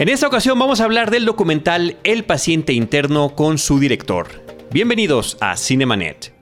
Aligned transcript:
En 0.00 0.08
esta 0.08 0.26
ocasión 0.26 0.58
vamos 0.58 0.80
a 0.80 0.84
hablar 0.84 1.10
del 1.10 1.26
documental 1.26 1.98
El 2.04 2.24
paciente 2.24 2.72
interno 2.72 3.36
con 3.36 3.58
su 3.58 3.78
director. 3.78 4.28
Bienvenidos 4.70 5.36
a 5.42 5.58
Cinemanet. 5.58 6.32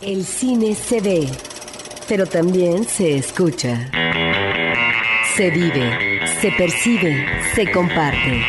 El 0.00 0.24
cine 0.24 0.74
se 0.74 1.02
ve, 1.02 1.28
pero 2.08 2.24
también 2.24 2.84
se 2.84 3.18
escucha. 3.18 3.90
Se 5.36 5.50
vive, 5.50 6.26
se 6.40 6.50
percibe, 6.52 7.26
se 7.54 7.70
comparte. 7.70 8.42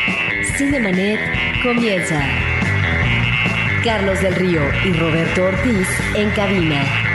Cinemanet 0.56 1.20
comienza. 1.62 2.26
Carlos 3.84 4.22
del 4.22 4.36
Río 4.36 4.62
y 4.86 4.92
Roberto 4.94 5.44
Ortiz 5.44 5.86
en 6.14 6.30
cabina. 6.30 7.09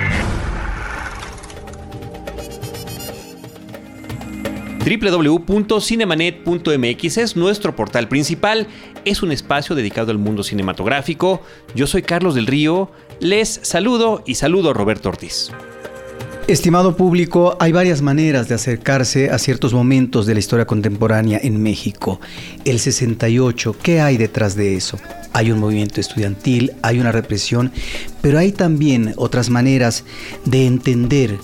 www.cinemanet.mx 4.85 7.17
es 7.17 7.35
nuestro 7.35 7.75
portal 7.75 8.07
principal. 8.07 8.67
Es 9.03 9.23
un 9.23 9.31
espacio 9.31 9.75
dedicado 9.75 10.11
al 10.11 10.19
mundo 10.19 10.43
cinematográfico. 10.43 11.41
Yo 11.73 11.87
soy 11.87 12.03
Carlos 12.03 12.35
del 12.35 12.45
Río. 12.45 12.91
Les 13.19 13.61
saludo 13.63 14.21
y 14.27 14.35
saludo 14.35 14.69
a 14.69 14.73
Roberto 14.73 15.09
Ortiz. 15.09 15.49
Estimado 16.47 16.95
público, 16.95 17.57
hay 17.59 17.71
varias 17.71 18.03
maneras 18.03 18.47
de 18.47 18.53
acercarse 18.53 19.31
a 19.31 19.39
ciertos 19.39 19.73
momentos 19.73 20.27
de 20.27 20.35
la 20.35 20.39
historia 20.39 20.67
contemporánea 20.67 21.39
en 21.41 21.63
México. 21.63 22.21
El 22.65 22.79
68, 22.79 23.75
¿qué 23.81 23.99
hay 23.99 24.17
detrás 24.17 24.55
de 24.55 24.75
eso? 24.75 24.99
Hay 25.33 25.51
un 25.51 25.57
movimiento 25.57 25.99
estudiantil, 25.99 26.73
hay 26.83 26.99
una 26.99 27.11
represión, 27.11 27.71
pero 28.21 28.37
hay 28.37 28.51
también 28.51 29.15
otras 29.17 29.49
maneras 29.49 30.03
de 30.45 30.67
entender 30.67 31.39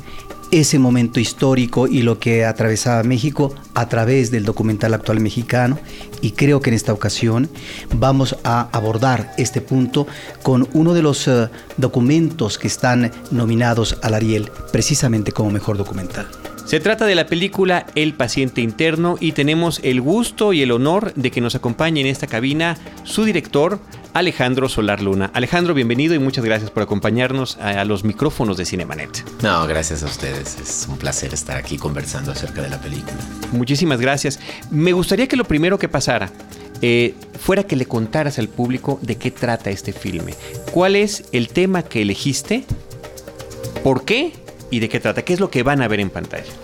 ese 0.52 0.80
momento 0.80 1.20
histórico 1.20 1.88
y 1.88 2.02
lo 2.02 2.20
que 2.20 2.46
atravesaba 2.46 3.04
México 3.04 3.56
a 3.74 3.88
través 3.88 4.32
del 4.32 4.46
documental 4.46 4.94
actual 4.94 5.20
mexicano 5.20 5.80
y 6.22 6.32
creo 6.32 6.60
que 6.60 6.70
en 6.70 6.76
esta 6.76 6.94
ocasión 6.94 7.50
vamos 7.96 8.36
a 8.44 8.70
abordar 8.72 9.34
este 9.38 9.62
punto 9.62 10.08
con 10.44 10.68
uno 10.74 10.94
de 10.94 11.02
los 11.02 11.28
uh, 11.28 11.48
documentos 11.78 12.58
que 12.58 12.68
están 12.68 13.12
nominados 13.32 13.98
al 14.04 14.14
Ariel 14.14 14.52
precisamente 14.72 15.32
como 15.32 15.52
mejor 15.52 15.78
documental. 15.78 16.28
Se 16.72 16.80
trata 16.80 17.06
de 17.06 17.16
la 17.16 17.26
película 17.26 17.86
El 17.96 18.14
paciente 18.14 18.62
interno 18.62 19.18
y 19.20 19.34
tenemos 19.34 19.82
el 19.84 20.00
gusto 20.00 20.54
y 20.54 20.62
el 20.62 20.72
honor 20.72 21.14
de 21.16 21.30
que 21.30 21.42
nos 21.42 21.54
acompañe 21.54 22.00
en 22.00 22.08
esta 22.08 22.28
cabina 22.28 22.78
su 23.04 23.26
director, 23.26 23.82
Alejandro 24.14 24.70
Solar 24.70 25.02
Luna. 25.02 25.32
Alejandro, 25.34 25.74
bienvenido 25.74 26.16
y 26.16 26.20
muchas 26.20 26.46
gracias 26.46 26.72
por 26.72 26.84
acompañarnos 26.84 27.58
a, 27.58 27.84
los 27.84 28.06
micrófonos 28.06 28.56
de 28.56 28.64
Cinemanet. 28.64 29.22
No, 29.44 29.68
gracias 29.68 30.02
a 30.02 30.06
ustedes. 30.06 30.58
Es 30.62 30.88
un 30.90 30.98
placer 30.98 31.34
estar 31.34 31.58
aquí 31.58 31.78
conversando 31.78 32.32
acerca 32.32 32.62
de 32.62 32.70
la 32.70 32.80
película. 32.80 33.18
Muchísimas 33.52 34.00
gracias. 34.00 34.40
Me 34.70 34.94
gustaría 34.94 35.28
que 35.28 35.36
lo 35.36 35.44
primero 35.44 35.78
que 35.78 35.90
pasara 35.90 36.32
eh, 36.82 37.16
fuera 37.38 37.64
que 37.66 37.76
le 37.76 37.86
contaras 37.86 38.40
al 38.40 38.48
público 38.48 38.98
de 39.02 39.18
qué 39.18 39.30
trata 39.30 39.72
este 39.72 39.92
filme. 39.92 40.36
¿Cuál 40.72 40.96
es 40.96 41.26
el 41.34 41.50
tema 41.50 41.84
que 41.84 42.02
elegiste? 42.02 42.64
¿Por 43.84 44.06
qué? 44.06 44.32
¿Y 44.70 44.80
de 44.80 44.88
qué 44.88 45.02
trata? 45.02 45.24
¿Qué 45.24 45.34
es 45.34 45.42
lo 45.42 45.52
que 45.52 45.64
van 45.64 45.82
a 45.82 45.90
ver 45.90 46.00
en 46.00 46.10
pantalla? 46.10 46.61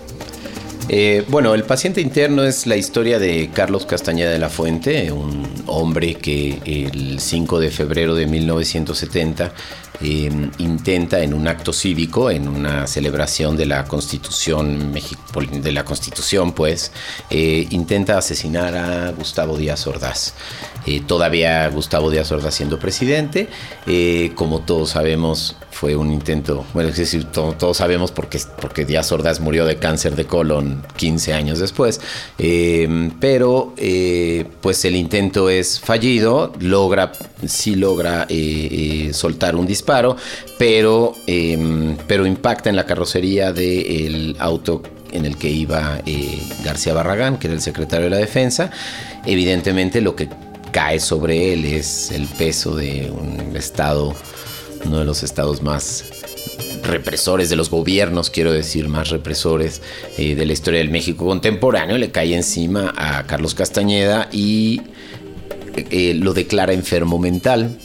Eh, 0.90 1.22
bueno, 1.28 1.54
El 1.54 1.64
paciente 1.64 2.00
interno 2.00 2.44
es 2.44 2.66
la 2.66 2.76
historia 2.76 3.18
de 3.18 3.50
Carlos 3.52 3.84
Castañeda 3.84 4.30
de 4.30 4.38
la 4.38 4.48
Fuente, 4.48 5.12
un 5.12 5.46
hombre 5.66 6.14
que 6.14 6.60
el 6.64 7.20
5 7.20 7.60
de 7.60 7.70
febrero 7.70 8.14
de 8.14 8.26
1970 8.26 9.52
eh, 10.00 10.30
intenta 10.58 11.20
en 11.20 11.34
un 11.34 11.48
acto 11.48 11.72
cívico, 11.72 12.30
en 12.30 12.48
una 12.48 12.86
celebración 12.86 13.56
de 13.56 13.66
la 13.66 13.84
Constitución, 13.84 14.92
de 15.52 15.72
la 15.72 15.84
Constitución 15.84 16.52
pues, 16.52 16.92
eh, 17.30 17.66
intenta 17.70 18.18
asesinar 18.18 18.76
a 18.76 19.10
Gustavo 19.12 19.56
Díaz 19.56 19.86
Ordaz. 19.86 20.34
todavía 21.06 21.68
Gustavo 21.68 22.10
Díaz 22.10 22.32
Ordaz 22.32 22.54
siendo 22.54 22.78
presidente, 22.78 23.48
como 24.34 24.60
todos 24.60 24.90
sabemos, 24.90 25.56
fue 25.78 25.94
un 25.94 26.10
intento, 26.12 26.64
bueno, 26.74 26.88
es 26.88 26.96
decir, 26.96 27.26
todos 27.26 27.76
sabemos 27.76 28.10
porque, 28.10 28.40
porque 28.60 28.84
Díaz 28.84 29.12
Ordaz 29.12 29.38
murió 29.38 29.64
de 29.64 29.76
cáncer 29.76 30.16
de 30.16 30.24
colon 30.24 30.82
15 30.96 31.34
años 31.34 31.60
después, 31.60 32.00
eh, 32.36 33.12
pero 33.20 33.74
eh, 33.76 34.44
pues 34.60 34.84
el 34.84 34.96
intento 34.96 35.48
es 35.48 35.78
fallido, 35.78 36.52
logra, 36.58 37.12
sí 37.46 37.76
logra 37.76 38.26
eh, 38.28 39.10
soltar 39.12 39.54
un 39.54 39.68
disparo, 39.78 40.16
pero, 40.58 41.14
pero 42.06 42.26
impacta 42.26 42.68
en 42.70 42.76
la 42.76 42.84
carrocería 42.84 43.52
del 43.52 44.36
auto 44.38 44.82
en 45.12 45.24
el 45.24 45.36
que 45.36 45.48
iba 45.48 46.00
García 46.64 46.94
Barragán, 46.94 47.38
que 47.38 47.46
era 47.46 47.54
el 47.54 47.62
secretario 47.62 48.04
de 48.04 48.10
la 48.10 48.18
defensa, 48.18 48.70
evidentemente 49.24 50.00
lo 50.00 50.14
que 50.14 50.28
cae 50.72 51.00
sobre 51.00 51.54
él 51.54 51.64
es 51.64 52.10
el 52.10 52.26
peso 52.26 52.76
de 52.76 53.10
un 53.10 53.56
estado 53.56 54.14
uno 54.84 54.98
de 54.98 55.04
los 55.04 55.22
estados 55.22 55.62
más 55.62 56.04
represores 56.82 57.50
de 57.50 57.56
los 57.56 57.70
gobiernos, 57.70 58.30
quiero 58.30 58.52
decir, 58.52 58.88
más 58.88 59.10
represores 59.10 59.82
eh, 60.16 60.34
de 60.34 60.46
la 60.46 60.52
historia 60.52 60.78
del 60.78 60.90
México 60.90 61.26
contemporáneo, 61.26 61.98
le 61.98 62.10
cae 62.10 62.34
encima 62.34 62.94
a 62.96 63.26
Carlos 63.26 63.54
Castañeda 63.54 64.28
y 64.32 64.82
eh, 65.76 66.14
lo 66.14 66.32
declara 66.32 66.72
enfermo 66.72 67.18
mental. 67.18 67.76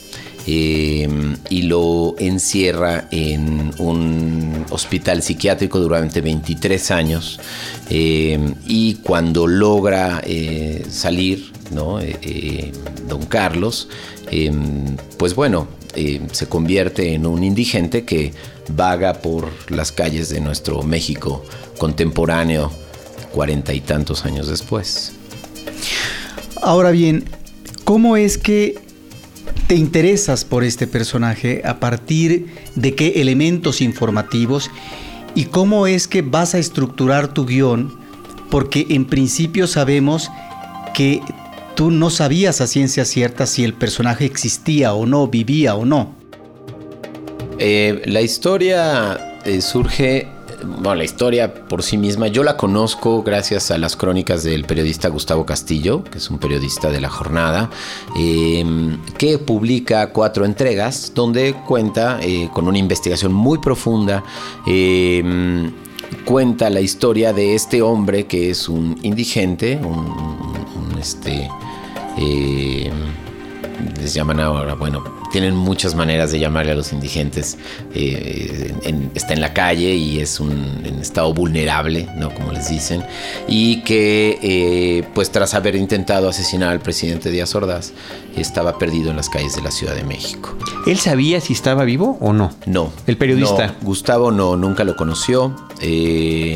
Eh, 0.46 1.08
y 1.48 1.62
lo 1.62 2.16
encierra 2.18 3.08
en 3.10 3.72
un 3.78 4.66
hospital 4.70 5.22
psiquiátrico 5.22 5.80
durante 5.80 6.20
23 6.20 6.90
años 6.90 7.40
y 7.88 8.94
cuando 8.96 9.46
logra 9.46 10.22
salir, 10.90 11.50
¿no? 11.70 11.98
don 13.08 13.24
Carlos, 13.26 13.88
pues 15.16 15.34
bueno, 15.34 15.68
eh, 15.96 16.20
se 16.32 16.48
convierte 16.48 17.14
en 17.14 17.24
un 17.24 17.44
indigente 17.44 18.04
que 18.04 18.32
vaga 18.70 19.14
por 19.14 19.48
las 19.70 19.92
calles 19.92 20.28
de 20.28 20.40
nuestro 20.40 20.82
México 20.82 21.44
contemporáneo 21.78 22.72
cuarenta 23.32 23.72
y 23.72 23.80
tantos 23.80 24.24
años 24.24 24.48
después. 24.48 25.12
Ahora 26.62 26.90
bien, 26.90 27.24
¿cómo 27.84 28.16
es 28.16 28.38
que 28.38 28.78
te 29.66 29.74
interesas 29.74 30.44
por 30.44 30.64
este 30.64 30.86
personaje? 30.86 31.62
¿A 31.64 31.80
partir 31.80 32.46
de 32.74 32.94
qué 32.94 33.20
elementos 33.20 33.80
informativos? 33.80 34.70
¿Y 35.34 35.46
cómo 35.46 35.86
es 35.86 36.06
que 36.06 36.22
vas 36.22 36.54
a 36.54 36.58
estructurar 36.58 37.32
tu 37.32 37.46
guion? 37.46 37.98
Porque 38.50 38.86
en 38.90 39.06
principio 39.06 39.66
sabemos 39.66 40.30
que 40.92 41.20
tú 41.74 41.90
no 41.90 42.10
sabías 42.10 42.60
a 42.60 42.66
ciencia 42.66 43.04
cierta 43.04 43.46
si 43.46 43.64
el 43.64 43.74
personaje 43.74 44.24
existía 44.24 44.94
o 44.94 45.06
no, 45.06 45.26
vivía 45.28 45.74
o 45.74 45.84
no. 45.84 46.14
Eh, 47.58 48.02
la 48.06 48.20
historia 48.20 49.40
eh, 49.44 49.60
surge, 49.60 50.28
bueno, 50.64 50.94
la 50.96 51.04
historia 51.04 51.52
por 51.52 51.82
sí 51.82 51.96
misma, 51.96 52.28
yo 52.28 52.42
la 52.42 52.56
conozco 52.56 53.22
gracias 53.22 53.70
a 53.70 53.78
las 53.78 53.96
crónicas 53.96 54.42
del 54.42 54.64
periodista 54.64 55.08
Gustavo 55.08 55.46
Castillo, 55.46 56.04
que 56.04 56.18
es 56.18 56.30
un 56.30 56.38
periodista 56.38 56.90
de 56.90 57.00
la 57.00 57.08
jornada, 57.08 57.70
em, 58.16 58.98
que 59.18 59.38
publica 59.38 60.10
cuatro 60.12 60.44
entregas 60.44 61.12
donde 61.14 61.54
cuenta 61.66 62.18
eh, 62.22 62.48
con 62.52 62.68
una 62.68 62.78
investigación 62.78 63.32
muy 63.32 63.58
profunda 63.58 64.24
em, 64.66 65.72
cuenta 66.24 66.70
la 66.70 66.80
historia 66.80 67.32
de 67.32 67.54
este 67.54 67.82
hombre 67.82 68.26
que 68.26 68.50
es 68.50 68.68
un 68.68 68.98
indigente, 69.02 69.78
un 69.82 70.96
este, 70.98 71.48
eh, 72.18 72.90
les 74.00 74.14
llaman 74.14 74.40
ahora, 74.40 74.74
bueno, 74.74 75.04
tienen 75.34 75.56
muchas 75.56 75.96
maneras 75.96 76.30
de 76.30 76.38
llamarle 76.38 76.70
a 76.70 76.74
los 76.76 76.92
indigentes. 76.92 77.58
Eh, 77.92 78.72
está 79.16 79.32
en 79.32 79.40
la 79.40 79.52
calle 79.52 79.92
y 79.92 80.20
es 80.20 80.38
un 80.38 80.52
en 80.84 81.00
estado 81.00 81.34
vulnerable, 81.34 82.08
¿no? 82.16 82.32
Como 82.32 82.52
les 82.52 82.68
dicen. 82.68 83.04
Y 83.48 83.82
que, 83.82 84.38
eh, 84.40 85.02
pues 85.12 85.32
tras 85.32 85.54
haber 85.54 85.74
intentado 85.74 86.28
asesinar 86.28 86.68
al 86.68 86.78
presidente 86.78 87.32
Díaz 87.32 87.52
Ordaz, 87.56 87.90
estaba 88.36 88.78
perdido 88.78 89.10
en 89.10 89.16
las 89.16 89.28
calles 89.28 89.56
de 89.56 89.62
la 89.62 89.72
Ciudad 89.72 89.96
de 89.96 90.04
México. 90.04 90.56
¿Él 90.86 90.98
sabía 90.98 91.40
si 91.40 91.52
estaba 91.52 91.82
vivo 91.82 92.16
o 92.20 92.32
no? 92.32 92.52
No. 92.66 92.92
¿El 93.08 93.16
periodista? 93.16 93.74
Gustavo 93.82 94.30
no, 94.30 94.56
nunca 94.56 94.84
lo 94.84 94.94
conoció. 94.94 95.52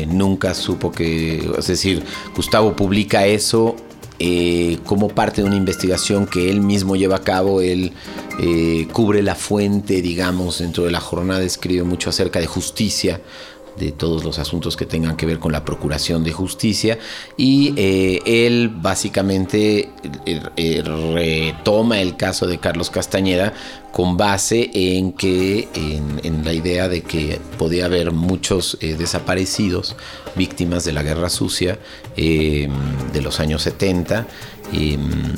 nunca 0.07 0.53
supo 0.53 0.89
que, 0.89 1.51
es 1.57 1.67
decir, 1.67 2.01
Gustavo 2.33 2.77
publica 2.77 3.25
eso 3.25 3.75
eh, 4.19 4.79
como 4.85 5.07
parte 5.09 5.41
de 5.41 5.47
una 5.47 5.55
investigación 5.55 6.27
que 6.27 6.49
él 6.49 6.61
mismo 6.61 6.95
lleva 6.95 7.17
a 7.17 7.21
cabo, 7.21 7.61
él 7.61 7.93
eh, 8.39 8.87
cubre 8.91 9.23
la 9.23 9.35
fuente, 9.35 10.01
digamos, 10.01 10.59
dentro 10.59 10.83
de 10.83 10.91
la 10.91 10.99
jornada 10.99 11.41
escribe 11.41 11.83
mucho 11.83 12.09
acerca 12.09 12.39
de 12.39 12.47
justicia, 12.47 13.21
de 13.77 13.93
todos 13.93 14.25
los 14.25 14.37
asuntos 14.39 14.75
que 14.75 14.85
tengan 14.85 15.15
que 15.15 15.25
ver 15.25 15.39
con 15.39 15.53
la 15.53 15.63
procuración 15.63 16.23
de 16.25 16.33
justicia 16.33 16.99
y 17.37 17.73
eh, 17.77 18.19
él 18.25 18.67
básicamente 18.67 19.89
retoma 20.83 22.01
el 22.01 22.17
caso 22.17 22.45
de 22.45 22.57
Carlos 22.57 22.89
Castañeda 22.89 23.53
con 23.91 24.17
base 24.17 24.69
en 24.73 25.13
que 25.13 25.67
en, 25.73 26.43
la 26.45 26.53
idea 26.53 26.87
de 26.87 27.01
que 27.01 27.39
podía 27.57 27.85
haber 27.85 28.11
muchos 28.11 28.77
eh, 28.81 28.95
desaparecidos 28.97 29.95
víctimas 30.35 30.85
de 30.85 30.93
la 30.93 31.03
guerra 31.03 31.29
sucia 31.29 31.79
de 32.15 33.21
los 33.21 33.39
años 33.39 33.61
70 33.63 34.27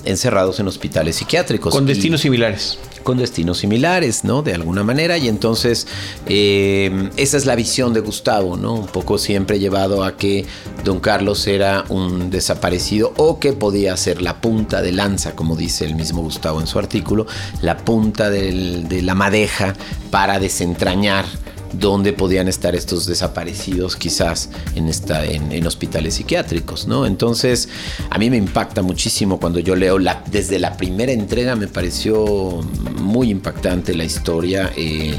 encerrados 0.05 0.59
en 0.59 0.67
hospitales 0.67 1.15
psiquiátricos. 1.15 1.73
Con 1.73 1.85
destinos 1.85 2.21
similares. 2.21 2.77
Con 3.03 3.17
destinos 3.17 3.57
similares, 3.57 4.23
¿no? 4.23 4.43
De 4.43 4.53
alguna 4.53 4.83
manera. 4.83 5.17
Y 5.17 5.27
entonces, 5.27 5.87
em, 6.27 7.09
esa 7.17 7.37
es 7.37 7.45
la 7.45 7.55
visión 7.55 7.93
de 7.93 8.01
Gustavo, 8.01 8.57
¿no? 8.57 8.73
Un 8.75 8.87
poco 8.87 9.17
siempre 9.17 9.59
llevado 9.59 10.03
a 10.03 10.17
que 10.17 10.45
don 10.83 10.99
Carlos 10.99 11.47
era 11.47 11.85
un 11.89 12.29
desaparecido 12.29 13.13
o 13.17 13.39
que 13.39 13.53
podía 13.53 13.95
ser 13.97 14.21
la 14.21 14.41
punta 14.41 14.81
de 14.81 14.91
lanza, 14.91 15.35
como 15.35 15.55
dice 15.55 15.85
el 15.85 15.95
mismo 15.95 16.21
Gustavo 16.21 16.59
en 16.59 16.67
su 16.67 16.77
artículo, 16.77 17.25
la 17.61 17.77
punta 17.77 18.29
de 18.29 18.40
la 18.41 19.15
madeja 19.15 19.73
para 20.09 20.39
desentrañar 20.39 21.25
dónde 21.73 22.13
podían 22.13 22.47
estar 22.47 22.75
estos 22.75 23.05
desaparecidos 23.05 23.95
quizás 23.95 24.49
en, 24.75 24.87
esta, 24.87 25.23
en, 25.25 25.65
hospitales 25.65 26.15
psiquiátricos, 26.15 26.87
¿no? 26.87 27.05
Entonces, 27.05 27.69
a 28.09 28.17
mí 28.17 28.29
me 28.29 28.37
impacta 28.37 28.81
muchísimo 28.81 29.39
cuando 29.39 29.59
yo 29.59 29.75
leo, 29.75 29.99
la, 29.99 30.23
desde 30.29 30.59
la 30.59 30.75
primera 30.77 31.11
entrega 31.11 31.55
me 31.55 31.67
pareció 31.67 32.61
muy 32.99 33.29
impactante 33.29 33.93
la 33.93 34.03
historia. 34.03 34.71
Eh, 34.75 35.17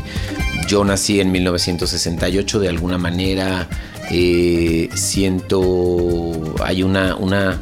yo 0.69 0.85
nací 0.85 1.21
en 1.21 1.33
1968, 1.33 2.61
de 2.61 2.69
alguna 2.69 2.99
manera 2.99 3.69
eh, 4.11 4.89
siento, 4.95 6.55
hay 6.63 6.83
una, 6.83 7.17
una 7.17 7.61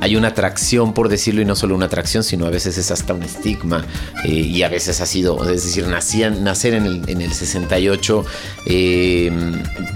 hay 0.00 0.16
una 0.16 0.28
atracción, 0.28 0.94
por 0.94 1.08
decirlo, 1.08 1.42
y 1.42 1.44
no 1.44 1.54
solo 1.54 1.74
una 1.74 1.86
atracción, 1.86 2.24
sino 2.24 2.46
a 2.46 2.50
veces 2.50 2.78
es 2.78 2.90
hasta 2.90 3.14
un 3.14 3.22
estigma, 3.22 3.84
eh, 4.24 4.28
y 4.30 4.62
a 4.62 4.68
veces 4.68 5.00
ha 5.00 5.06
sido, 5.06 5.42
es 5.50 5.64
decir, 5.64 5.86
nacer 5.86 6.74
en 6.74 6.86
el, 6.86 7.08
en 7.08 7.20
el 7.20 7.32
68, 7.32 8.24
eh, 8.66 9.30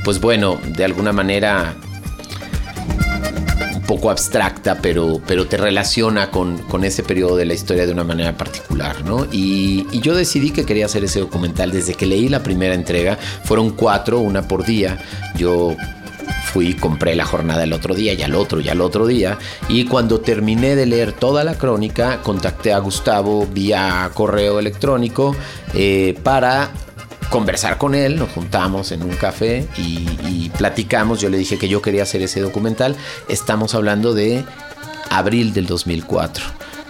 pues 0.04 0.20
bueno, 0.20 0.60
de 0.76 0.84
alguna 0.84 1.12
manera 1.12 1.74
un 3.74 3.82
poco 3.82 4.10
abstracta, 4.10 4.78
pero, 4.80 5.20
pero 5.26 5.46
te 5.46 5.56
relaciona 5.56 6.30
con, 6.30 6.58
con, 6.58 6.84
ese 6.84 7.02
periodo 7.02 7.36
de 7.36 7.44
la 7.44 7.54
historia 7.54 7.86
de 7.86 7.92
una 7.92 8.04
manera 8.04 8.36
particular, 8.36 9.04
¿no? 9.04 9.26
Y, 9.30 9.86
yo 10.00 10.14
decidí 10.14 10.50
que 10.50 10.66
quería 10.66 10.84
hacer 10.84 11.04
ese 11.04 11.20
documental 11.20 11.70
desde 11.70 11.94
que 11.94 12.04
leí 12.04 12.28
la 12.28 12.42
primera 12.42 12.74
entrega, 12.74 13.18
fueron 13.44 13.70
cuatro, 13.70 14.18
una 14.18 14.46
por 14.46 14.66
día, 14.66 14.98
yo 15.36 15.74
fui 16.44 16.74
compré 16.74 17.16
la 17.16 17.24
jornada 17.24 17.64
el 17.64 17.72
otro 17.72 17.94
día 17.94 18.12
y 18.12 18.22
al 18.22 18.34
otro 18.34 18.60
y 18.60 18.68
al 18.68 18.80
otro 18.80 19.06
día. 19.06 19.38
Y 19.68 19.86
cuando 19.86 20.20
terminé 20.20 20.76
de 20.76 20.86
leer 20.86 21.12
toda 21.12 21.42
la 21.42 21.56
crónica, 21.56 22.22
contacté 22.22 22.72
a 22.72 22.78
Gustavo 22.78 23.46
vía 23.46 24.10
correo 24.14 24.58
electrónico 24.58 25.34
eh, 25.74 26.16
para 26.22 26.70
conversar 27.30 27.78
con 27.78 27.94
él, 27.94 28.16
nos 28.16 28.30
juntamos 28.30 28.92
en 28.92 29.02
un 29.02 29.16
café 29.16 29.66
y, 29.76 30.50
platicamos, 30.56 31.20
yo 31.20 31.28
le 31.28 31.38
dije 31.38 31.58
que 31.58 31.68
yo 31.68 31.82
quería 31.82 32.04
hacer 32.04 32.22
ese 32.22 32.40
documental, 32.40 32.94
estamos 33.28 33.74
hablando 33.74 34.14
de 34.14 34.44
abril 35.10 35.52
del 35.52 35.66
2004. 35.66 36.44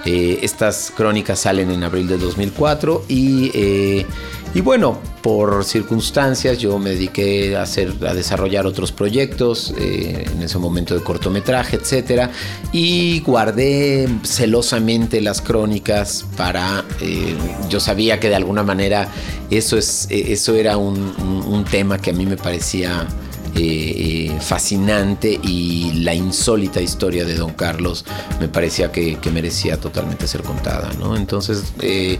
Eh, 0.04 0.40
estas 0.42 0.92
crónicas 0.94 1.38
salen 1.38 1.70
en 1.70 1.82
abril 1.82 2.08
del 2.08 2.20
2004 2.20 3.06
y 3.08 3.52
eh, 3.54 4.06
y 4.54 4.60
bueno, 4.60 4.98
por 5.20 5.64
circunstancias 5.64 6.58
yo 6.58 6.78
me 6.78 6.90
dediqué 6.90 7.56
a, 7.56 7.62
hacer, 7.62 7.92
a 8.06 8.14
desarrollar 8.14 8.66
otros 8.66 8.92
proyectos, 8.92 9.74
eh, 9.76 10.26
en 10.32 10.42
ese 10.42 10.58
momento 10.58 10.94
de 10.94 11.00
cortometraje, 11.00 11.76
etc. 11.76 12.30
Y 12.72 13.20
guardé 13.20 14.08
celosamente 14.22 15.20
las 15.20 15.40
crónicas 15.40 16.24
para... 16.36 16.84
Eh, 17.00 17.34
yo 17.68 17.80
sabía 17.80 18.20
que 18.20 18.28
de 18.28 18.36
alguna 18.36 18.62
manera 18.62 19.08
eso, 19.50 19.76
es, 19.76 20.06
eso 20.10 20.54
era 20.54 20.76
un 20.76 21.64
tema 21.68 21.98
que 21.98 22.10
a 22.10 22.12
mí 22.12 22.24
me 22.24 22.36
parecía 22.36 23.08
eh, 23.56 24.30
eh, 24.34 24.40
fascinante 24.40 25.38
y 25.42 25.92
la 26.02 26.12
insólita 26.14 26.80
historia 26.80 27.24
de 27.24 27.36
Don 27.36 27.52
Carlos 27.52 28.04
me 28.40 28.48
parecía 28.48 28.90
que, 28.90 29.18
merecía 29.32 29.78
totalmente 29.78 30.26
ser 30.26 30.42
contada. 30.42 30.92
¿no? 30.98 31.16
Entonces 31.16 31.72
eh, 31.80 32.18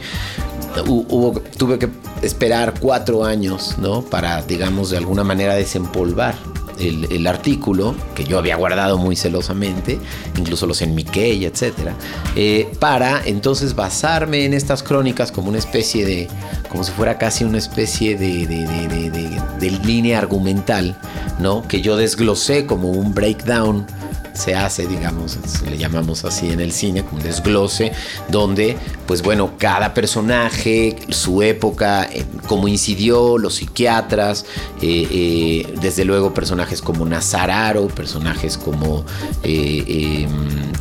hubo, 0.87 1.41
tuve 1.57 1.79
que 1.79 1.89
esperar 2.23 2.75
cuatro 2.79 3.25
años 3.25 3.77
¿no? 3.79 4.03
para, 4.03 4.43
digamos, 4.43 4.91
de 4.91 4.99
alguna 4.99 5.25
manera 5.25 5.55
desempolvar 5.55 6.37
el, 6.79 7.27
artículo, 7.27 7.95
que 8.15 8.25
yo 8.25 8.39
había 8.39 8.57
guardado 8.57 8.99
muy 8.99 9.17
celosamente, 9.17 9.99
incluso 10.37 10.67
los 10.67 10.83
enmiqué 10.83 11.35
y 11.35 11.45
etcétera, 11.45 11.95
eh, 12.37 12.71
para 12.79 13.23
entonces 13.25 13.75
basarme 13.75 14.45
en 14.45 14.55
estas 14.55 14.83
crónicas 14.83 15.33
como 15.33 15.49
una 15.49 15.59
especie 15.59 16.05
de, 16.05 16.29
como 16.69 16.85
si 16.85 16.93
fuera 16.93 17.19
casi 17.19 17.45
una 17.45 17.59
especie 17.59 18.17
de, 18.17 18.47
de 18.47 19.71
línea 19.85 20.19
argumental, 20.19 20.97
¿no? 21.39 21.67
Que 21.67 21.81
yo 21.81 21.97
desglosé 21.97 22.67
como 22.67 22.91
un 22.91 23.15
breakdown 23.15 23.87
se 24.35 24.55
hace, 24.55 24.87
digamos, 24.87 25.39
le 25.69 25.79
llamamos 25.79 26.25
así 26.25 26.51
en 26.51 26.61
el 26.61 26.73
cine, 26.73 27.05
como 27.05 27.23
desglose, 27.23 27.93
donde, 28.29 28.77
pues 29.07 29.23
bueno, 29.23 29.53
cada 29.59 29.95
personaje, 29.95 30.97
su 31.09 31.43
época, 31.43 32.05
eh, 32.05 32.25
cómo 32.47 32.67
incidió, 32.67 33.39
los 33.39 33.55
psiquiatras, 33.55 34.45
eh, 34.83 35.09
eh, 35.11 35.75
desde 35.81 36.05
luego 36.05 36.35
personajes 36.35 36.83
como 36.83 37.07
Nazararo, 37.07 37.87
personajes 37.87 38.59
como, 38.59 39.05
em, 39.45 40.29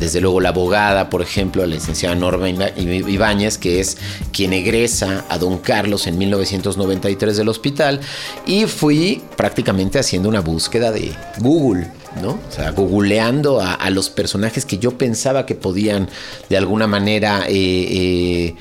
desde 0.00 0.20
luego 0.20 0.40
la 0.40 0.48
abogada, 0.48 1.08
por 1.08 1.22
ejemplo, 1.22 1.64
la 1.64 1.74
licenciada 1.74 2.14
Norma 2.16 2.48
Ibáñez, 2.50 3.56
que 3.56 3.80
es 3.80 3.98
quien 4.32 4.52
egresa 4.52 5.24
a 5.28 5.38
Don 5.38 5.58
Carlos 5.58 6.08
en 6.08 6.18
1993 6.18 7.36
del 7.36 7.48
hospital, 7.48 8.00
y 8.46 8.66
fui 8.66 9.22
prácticamente 9.36 10.00
haciendo 10.00 10.28
una 10.28 10.40
búsqueda 10.40 10.90
de 10.90 11.12
Google 11.38 11.88
¿no? 12.22 12.38
O 12.48 12.52
sea, 12.52 12.70
googleando 12.70 13.60
a, 13.60 13.90
los 13.90 14.10
personajes 14.10 14.64
que 14.64 14.78
yo 14.78 14.96
pensaba 14.98 15.46
que 15.46 15.54
podían 15.54 16.08
de 16.48 16.56
alguna 16.56 16.86
manera 16.86 17.46
eh, 17.48 17.52
eh, 17.54 18.54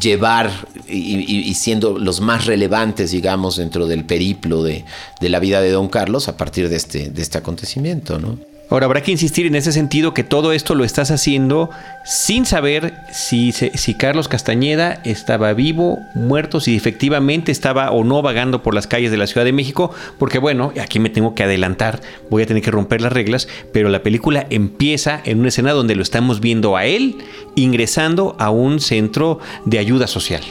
llevar 0.00 0.50
y, 0.88 1.54
siendo 1.54 1.98
los 1.98 2.20
más 2.20 2.46
relevantes, 2.46 3.10
digamos, 3.10 3.56
dentro 3.56 3.86
del 3.86 4.04
periplo 4.04 4.62
de, 4.62 4.84
de, 5.20 5.28
la 5.28 5.38
vida 5.40 5.60
de 5.60 5.70
Don 5.70 5.88
Carlos 5.88 6.28
a 6.28 6.36
partir 6.36 6.68
de 6.68 6.76
este, 6.76 7.10
de 7.10 7.22
este 7.22 7.38
acontecimiento, 7.38 8.18
¿no? 8.18 8.38
Ahora, 8.68 8.86
habrá 8.86 9.00
que 9.00 9.12
insistir 9.12 9.46
en 9.46 9.54
ese 9.54 9.70
sentido 9.70 10.12
que 10.12 10.24
todo 10.24 10.52
esto 10.52 10.74
lo 10.74 10.82
estás 10.82 11.12
haciendo 11.12 11.70
sin 12.04 12.46
saber 12.46 12.94
si, 13.12 13.52
si 13.52 13.94
Carlos 13.94 14.26
Castañeda 14.26 15.00
estaba 15.04 15.52
vivo, 15.52 16.00
muerto, 16.14 16.60
si 16.60 16.76
efectivamente 16.76 17.52
estaba 17.52 17.92
o 17.92 18.02
no 18.02 18.22
vagando 18.22 18.64
por 18.64 18.74
las 18.74 18.88
calles 18.88 19.12
de 19.12 19.18
la 19.18 19.28
Ciudad 19.28 19.44
de 19.44 19.52
México, 19.52 19.92
porque 20.18 20.38
bueno, 20.38 20.72
aquí 20.80 20.98
me 20.98 21.10
tengo 21.10 21.34
que 21.36 21.44
adelantar, 21.44 22.00
voy 22.28 22.42
a 22.42 22.46
tener 22.46 22.62
que 22.62 22.72
romper 22.72 23.00
las 23.00 23.12
reglas, 23.12 23.46
pero 23.72 23.88
la 23.88 24.02
película 24.02 24.46
empieza 24.50 25.20
en 25.24 25.38
una 25.38 25.48
escena 25.48 25.72
donde 25.72 25.94
lo 25.94 26.02
estamos 26.02 26.40
viendo 26.40 26.76
a 26.76 26.86
él 26.86 27.18
ingresando 27.54 28.34
a 28.40 28.50
un 28.50 28.80
centro 28.80 29.38
de 29.64 29.78
ayuda 29.78 30.08
social. 30.08 30.42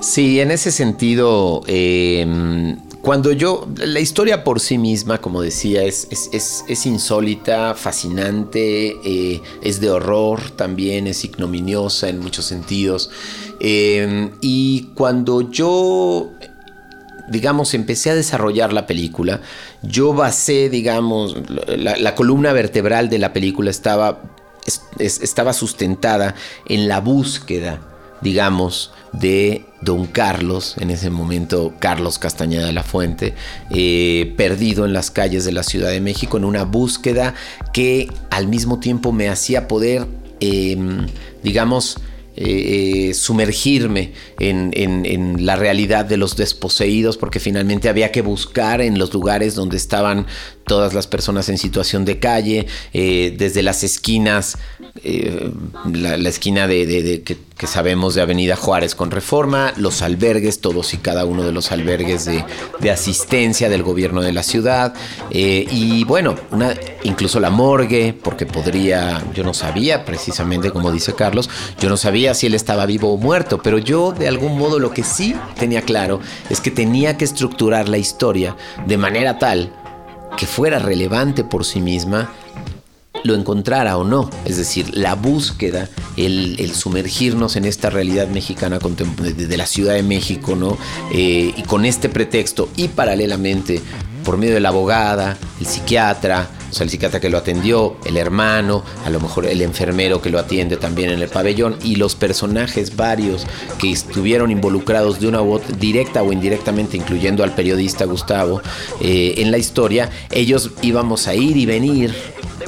Sí, 0.00 0.38
en 0.40 0.50
ese 0.50 0.70
sentido, 0.70 1.62
eh, 1.66 2.76
cuando 3.04 3.32
yo, 3.32 3.68
la 3.76 4.00
historia 4.00 4.44
por 4.44 4.60
sí 4.60 4.78
misma, 4.78 5.20
como 5.20 5.42
decía, 5.42 5.82
es, 5.82 6.08
es, 6.32 6.86
insólita, 6.86 7.74
fascinante, 7.74 8.96
eh, 9.04 9.42
es 9.62 9.78
de 9.80 9.90
horror 9.90 10.50
también, 10.52 11.06
es 11.06 11.22
ignominiosa 11.22 12.08
en 12.08 12.18
muchos 12.20 12.46
sentidos. 12.46 13.10
Eh, 13.60 14.30
y 14.40 14.88
cuando 14.94 15.50
yo, 15.50 16.32
digamos, 17.28 17.74
empecé 17.74 18.08
a 18.08 18.14
desarrollar 18.14 18.72
la 18.72 18.86
película, 18.86 19.42
yo 19.82 20.14
basé, 20.14 20.70
digamos, 20.70 21.36
la, 21.76 22.14
columna 22.14 22.54
vertebral 22.54 23.10
de 23.10 23.18
la 23.18 23.34
película 23.34 23.70
estaba, 23.70 24.22
estaba 24.98 25.52
sustentada 25.52 26.34
en 26.66 26.88
la 26.88 27.00
búsqueda, 27.00 27.80
digamos, 28.22 28.92
de 29.20 29.64
don 29.80 30.06
Carlos, 30.06 30.76
en 30.80 30.90
ese 30.90 31.10
momento 31.10 31.74
Carlos 31.78 32.18
Castañeda 32.18 32.66
de 32.66 32.72
la 32.72 32.82
Fuente, 32.82 33.34
eh, 33.70 34.32
perdido 34.36 34.84
en 34.84 34.92
las 34.92 35.10
calles 35.10 35.44
de 35.44 35.52
la 35.52 35.62
Ciudad 35.62 35.90
de 35.90 36.00
México 36.00 36.36
en 36.36 36.44
una 36.44 36.64
búsqueda 36.64 37.34
que 37.72 38.10
al 38.30 38.48
mismo 38.48 38.80
tiempo 38.80 39.12
me 39.12 39.28
hacía 39.28 39.68
poder, 39.68 40.06
em, 40.40 41.06
digamos, 41.42 41.98
eh, 42.36 43.10
eh, 43.10 43.14
sumergirme 43.14 44.12
en, 44.40 45.46
la 45.46 45.54
realidad 45.54 46.04
de 46.04 46.16
los 46.16 46.34
desposeídos, 46.36 47.16
porque 47.16 47.38
finalmente 47.38 47.88
había 47.88 48.10
que 48.10 48.22
buscar 48.22 48.80
en 48.80 48.98
los 48.98 49.12
lugares 49.14 49.54
donde 49.54 49.76
estaban 49.76 50.26
todas 50.66 50.94
las 50.94 51.06
personas 51.06 51.48
en 51.48 51.58
situación 51.58 52.04
de 52.04 52.18
calle, 52.18 52.66
desde 52.92 53.62
las 53.62 53.84
esquinas, 53.84 54.58
la, 55.92 56.28
esquina 56.28 56.66
de, 56.66 57.22
que 57.24 57.36
que 57.56 57.66
sabemos 57.68 58.14
de 58.14 58.22
Avenida 58.22 58.56
Juárez 58.56 58.94
con 58.94 59.10
reforma, 59.10 59.72
los 59.76 60.02
albergues, 60.02 60.60
todos 60.60 60.92
y 60.92 60.98
cada 60.98 61.24
uno 61.24 61.44
de 61.44 61.52
los 61.52 61.70
albergues 61.70 62.24
de, 62.24 62.44
asistencia 62.90 63.68
del 63.68 63.82
gobierno 63.82 64.22
de 64.22 64.32
la 64.32 64.42
ciudad, 64.42 64.94
eh, 65.30 65.66
y 65.70 66.04
bueno, 66.04 66.34
incluso 67.04 67.40
la 67.40 67.50
morgue, 67.50 68.12
porque 68.12 68.46
podría, 68.46 69.22
yo 69.34 69.44
no 69.44 69.54
sabía 69.54 70.04
precisamente, 70.04 70.70
como 70.70 70.90
dice 70.90 71.14
Carlos, 71.14 71.48
yo 71.78 71.88
no 71.88 71.96
sabía 71.96 72.34
si 72.34 72.46
él 72.46 72.54
estaba 72.54 72.86
vivo 72.86 73.12
o 73.12 73.16
muerto, 73.16 73.60
pero 73.62 73.78
yo 73.78 74.12
de 74.12 74.28
algún 74.28 74.58
modo 74.58 74.78
lo 74.78 74.90
que 74.90 75.04
sí 75.04 75.34
tenía 75.58 75.82
claro 75.82 76.20
es 76.50 76.60
que 76.60 76.70
tenía 76.70 77.16
que 77.16 77.24
estructurar 77.24 77.88
la 77.88 77.98
historia 77.98 78.56
de 78.86 78.98
manera 78.98 79.38
tal 79.38 79.72
que 80.36 80.46
fuera 80.46 80.78
relevante 80.78 81.44
por 81.44 81.64
sí 81.64 81.80
misma 81.80 82.32
lo 83.24 83.34
encontrara 83.34 83.96
o 83.96 84.04
no. 84.04 84.30
Es 84.44 84.56
decir, 84.56 84.96
la 84.96 85.14
búsqueda, 85.14 85.88
el, 86.16 86.72
sumergirnos 86.74 87.56
en 87.56 87.64
esta 87.64 87.90
realidad 87.90 88.28
mexicana 88.28 88.78
de 88.78 89.56
la 89.56 89.66
Ciudad 89.66 89.94
de 89.94 90.02
México, 90.02 90.54
¿no? 90.54 90.78
Eh, 91.12 91.52
y 91.56 91.62
con 91.62 91.84
este 91.84 92.08
pretexto 92.08 92.68
y 92.76 92.88
paralelamente 92.88 93.80
por 94.24 94.38
medio 94.38 94.54
de 94.54 94.60
la 94.60 94.70
abogada, 94.70 95.36
el 95.60 95.66
psiquiatra, 95.66 96.48
o 96.70 96.74
sea, 96.74 96.84
el 96.84 96.90
psiquiatra 96.90 97.20
que 97.20 97.28
lo 97.28 97.38
atendió, 97.38 97.98
el 98.06 98.16
hermano, 98.16 98.82
a 99.04 99.10
lo 99.10 99.20
mejor 99.20 99.46
el 99.46 99.60
enfermero 99.60 100.20
que 100.20 100.30
lo 100.30 100.38
atiende 100.38 100.76
también 100.76 101.10
en 101.10 101.20
el 101.20 101.28
pabellón 101.28 101.76
y 101.82 101.96
los 101.96 102.16
personajes 102.16 102.96
varios 102.96 103.46
que 103.78 103.92
estuvieron 103.92 104.50
involucrados 104.50 105.20
de 105.20 105.28
una 105.28 105.40
voz 105.40 105.62
directa 105.78 106.22
o 106.22 106.32
indirectamente, 106.32 106.96
incluyendo 106.96 107.44
al 107.44 107.54
periodista 107.54 108.06
Gustavo, 108.06 108.62
eh, 109.00 109.34
en 109.38 109.50
la 109.50 109.58
historia, 109.58 110.10
ellos 110.30 110.70
íbamos 110.82 111.28
a 111.28 111.34
ir 111.34 111.56
y 111.56 111.66
venir 111.66 112.14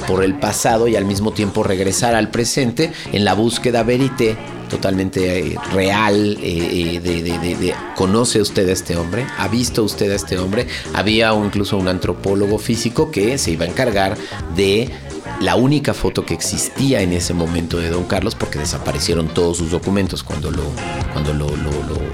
por 0.06 0.24
el 0.24 0.34
pasado 0.38 0.88
y 0.88 0.96
al 0.96 1.04
mismo 1.04 1.32
tiempo 1.32 1.62
regresar 1.62 2.14
al 2.14 2.30
presente 2.30 2.92
en 3.12 3.24
la 3.24 3.34
búsqueda 3.34 3.82
verité 3.82 4.36
totalmente 4.68 5.38
eh, 5.38 5.56
real 5.72 6.38
eh, 6.42 6.96
eh, 6.96 7.00
de, 7.00 7.74
conoce 7.94 8.40
usted 8.40 8.68
a 8.68 8.72
este 8.72 8.96
hombre 8.96 9.26
ha 9.38 9.48
visto 9.48 9.84
usted 9.84 10.10
a 10.10 10.16
este 10.16 10.38
hombre 10.38 10.66
había 10.94 11.32
incluso 11.34 11.76
un 11.76 11.88
antropólogo 11.88 12.58
físico 12.58 13.10
que 13.10 13.38
se 13.38 13.52
iba 13.52 13.64
a 13.64 13.68
encargar 13.68 14.16
de 14.54 14.90
la 15.40 15.54
única 15.56 15.92
foto 15.92 16.24
que 16.24 16.34
existía 16.34 17.02
en 17.02 17.12
ese 17.12 17.34
momento 17.34 17.76
de 17.76 17.90
Don 17.90 18.04
Carlos, 18.04 18.34
porque 18.34 18.58
desaparecieron 18.58 19.28
todos 19.28 19.58
sus 19.58 19.70
documentos. 19.70 20.22
Cuando 20.22 20.50
lo, 20.50 20.62
cuando 21.12 21.34
lo, 21.34 21.50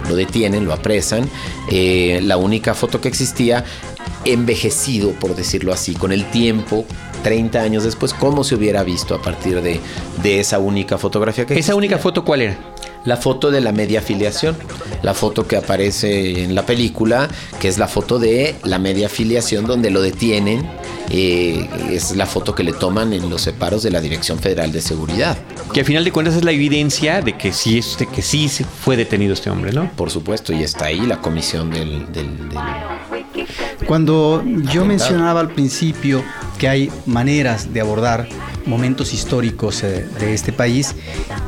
lo, 0.08 0.16
detienen, 0.16 0.64
lo 0.64 0.72
apresan, 0.72 1.30
la 1.70 2.36
única 2.36 2.74
foto 2.74 3.00
que 3.00 3.06
existía 3.06 3.64
envejecido, 4.24 5.12
por 5.12 5.36
decirlo 5.36 5.72
así, 5.72 5.94
con 5.94 6.10
el 6.10 6.28
tiempo, 6.32 6.84
30 7.22 7.60
años 7.60 7.84
después, 7.84 8.14
cómo 8.14 8.44
se 8.44 8.54
hubiera 8.54 8.82
visto 8.82 9.14
a 9.14 9.22
partir 9.22 9.62
de, 9.62 9.80
de 10.22 10.40
esa 10.40 10.58
única 10.58 10.98
fotografía 10.98 11.46
que 11.46 11.58
¿Esa 11.58 11.74
única 11.74 11.98
foto 11.98 12.24
cuál 12.24 12.42
era? 12.42 12.58
La 13.04 13.16
foto 13.16 13.50
de 13.50 13.60
la 13.60 13.72
media 13.72 13.98
afiliación, 13.98 14.56
la 15.02 15.12
foto 15.12 15.46
que 15.46 15.56
aparece 15.56 16.44
en 16.44 16.54
la 16.54 16.64
película, 16.64 17.28
que 17.58 17.66
es 17.66 17.76
la 17.78 17.88
foto 17.88 18.20
de 18.20 18.54
la 18.62 18.78
media 18.78 19.06
afiliación 19.06 19.66
donde 19.66 19.90
lo 19.90 20.02
detienen, 20.02 20.70
eh, 21.10 21.68
es 21.90 22.14
la 22.14 22.26
foto 22.26 22.54
que 22.54 22.62
le 22.62 22.72
toman 22.72 23.12
en 23.12 23.28
los 23.28 23.42
separos 23.42 23.82
de 23.82 23.90
la 23.90 24.00
Dirección 24.00 24.38
Federal 24.38 24.70
de 24.70 24.80
Seguridad. 24.80 25.36
Que 25.72 25.80
al 25.80 25.86
final 25.86 26.04
de 26.04 26.12
cuentas 26.12 26.36
es 26.36 26.44
la 26.44 26.52
evidencia 26.52 27.22
de 27.22 27.36
que 27.36 27.52
sí, 27.52 27.78
este, 27.78 28.06
que 28.06 28.22
sí 28.22 28.48
fue 28.48 28.96
detenido 28.96 29.34
este 29.34 29.50
hombre, 29.50 29.72
¿no? 29.72 29.90
Por 29.96 30.10
supuesto, 30.10 30.52
y 30.52 30.62
está 30.62 30.84
ahí 30.86 31.00
la 31.00 31.20
comisión 31.20 31.70
del 31.70 32.06
cuando 33.86 34.42
yo 34.72 34.84
mencionaba 34.84 35.40
al 35.40 35.50
principio 35.50 36.22
que 36.62 36.68
hay 36.68 36.92
maneras 37.06 37.74
de 37.74 37.80
abordar 37.80 38.28
momentos 38.66 39.12
históricos 39.12 39.82
eh, 39.82 40.06
de 40.20 40.32
este 40.32 40.52
país, 40.52 40.94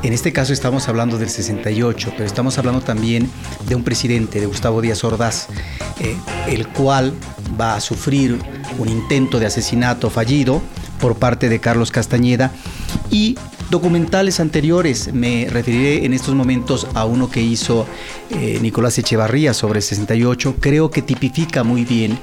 en 0.03 0.13
este 0.13 0.33
caso 0.33 0.53
estamos 0.53 0.89
hablando 0.89 1.19
del 1.19 1.31
68, 1.31 2.15
pero 2.17 2.25
estamos 2.25 2.59
hablando 2.59 2.81
también 2.81 3.31
de 3.69 3.77
un 3.77 3.85
presidente, 3.85 4.41
de 4.41 4.47
Gustavo 4.47 4.81
Díaz 4.81 5.05
Ordaz, 5.05 5.47
eh, 6.01 6.17
el 6.49 6.67
cual 6.67 7.15
va 7.61 7.77
a 7.77 7.81
sufrir 7.81 8.41
un 8.77 8.89
intento 8.89 9.39
de 9.39 9.47
asesinato 9.47 10.11
fallido 10.11 10.61
por 10.99 11.15
parte 11.15 11.49
de 11.49 11.61
Carlos 11.61 11.93
Castañeda 11.93 12.51
y 13.09 13.39
documentales 13.75 14.39
anteriores. 14.39 15.13
Me 15.13 15.49
referiré 15.51 16.05
en 16.05 16.15
estos 16.15 16.33
momentos 16.33 16.87
a 16.95 17.07
uno 17.07 17.29
que 17.29 17.43
hizo 17.43 17.87
eh, 18.31 18.61
Nicolás 18.63 18.97
Echevarría 18.99 19.53
sobre 19.53 19.81
el 19.81 19.83
68. 19.83 20.59
Creo 20.61 20.93
que 20.93 21.03
tipifica 21.03 21.65
muy 21.65 21.85
bien 21.85 22.17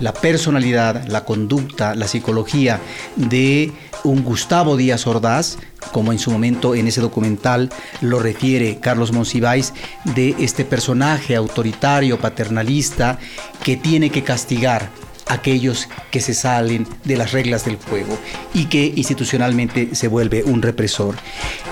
la 0.00 0.12
personalidad, 0.12 1.06
la 1.08 1.24
conducta, 1.24 1.94
la 1.94 2.06
psicología 2.06 2.78
de 3.16 3.72
un 4.04 4.22
Gustavo 4.22 4.76
Díaz 4.76 5.06
Ordaz, 5.06 5.56
como 5.92 6.12
en 6.12 6.18
su 6.18 6.30
momento 6.30 6.74
en 6.74 6.86
ese 6.86 7.00
documental 7.00 7.70
lo 8.02 8.18
refiere 8.18 8.78
Carlos 8.78 9.10
Monsiváis, 9.10 9.72
de 10.14 10.36
este 10.38 10.66
personaje 10.66 11.36
autoritario, 11.36 12.18
paternalista, 12.18 13.18
que 13.64 13.78
tiene 13.78 14.10
que 14.10 14.24
castigar 14.24 14.90
aquellos 15.28 15.88
que 16.10 16.20
se 16.20 16.34
salen 16.34 16.86
de 17.04 17.16
las 17.16 17.32
reglas 17.32 17.64
del 17.64 17.76
juego 17.76 18.18
y 18.54 18.66
que 18.66 18.92
institucionalmente 18.96 19.94
se 19.94 20.08
vuelve 20.08 20.42
un 20.44 20.62
represor. 20.62 21.16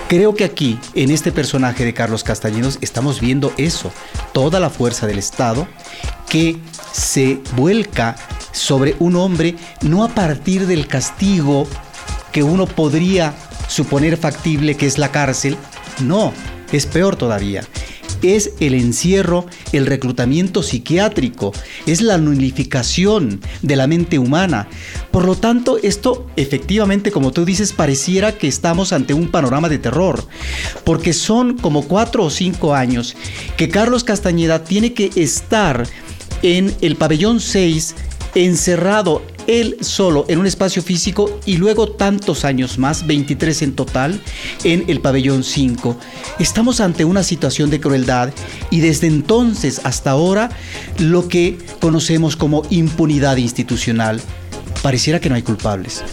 Creo 0.07 0.35
que 0.35 0.43
aquí, 0.43 0.79
en 0.93 1.11
este 1.11 1.31
personaje 1.31 1.83
de 1.83 1.93
Carlos 1.93 2.23
Castañedos, 2.23 2.77
estamos 2.81 3.19
viendo 3.19 3.53
eso, 3.57 3.91
toda 4.33 4.59
la 4.59 4.69
fuerza 4.69 5.07
del 5.07 5.19
Estado 5.19 5.67
que 6.29 6.57
se 6.91 7.39
vuelca 7.55 8.15
sobre 8.51 8.95
un 8.99 9.15
hombre 9.15 9.55
no 9.81 10.03
a 10.03 10.09
partir 10.09 10.67
del 10.67 10.87
castigo 10.87 11.67
que 12.31 12.43
uno 12.43 12.65
podría 12.65 13.33
suponer 13.67 14.17
factible 14.17 14.75
que 14.75 14.87
es 14.87 14.97
la 14.97 15.11
cárcel, 15.11 15.57
no, 15.99 16.33
es 16.71 16.85
peor 16.85 17.15
todavía 17.15 17.63
es 18.21 18.51
el 18.59 18.73
encierro, 18.73 19.45
el 19.71 19.85
reclutamiento 19.85 20.63
psiquiátrico, 20.63 21.53
es 21.85 22.01
la 22.01 22.17
nulificación 22.17 23.41
de 23.61 23.75
la 23.75 23.87
mente 23.87 24.19
humana. 24.19 24.67
Por 25.11 25.25
lo 25.25 25.35
tanto, 25.35 25.77
esto 25.81 26.27
efectivamente, 26.35 27.11
como 27.11 27.31
tú 27.31 27.45
dices, 27.45 27.73
pareciera 27.73 28.37
que 28.37 28.47
estamos 28.47 28.93
ante 28.93 29.13
un 29.13 29.29
panorama 29.29 29.69
de 29.69 29.79
terror, 29.79 30.27
porque 30.83 31.13
son 31.13 31.57
como 31.57 31.87
cuatro 31.87 32.23
o 32.23 32.29
cinco 32.29 32.73
años 32.75 33.15
que 33.55 33.69
Carlos 33.69 34.03
Castañeda 34.03 34.63
tiene 34.63 34.93
que 34.93 35.11
estar 35.15 35.87
en 36.41 36.75
el 36.81 36.95
pabellón 36.95 37.39
6 37.39 37.95
encerrado 38.35 39.23
él 39.47 39.77
solo 39.81 40.25
en 40.27 40.39
un 40.39 40.45
espacio 40.45 40.81
físico 40.81 41.39
y 41.45 41.57
luego 41.57 41.89
tantos 41.89 42.45
años 42.45 42.77
más, 42.77 43.07
23 43.07 43.61
en 43.63 43.75
total, 43.75 44.21
en 44.63 44.85
el 44.87 45.01
pabellón 45.01 45.43
5. 45.43 45.97
Estamos 46.39 46.79
ante 46.79 47.05
una 47.05 47.23
situación 47.23 47.69
de 47.69 47.79
crueldad 47.79 48.33
y 48.69 48.81
desde 48.81 49.07
entonces 49.07 49.81
hasta 49.83 50.11
ahora 50.11 50.49
lo 50.99 51.27
que 51.27 51.57
conocemos 51.79 52.35
como 52.35 52.63
impunidad 52.69 53.37
institucional. 53.37 54.21
Pareciera 54.83 55.19
que 55.19 55.29
no 55.29 55.35
hay 55.35 55.43
culpables. 55.43 56.03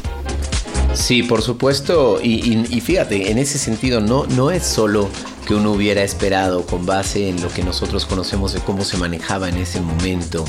Sí, 0.95 1.25
por 1.25 1.43
supuesto, 1.43 2.21
y, 2.23 2.81
fíjate, 2.81 3.31
en 3.31 3.39
ese 3.39 3.59
sentido 3.59 4.01
no, 4.01 4.27
no 4.27 4.53
es 4.53 4.65
solo 4.65 5.11
que 5.47 5.55
uno 5.55 5.73
hubiera 5.73 6.03
esperado 6.03 6.65
con 6.67 6.87
base 6.87 7.29
en 7.29 7.41
lo 7.43 7.49
que 7.49 7.63
nosotros 7.63 8.07
conocemos 8.07 8.53
de 8.53 8.61
cómo 8.61 8.85
se 8.85 8.97
manejaba 8.97 9.49
en 9.49 9.57
ese 9.57 9.81
momento 9.81 10.45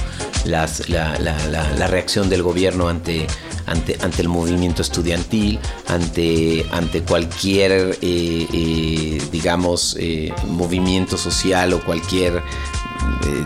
las, 0.46 0.90
la, 0.90 1.18
la, 1.20 1.88
reacción 1.88 2.30
del 2.30 2.44
gobierno 2.44 2.88
ante, 2.88 3.28
ante, 3.66 3.98
ante 4.02 4.22
el 4.22 4.30
movimiento 4.30 4.82
estudiantil, 4.82 5.60
ante, 5.88 6.66
ante 6.72 7.02
cualquier, 7.02 7.98
eh, 8.02 8.48
eh, 8.54 9.22
digamos, 9.32 9.98
eh, 10.00 10.34
movimiento 10.48 11.18
social 11.18 11.74
o 11.74 11.84
cualquier 11.84 12.42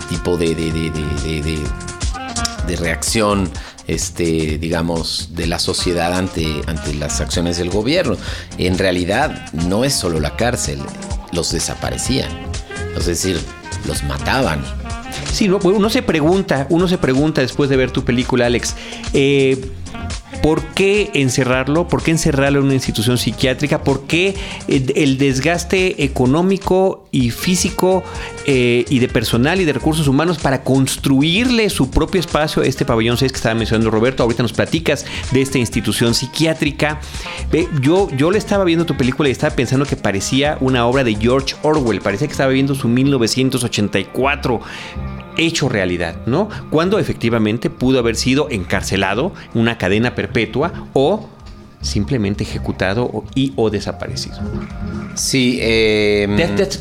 tipo 0.09 0.37
de, 0.37 0.55
de, 0.55 0.71
de, 0.71 1.59
de 2.67 2.75
reacción 2.75 3.49
este, 3.89 4.59
digamos, 4.59 5.29
de 5.31 5.47
la 5.47 5.57
sociedad 5.57 6.13
ante, 6.13 6.61
ante 6.67 6.93
las 6.93 7.21
acciones 7.21 7.57
del 7.57 7.71
gobierno. 7.71 8.17
En 8.59 8.77
realidad 8.77 9.51
no 9.51 9.83
es 9.83 9.93
solo 9.93 10.19
la 10.19 10.35
cárcel, 10.35 10.79
los 11.31 11.51
desaparecían. 11.51 12.29
Es 12.97 13.05
decir, 13.05 13.39
los 13.87 14.03
mataban. 14.03 14.63
Sí, 15.31 15.49
uno 15.49 15.89
se 15.89 16.01
pregunta, 16.01 16.67
uno 16.69 16.87
se 16.87 16.97
pregunta 16.97 17.41
después 17.41 17.69
de 17.69 17.77
ver 17.77 17.91
tu 17.91 18.03
película, 18.03 18.47
Alex, 18.47 18.75
eh, 19.13 19.71
¿Por 20.41 20.63
qué 20.73 21.11
encerrarlo? 21.13 21.87
¿Por 21.87 22.01
qué 22.01 22.11
encerrarlo 22.11 22.59
en 22.59 22.65
una 22.65 22.73
institución 22.73 23.17
psiquiátrica? 23.17 23.83
¿Por 23.83 24.03
qué 24.07 24.35
el 24.67 25.17
desgaste 25.17 26.03
económico 26.03 27.07
y 27.11 27.31
físico 27.31 28.03
eh, 28.45 28.85
y 28.89 28.99
de 28.99 29.07
personal 29.09 29.59
y 29.59 29.65
de 29.65 29.73
recursos 29.73 30.07
humanos 30.07 30.37
para 30.39 30.63
construirle 30.63 31.69
su 31.69 31.91
propio 31.91 32.21
espacio 32.21 32.61
a 32.61 32.65
este 32.65 32.85
pabellón 32.85 33.17
6 33.17 33.31
que 33.31 33.35
estaba 33.35 33.55
mencionando 33.55 33.91
Roberto? 33.91 34.23
Ahorita 34.23 34.43
nos 34.43 34.53
platicas 34.53 35.05
de 35.31 35.41
esta 35.41 35.57
institución 35.57 36.13
psiquiátrica. 36.13 37.01
Yo, 37.81 38.09
yo 38.15 38.31
le 38.31 38.37
estaba 38.37 38.63
viendo 38.63 38.85
tu 38.85 38.95
película 38.95 39.29
y 39.29 39.33
estaba 39.33 39.55
pensando 39.55 39.85
que 39.85 39.97
parecía 39.97 40.57
una 40.61 40.85
obra 40.85 41.03
de 41.03 41.15
George 41.15 41.55
Orwell. 41.63 42.01
Parecía 42.01 42.27
que 42.27 42.33
estaba 42.33 42.51
viendo 42.51 42.75
su 42.75 42.87
1984 42.87 44.61
hecho 45.39 45.69
realidad, 45.69 46.25
¿no? 46.25 46.49
Cuando 46.69 46.99
efectivamente 46.99 47.69
pudo 47.69 47.99
haber 47.99 48.15
sido 48.15 48.49
encarcelado, 48.49 49.33
una 49.53 49.77
cadena 49.77 50.15
perpetua 50.15 50.89
o 50.93 51.29
simplemente 51.81 52.43
ejecutado 52.43 53.23
y 53.35 53.53
o 53.55 53.69
desaparecido. 53.69 54.37
Sí, 55.15 55.59
eh, 55.61 56.27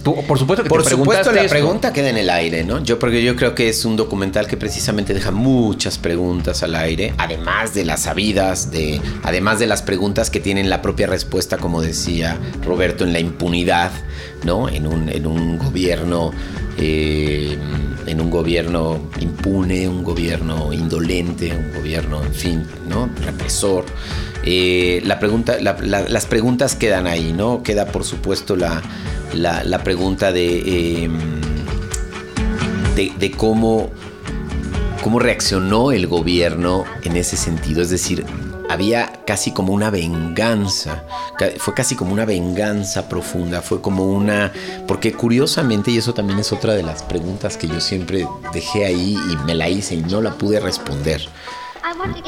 por 0.05 0.39
supuesto 0.39 0.63
que 0.63 0.69
por 0.69 0.83
te 0.83 0.91
supuesto 0.91 1.33
la 1.33 1.47
pregunta 1.47 1.93
queda 1.93 2.11
en 2.11 2.17
el 2.17 2.31
aire, 2.31 2.65
¿no? 2.65 2.83
Yo 2.83 2.99
porque 2.99 3.23
yo 3.23 3.37
creo 3.37 3.55
que 3.55 3.69
es 3.69 3.85
un 3.85 3.97
documental 3.97 4.47
que 4.47 4.57
precisamente 4.57 5.15
deja 5.15 5.31
muchas 5.31 5.99
preguntas 5.99 6.63
al 6.63 6.75
aire, 6.75 7.15
además 7.19 7.75
de 7.75 7.85
las 7.85 8.03
sabidas, 8.03 8.71
de 8.71 9.01
además 9.23 9.59
de 9.59 9.67
las 9.67 9.83
preguntas 9.83 10.31
que 10.31 10.41
tienen 10.41 10.69
la 10.69 10.83
propia 10.83 11.07
respuesta, 11.07 11.59
como 11.59 11.81
decía 11.81 12.39
Roberto, 12.65 13.05
en 13.05 13.13
la 13.13 13.21
impunidad, 13.21 13.91
¿no? 14.45 14.69
En 14.69 14.87
un, 14.87 15.09
en 15.09 15.27
un 15.27 15.59
gobierno 15.59 16.33
eh, 16.77 17.59
en 18.07 18.21
un 18.21 18.31
gobierno 18.31 19.01
impune, 19.21 19.89
un 19.89 20.03
gobierno 20.03 20.73
indolente, 20.73 21.53
un 21.53 21.73
gobierno, 21.75 22.23
en 22.23 22.33
fin, 22.33 22.67
¿no? 22.89 23.11
represor. 23.25 23.85
Eh, 24.51 25.03
la 25.05 25.19
pregunta, 25.19 25.59
las 25.61 26.25
preguntas 26.25 26.75
quedan 26.75 27.07
ahí, 27.07 27.35
¿no? 27.35 27.63
Queda 27.63 27.85
por 27.85 28.03
supuesto 28.03 28.57
la, 28.57 28.81
pregunta 29.85 30.31
em, 30.35 31.19
de, 32.97 33.13
de, 33.19 33.31
cómo, 33.33 33.91
cómo 35.05 35.19
reaccionó 35.19 35.93
el 35.93 36.07
gobierno 36.07 36.87
en 37.05 37.19
ese 37.19 37.37
sentido. 37.37 37.83
Es 37.83 37.91
decir, 37.91 38.25
había 38.71 39.13
casi 39.27 39.53
como 39.53 39.75
una 39.75 39.91
venganza, 39.91 41.05
fue 41.59 41.75
casi 41.75 41.95
como 41.95 42.15
una 42.15 42.25
venganza 42.25 43.07
profunda, 43.07 43.61
fue 43.61 43.83
como 43.83 44.05
una, 44.05 44.51
porque 44.87 45.13
curiosamente, 45.13 45.91
y 45.91 45.99
eso 45.99 46.15
también 46.15 46.39
es 46.39 46.53
otra 46.55 46.73
de 46.73 46.83
las 46.83 47.03
preguntas 47.03 47.59
que 47.59 47.69
yo 47.69 47.83
siempre 47.83 48.27
dejé 48.55 48.87
ahí 48.87 49.15
y 49.31 49.37
me 49.45 49.55
la 49.55 49.69
hice 49.69 49.95
y 49.97 50.03
no 50.05 50.23
la 50.23 50.39
pude 50.39 50.59
responder. 50.59 51.21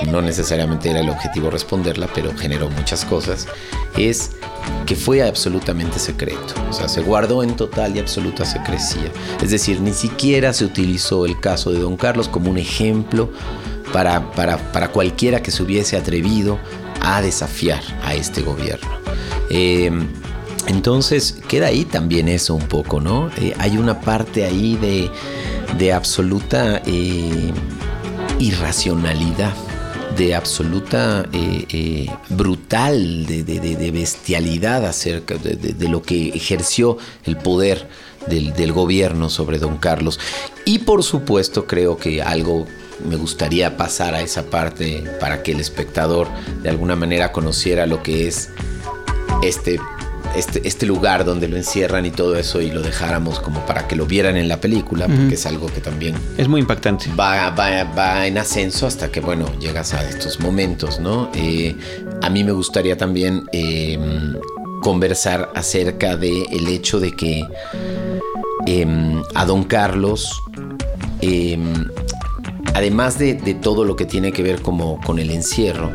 No 0.06 0.22
necesariamente 0.22 0.90
era 0.90 1.00
el 1.00 1.10
objetivo 1.10 1.50
responderla, 1.50 2.08
pero 2.14 2.36
generó 2.36 2.70
muchas 2.70 3.04
cosas. 3.04 3.46
Es 3.96 4.32
que 4.86 4.96
fue 4.96 5.22
absolutamente 5.22 5.98
secreto. 5.98 6.54
O 6.68 6.72
sea, 6.72 6.88
se 6.88 7.02
guardó 7.02 7.42
en 7.42 7.56
total 7.56 7.96
y 7.96 7.98
absoluta 7.98 8.44
secrecía. 8.44 9.10
Es 9.42 9.50
decir, 9.50 9.80
ni 9.80 9.92
siquiera 9.92 10.52
se 10.52 10.64
utilizó 10.64 11.26
el 11.26 11.38
caso 11.40 11.70
de 11.72 11.80
Don 11.80 11.96
Carlos 11.96 12.28
como 12.28 12.50
un 12.50 12.58
ejemplo 12.58 13.30
para, 13.92 14.32
para, 14.32 14.88
cualquiera 14.88 15.42
que 15.42 15.50
se 15.50 15.62
hubiese 15.62 15.96
atrevido 15.96 16.58
a 17.02 17.22
desafiar 17.22 17.82
a 18.04 18.14
este 18.14 18.42
gobierno. 18.42 18.90
Em, 19.48 20.06
entonces 20.66 21.40
queda 21.48 21.66
ahí 21.66 21.84
también 21.84 22.28
eso 22.28 22.54
un 22.54 22.66
poco, 22.66 23.00
¿no? 23.00 23.30
Eh, 23.38 23.54
hay 23.58 23.76
una 23.78 24.00
parte 24.00 24.44
ahí 24.44 24.76
de, 24.76 25.10
de 25.76 25.92
absoluta 25.92 26.82
eh, 26.86 27.52
irracionalidad, 28.40 29.54
de 30.16 30.34
absoluta 30.34 31.24
eh, 31.32 32.06
brutal, 32.30 33.26
de, 33.26 33.44
de, 33.44 33.90
bestialidad 33.90 34.84
acerca 34.84 35.36
de, 35.36 35.88
lo 35.88 36.02
que 36.02 36.30
ejerció 36.30 36.98
el 37.24 37.36
poder 37.36 37.88
del, 38.26 38.52
del 38.52 38.72
gobierno 38.72 39.30
sobre 39.30 39.58
don 39.58 39.78
Carlos. 39.78 40.18
Y 40.64 40.80
por 40.80 41.04
supuesto 41.04 41.66
creo 41.66 41.96
que 41.96 42.22
algo 42.22 42.66
me 43.08 43.16
gustaría 43.16 43.76
pasar 43.76 44.14
a 44.14 44.20
esa 44.20 44.44
parte 44.50 45.04
para 45.20 45.42
que 45.42 45.52
el 45.52 45.60
espectador 45.60 46.28
de 46.62 46.68
alguna 46.68 46.96
manera 46.96 47.32
conociera 47.32 47.86
lo 47.86 48.02
que 48.02 48.28
es 48.28 48.50
este, 49.42 49.80
este, 50.36 50.66
este 50.66 50.86
lugar 50.86 51.24
donde 51.24 51.48
lo 51.48 51.56
encierran 51.56 52.06
y 52.06 52.10
todo 52.10 52.36
eso 52.36 52.60
y 52.60 52.70
lo 52.70 52.82
dejáramos 52.82 53.40
como 53.40 53.64
para 53.66 53.86
que 53.88 53.96
lo 53.96 54.06
vieran 54.06 54.36
en 54.36 54.48
la 54.48 54.60
película, 54.60 55.06
porque 55.06 55.34
es 55.34 55.46
algo 55.46 55.66
que 55.66 55.80
también... 55.80 56.14
Es 56.36 56.48
muy 56.48 56.60
impactante. 56.60 57.06
Va, 57.18 57.50
va, 57.50 57.84
va 57.84 58.26
en 58.26 58.38
ascenso 58.38 58.86
hasta 58.86 59.10
que, 59.10 59.20
bueno, 59.20 59.46
llegas 59.58 59.94
a 59.94 60.08
estos 60.08 60.40
momentos, 60.40 61.00
¿no? 61.00 61.30
Eh, 61.34 61.76
a 62.22 62.30
mí 62.30 62.44
me 62.44 62.52
gustaría 62.52 62.96
también 62.96 63.44
em, 63.52 64.34
conversar 64.82 65.50
acerca 65.54 66.16
del 66.16 66.46
el 66.50 66.68
hecho 66.68 67.00
de 67.00 67.12
que 67.12 67.44
em, 68.66 69.22
a 69.34 69.44
don 69.44 69.64
Carlos 69.64 70.42
em, 71.20 71.88
además 72.74 73.18
de, 73.18 73.34
todo 73.60 73.84
lo 73.84 73.96
que 73.96 74.04
tiene 74.04 74.32
que 74.32 74.42
ver 74.42 74.62
como 74.62 75.00
con 75.00 75.18
el 75.18 75.30
encierro, 75.30 75.90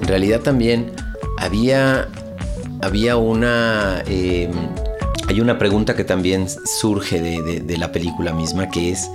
en 0.00 0.08
realidad 0.08 0.40
también 0.40 0.92
había, 1.38 2.08
había 2.80 3.16
una... 3.16 4.02
Em, 4.06 4.52
hay 5.28 5.40
una 5.42 5.58
pregunta 5.58 5.94
que 5.94 6.04
también 6.04 6.46
surge 6.48 7.20
de, 7.20 7.76
la 7.76 7.92
película 7.92 8.32
misma, 8.32 8.70
que 8.70 8.90
es 8.90 9.10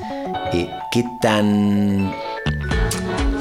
eh, 0.53 0.69
qué 0.91 1.03
tan... 1.21 2.13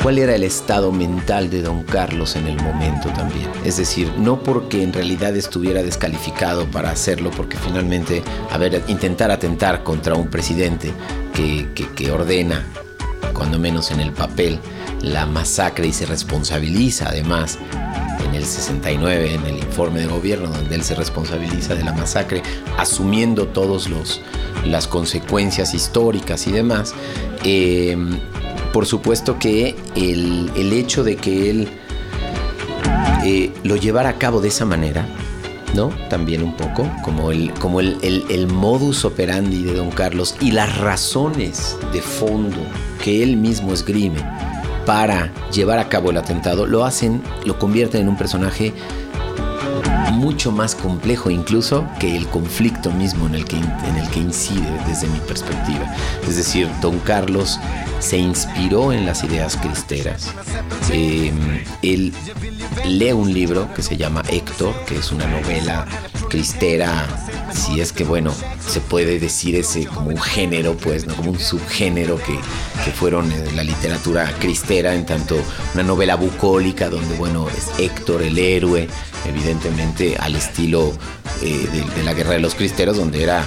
¿Cuál 0.02 0.18
era 0.18 0.34
el 0.34 0.42
estado 0.42 0.90
mental 0.90 1.48
de 1.48 1.62
don 1.62 1.84
Carlos 1.84 2.34
en 2.34 2.46
el 2.46 2.56
momento 2.56 3.10
también? 3.10 3.48
Es 3.64 3.76
decir, 3.76 4.10
no 4.18 4.42
porque 4.42 4.82
en 4.82 4.92
realidad 4.92 5.36
estuviera 5.36 5.82
descalificado 5.82 6.66
para 6.66 6.90
hacerlo, 6.90 7.30
porque 7.30 7.56
finalmente, 7.56 8.22
a 8.50 8.58
ver, 8.58 8.82
intentar 8.88 9.30
atentar 9.30 9.84
contra 9.84 10.14
un 10.14 10.28
presidente 10.28 10.92
que, 11.34 11.68
que 11.94 12.10
ordena 12.10 12.66
cuando 13.32 13.58
menos 13.58 13.90
en 13.90 14.00
el 14.00 14.12
papel, 14.12 14.58
la 15.02 15.26
masacre 15.26 15.86
y 15.86 15.92
se 15.92 16.06
responsabiliza 16.06 17.08
además 17.08 17.58
en 18.24 18.34
el 18.34 18.44
69, 18.44 19.34
en 19.34 19.46
el 19.46 19.56
informe 19.58 20.00
de 20.00 20.06
gobierno, 20.06 20.48
donde 20.48 20.74
él 20.74 20.84
se 20.84 20.94
responsabiliza 20.94 21.74
de 21.74 21.84
la 21.84 21.92
masacre, 21.92 22.42
asumiendo 22.78 23.48
todas 23.48 23.90
las 24.64 24.86
consecuencias 24.86 25.74
históricas 25.74 26.46
y 26.46 26.52
demás. 26.52 26.94
Eh, 27.44 27.96
por 28.72 28.86
supuesto 28.86 29.38
que 29.38 29.76
el, 29.96 30.72
hecho 30.72 31.04
de 31.04 31.16
que 31.16 31.50
él 31.50 31.68
eh, 33.24 33.52
lo 33.64 33.76
llevara 33.76 34.10
a 34.10 34.18
cabo 34.18 34.40
de 34.40 34.48
esa 34.48 34.64
manera, 34.64 35.06
¿no? 35.74 35.90
También 36.08 36.42
un 36.42 36.56
poco, 36.56 36.90
como, 37.02 37.32
el, 37.32 37.52
como 37.54 37.80
el, 37.80 37.98
el, 38.02 38.46
modus 38.46 39.04
operandi 39.04 39.62
de 39.62 39.74
Don 39.74 39.90
Carlos 39.90 40.36
y 40.40 40.52
las 40.52 40.78
razones 40.78 41.76
de 41.92 42.00
fondo 42.00 42.58
que 43.02 43.22
él 43.22 43.36
mismo 43.36 43.74
esgrime 43.74 44.20
para 44.84 45.32
llevar 45.50 45.78
a 45.78 45.88
cabo 45.88 46.10
el 46.10 46.16
atentado, 46.16 46.66
lo 46.66 46.84
hacen, 46.84 47.22
lo 47.44 47.58
convierten 47.58 48.02
en 48.02 48.08
un 48.08 48.16
personaje 48.16 48.72
mucho 50.10 50.52
más 50.52 50.74
complejo 50.74 51.30
incluso 51.30 51.86
que 51.98 52.16
el 52.16 52.26
conflicto 52.28 52.90
mismo 52.90 53.26
en 53.26 53.36
el 53.36 53.44
que, 53.44 53.56
en 53.56 53.96
el 53.96 54.08
que 54.10 54.20
incide 54.20 54.70
desde 54.86 55.06
mi 55.08 55.18
perspectiva. 55.20 55.94
Es 56.28 56.36
decir, 56.36 56.68
Don 56.80 56.98
Carlos 57.00 57.58
se 58.00 58.18
inspiró 58.18 58.92
en 58.92 59.06
las 59.06 59.22
ideas 59.24 59.56
cristeras. 59.56 60.30
Em, 60.90 61.62
él 61.82 62.12
lee 62.86 63.12
un 63.12 63.32
libro 63.32 63.72
que 63.74 63.82
se 63.82 63.96
llama 63.96 64.22
Héctor, 64.28 64.74
que 64.86 64.96
es 64.96 65.12
una 65.12 65.26
novela 65.26 65.86
cristera, 66.28 67.06
si 67.52 67.80
es 67.80 67.92
que 67.92 68.04
bueno, 68.04 68.32
se 68.66 68.80
puede 68.80 69.18
decir 69.18 69.54
ese 69.54 69.84
como 69.86 70.08
un 70.08 70.20
género, 70.20 70.76
pues, 70.76 71.06
¿no? 71.06 71.14
como 71.14 71.30
un 71.32 71.38
subgénero 71.38 72.16
que, 72.16 72.38
que 72.84 72.90
fueron 72.90 73.30
eh, 73.30 73.50
la 73.54 73.62
literatura 73.62 74.32
cristera, 74.38 74.94
en 74.94 75.04
tanto 75.04 75.36
una 75.74 75.82
novela 75.82 76.16
bucólica 76.16 76.88
donde 76.88 77.14
bueno, 77.16 77.46
es 77.50 77.68
Héctor 77.78 78.22
el 78.22 78.38
héroe, 78.38 78.88
evidentemente 79.26 79.82
al 80.18 80.36
estilo 80.36 80.92
eh, 81.42 81.68
de, 81.94 82.02
la 82.02 82.14
guerra 82.14 82.32
de 82.32 82.40
los 82.40 82.54
cristeros, 82.54 82.96
donde 82.96 83.22
era 83.22 83.44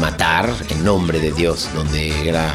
matar 0.00 0.52
en 0.70 0.84
nombre 0.84 1.20
de 1.20 1.32
Dios, 1.32 1.68
donde 1.74 2.28
era 2.28 2.54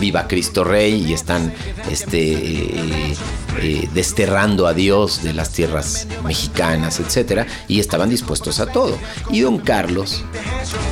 viva 0.00 0.26
Cristo 0.28 0.64
Rey 0.64 1.06
y 1.06 1.12
están 1.12 1.52
este, 1.90 2.32
eh, 2.32 3.16
eh, 3.60 3.88
desterrando 3.94 4.66
a 4.66 4.74
Dios 4.74 5.22
de 5.22 5.32
las 5.32 5.50
tierras 5.50 6.06
mexicanas, 6.24 7.00
etc. 7.00 7.46
Y 7.68 7.80
estaban 7.80 8.10
dispuestos 8.10 8.60
a 8.60 8.66
todo. 8.66 8.98
Y 9.30 9.40
don 9.40 9.58
Carlos 9.58 10.22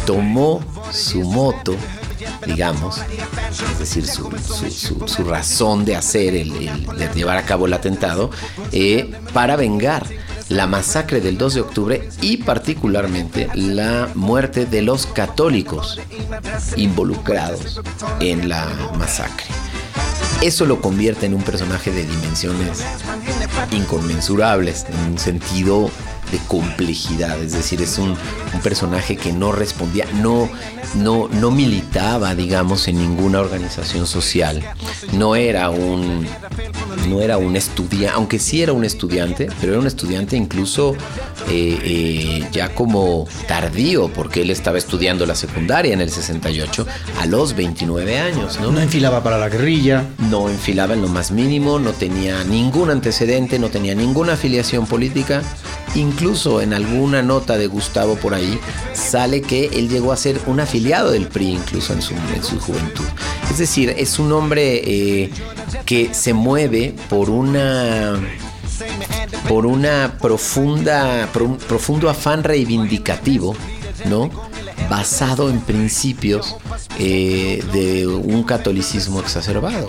tomó 0.07 0.62
su 0.90 1.23
moto 1.23 1.77
digamos, 2.47 2.99
es 3.73 3.79
decir, 3.79 4.07
su, 4.07 5.25
razón 5.25 5.85
de 5.85 5.97
hacer, 5.97 6.35
el, 6.35 6.51
de 6.97 7.09
llevar 7.14 7.37
a 7.37 7.44
cabo 7.44 7.66
el 7.66 7.73
atentado, 7.73 8.31
eh, 8.73 9.12
para 9.33 9.57
vengar 9.57 10.07
la 10.49 10.67
masacre 10.67 11.21
del 11.21 11.39
2 11.39 11.55
de 11.55 11.61
octubre 11.61 12.09
y 12.21 12.39
particularmente 12.39 13.49
la 13.55 14.11
muerte 14.15 14.67
de 14.67 14.83
los 14.83 15.07
católicos 15.07 16.01
involucrados 16.77 17.81
en 18.21 18.49
la 18.49 18.67
masacre. 18.99 19.47
Eso 20.43 20.67
lo 20.67 20.81
convierte 20.81 21.27
en 21.27 21.35
un 21.35 21.43
personaje 21.43 21.91
de 21.91 22.05
dimensiones 22.05 22.85
inconmensurables, 23.71 24.85
en 24.89 25.13
un 25.13 25.19
sentido 25.19 25.91
de 26.35 26.40
complejidad, 26.49 27.40
es 27.40 27.53
decir, 27.53 27.81
es 27.81 27.99
un, 27.99 28.11
un 28.11 28.61
personaje 28.61 29.16
que 29.16 29.33
no 29.33 29.53
respondía, 29.53 30.05
no, 30.20 30.51
no, 30.97 31.29
no 31.29 31.51
militaba, 31.53 32.35
digamos, 32.35 32.88
en 32.88 32.99
ninguna 32.99 33.40
organización 33.40 34.07
social, 34.07 34.61
no 35.12 35.37
era 35.37 35.70
un, 35.70 36.27
no 37.09 37.20
era 37.20 37.38
un 37.38 37.55
estudiante, 37.55 38.16
aunque 38.16 38.40
sí 38.40 38.62
era 38.62 38.73
un 38.73 38.85
estudiante, 38.85 39.49
pero 39.61 39.73
era 39.73 39.81
un 39.81 39.87
estudiante 39.87 40.37
incluso 40.37 40.97
eh, 41.49 41.79
eh, 41.85 42.49
ya 42.51 42.75
como 42.75 43.29
tardío, 43.47 44.09
porque 44.09 44.42
él 44.42 44.51
estaba 44.51 44.79
estudiando 44.79 45.27
la 45.27 45.37
secundaria 45.37 45.92
en 45.92 46.01
el 46.01 46.11
68 46.11 46.87
a 47.20 47.27
los 47.27 47.55
29 47.55 48.18
años, 48.18 48.59
¿no? 48.61 48.73
No 48.73 48.81
enfilaba 48.81 49.23
para 49.23 49.38
la 49.38 49.49
guerrilla. 49.49 50.05
No 50.31 50.49
enfilaba 50.49 50.94
en 50.94 51.03
lo 51.03 51.09
más 51.09 51.31
mínimo, 51.31 51.79
no 51.79 51.92
tenía 51.92 52.42
ningún 52.44 52.90
antecedente, 52.90 53.59
no 53.59 53.68
tenía 53.68 53.94
ninguna 53.94 54.35
afiliación 54.35 54.87
política. 54.87 55.42
Incluso 55.95 56.61
en 56.61 56.75
alguna 56.75 57.23
nota 57.23 57.57
de 57.57 57.67
Gustavo 57.67 58.17
por 58.17 58.35
ahí 58.35 58.59
sale 58.93 59.43
que 59.43 59.67
él 59.67 59.89
llegó 59.89 60.13
a 60.13 60.17
ser 60.17 60.41
un 60.47 60.61
afiliado 60.61 61.11
del 61.11 61.29
PRI 61.29 61.51
incluso 61.51 61.93
en 61.93 62.03
su, 62.03 62.15
en 62.15 62.43
su 62.43 62.59
juventud. 62.59 63.05
Es 63.51 63.59
decir, 63.59 63.95
es 63.97 64.19
un 64.19 64.33
hombre 64.33 64.83
eh, 64.85 65.31
que 65.85 66.13
se 66.13 66.33
mueve 66.35 66.95
por 67.09 67.31
una 67.31 68.19
por 69.49 69.67
una 69.67 70.17
profunda 70.21 71.29
por 71.33 71.43
un 71.43 71.59
profundo 71.59 72.11
afán 72.11 72.43
reivindicativo, 72.43 73.55
¿no? 74.07 74.31
basado 74.89 75.51
en 75.51 75.61
principios 75.61 76.57
eh, 76.99 77.63
de 77.73 78.07
un 78.07 78.43
catolicismo 78.43 79.21
exacerbado. 79.21 79.89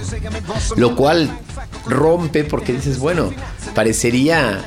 Lo 0.76 0.96
cual 0.96 1.30
rompe 1.86 2.44
porque 2.44 2.74
dices, 2.74 3.00
bueno, 3.00 3.32
parecería 3.74 4.63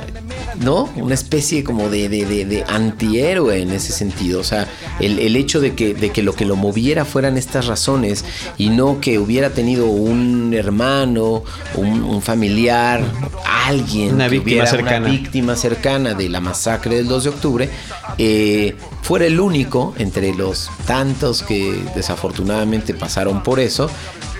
¿no? 0.59 0.89
Una 0.95 1.13
especie 1.13 1.63
como 1.63 1.89
de, 1.89 2.09
de, 2.09 2.63
antihéroe 2.67 3.61
en 3.61 3.71
ese 3.71 3.91
sentido. 3.91 4.39
O 4.39 4.43
sea, 4.43 4.67
el, 4.99 5.35
hecho 5.35 5.59
de 5.59 5.75
que, 5.75 5.93
de 5.93 6.11
que 6.11 6.23
lo 6.23 6.33
que 6.33 6.45
lo 6.45 6.55
moviera 6.55 7.05
fueran 7.05 7.37
estas 7.37 7.67
razones 7.67 8.25
y 8.57 8.69
no 8.69 8.99
que 8.99 9.19
hubiera 9.19 9.51
tenido 9.51 9.87
un 9.87 10.53
hermano, 10.53 11.43
un, 11.75 12.21
familiar, 12.21 13.01
alguien, 13.45 14.15
una 14.15 14.27
víctima 14.27 14.65
cercana. 14.65 15.07
una 15.07 15.09
víctima 15.09 15.55
cercana 15.55 16.13
de 16.13 16.29
la 16.29 16.41
masacre 16.41 16.95
del 16.95 17.07
2 17.07 17.23
de 17.23 17.29
octubre, 17.29 17.69
eh, 18.17 18.75
fuera 19.01 19.25
el 19.25 19.39
único 19.39 19.93
entre 19.97 20.33
los 20.33 20.69
tantos 20.85 21.43
que 21.43 21.81
desafortunadamente 21.95 22.93
pasaron 22.93 23.41
por 23.43 23.59
eso, 23.59 23.89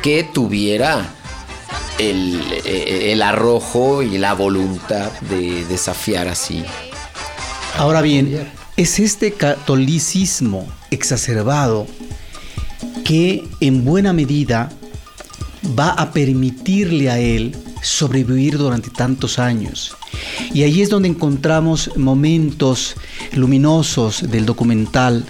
que 0.02 0.24
tuviera 0.24 1.16
el, 2.00 3.22
arrojo 3.22 4.02
y 4.02 4.18
la 4.18 4.34
voluntad 4.34 5.12
de 5.30 5.66
desafiar 5.66 6.28
así. 6.28 6.64
Ahora 7.78 8.02
bien, 8.02 8.48
es 8.78 9.00
este 9.00 9.34
catolicismo 9.34 10.68
exacerbado 10.92 11.86
que 13.04 13.44
en 13.60 13.84
buena 13.84 14.14
medida 14.14 14.72
va 15.78 15.90
a 15.90 16.12
permitirle 16.12 17.10
a 17.10 17.20
él 17.20 17.56
sobrevivir 17.82 18.58
durante 18.58 18.90
tantos 18.90 19.40
años. 19.40 19.96
Y 20.54 20.64
ahí 20.64 20.82
es 20.82 20.90
donde 20.90 21.10
encontramos 21.10 21.92
momentos 21.98 22.96
luminosos 23.34 24.30
del 24.30 24.46
documental, 24.46 25.26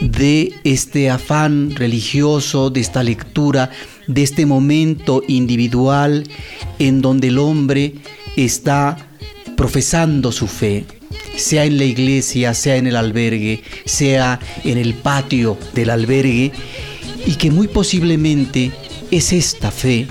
de 0.00 0.54
este 0.64 1.10
afán 1.10 1.74
religioso, 1.74 2.68
de 2.70 2.80
esta 2.80 3.02
lectura 3.02 3.70
de 4.06 4.22
este 4.22 4.46
momento 4.46 5.22
individual 5.26 6.24
en 6.78 7.02
donde 7.02 7.28
el 7.28 7.38
hombre 7.38 7.94
está 8.36 8.96
profesando 9.56 10.32
su 10.32 10.46
fe, 10.46 10.84
sea 11.36 11.64
en 11.64 11.78
la 11.78 11.84
iglesia, 11.84 12.54
sea 12.54 12.76
en 12.76 12.86
el 12.86 12.96
albergue, 12.96 13.62
sea 13.84 14.38
en 14.64 14.78
el 14.78 14.94
patio 14.94 15.58
del 15.74 15.90
albergue, 15.90 16.52
y 17.26 17.34
que 17.34 17.50
muy 17.50 17.68
posiblemente 17.68 18.70
es 19.10 19.32
esta 19.32 19.70
fe 19.70 20.06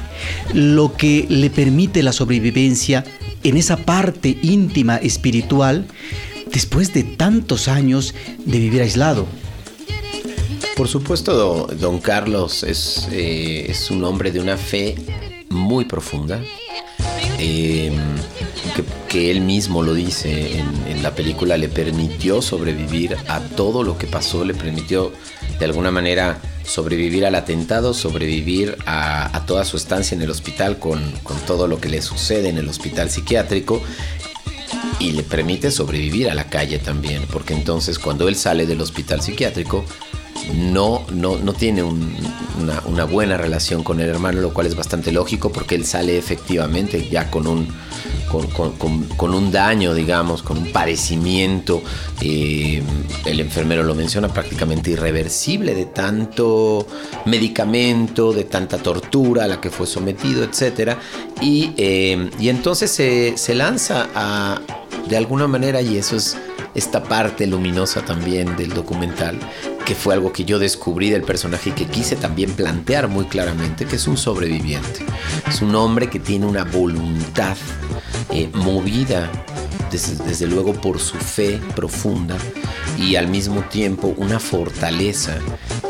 lo 0.53 0.95
que 0.95 1.25
le 1.29 1.49
permite 1.49 2.03
la 2.03 2.11
sobrevivencia 2.11 3.03
en 3.43 3.57
esa 3.57 3.77
parte 3.77 4.37
íntima 4.41 4.97
espiritual 4.97 5.85
después 6.51 6.93
de 6.93 7.03
tantos 7.03 7.67
años 7.67 8.15
de 8.45 8.59
vivir 8.59 8.81
aislado. 8.81 9.27
Por 10.75 10.89
supuesto, 10.89 11.67
don 11.79 11.99
Carlos 11.99 12.63
es, 12.63 13.07
eh, 13.11 13.65
es 13.69 13.89
un 13.91 14.03
hombre 14.03 14.33
de 14.33 14.41
una 14.41 14.57
fe 14.57 14.95
muy 15.49 15.85
profunda, 15.85 16.41
eh, 17.39 17.93
que, 19.07 19.31
él 19.31 19.39
mismo 19.39 19.83
lo 19.83 19.93
dice 19.93 20.59
en, 20.59 21.01
la 21.01 21.15
película, 21.15 21.55
le 21.55 21.69
permitió 21.69 22.41
sobrevivir 22.41 23.15
a 23.29 23.39
todo 23.39 23.83
lo 23.83 23.97
que 23.97 24.07
pasó, 24.07 24.43
le 24.43 24.53
permitió 24.53 25.13
de 25.59 25.65
alguna 25.65 25.91
manera 25.91 26.41
sobrevivir 26.65 27.25
al 27.25 27.35
atentado, 27.35 27.93
sobrevivir 27.93 28.75
a, 28.85 29.45
toda 29.47 29.63
su 29.63 29.77
estancia 29.77 30.15
en 30.15 30.23
el 30.23 30.29
hospital 30.29 30.77
con, 30.77 31.11
con 31.23 31.37
todo 31.41 31.67
lo 31.67 31.79
que 31.79 31.87
le 31.87 32.01
sucede 32.01 32.49
en 32.49 32.57
el 32.57 32.67
hospital 32.67 33.09
psiquiátrico 33.09 33.81
y 34.99 35.11
le 35.11 35.23
permite 35.23 35.71
sobrevivir 35.71 36.29
a 36.29 36.35
la 36.35 36.49
calle 36.49 36.79
también, 36.79 37.23
porque 37.31 37.53
entonces 37.53 37.97
cuando 37.97 38.27
él 38.27 38.35
sale 38.35 38.65
del 38.65 38.81
hospital 38.81 39.21
psiquiátrico, 39.21 39.85
no, 40.53 41.05
no, 41.11 41.37
no 41.37 41.53
tiene 41.53 41.83
una, 41.83 43.05
buena 43.05 43.37
relación 43.37 43.83
con 43.83 43.99
el 43.99 44.09
hermano, 44.09 44.41
lo 44.41 44.53
cual 44.53 44.67
es 44.67 44.75
bastante 44.75 45.11
lógico 45.11 45.51
porque 45.51 45.75
él 45.75 45.85
sale 45.85 46.17
efectivamente 46.17 47.07
ya 47.09 47.29
con 47.29 47.47
un, 47.47 47.67
con, 49.17 49.33
un 49.33 49.51
daño, 49.51 49.93
digamos, 49.93 50.43
con 50.43 50.57
un 50.57 50.71
padecimiento, 50.71 51.81
eh, 52.21 52.81
el 53.25 53.39
enfermero 53.39 53.83
lo 53.83 53.95
menciona, 53.95 54.27
prácticamente 54.27 54.91
irreversible 54.91 55.73
de 55.73 55.85
tanto 55.85 56.87
medicamento, 57.25 58.33
de 58.33 58.45
tanta 58.45 58.77
tortura 58.77 59.45
a 59.45 59.47
la 59.47 59.61
que 59.61 59.69
fue 59.69 59.87
sometido, 59.87 60.43
etc. 60.43 60.97
Y, 61.41 61.73
eh, 61.77 62.29
y 62.39 62.49
entonces 62.49 62.91
se, 62.91 63.37
se 63.37 63.55
lanza 63.55 64.09
a, 64.15 64.61
de 65.07 65.17
alguna 65.17 65.47
manera, 65.47 65.81
y 65.81 65.97
eso 65.97 66.15
es 66.15 66.37
esta 66.73 67.03
parte 67.03 67.47
luminosa 67.47 68.03
también 68.03 68.55
del 68.57 68.73
documental, 68.73 69.39
que 69.85 69.95
fue 69.95 70.13
algo 70.13 70.33
que 70.33 70.45
yo 70.45 70.59
descubrí 70.59 71.09
del 71.09 71.23
personaje 71.23 71.69
y 71.69 71.73
que 71.73 71.85
quise 71.85 72.15
también 72.15 72.51
plantear 72.51 73.07
muy 73.07 73.25
claramente, 73.25 73.85
que 73.85 73.95
es 73.95 74.07
un 74.07 74.17
sobreviviente. 74.17 75.05
Es 75.47 75.61
un 75.61 75.73
hombre 75.75 76.09
que 76.09 76.19
tiene 76.19 76.45
una 76.45 76.65
voluntad 76.65 77.55
eh, 78.31 78.49
movida 78.53 79.31
desde, 79.91 80.47
luego 80.47 80.73
por 80.73 80.99
su 80.99 81.17
fe 81.17 81.59
profunda 81.75 82.37
y 82.97 83.15
al 83.15 83.27
mismo 83.27 83.61
tiempo 83.61 84.13
una 84.17 84.39
fortaleza, 84.39 85.37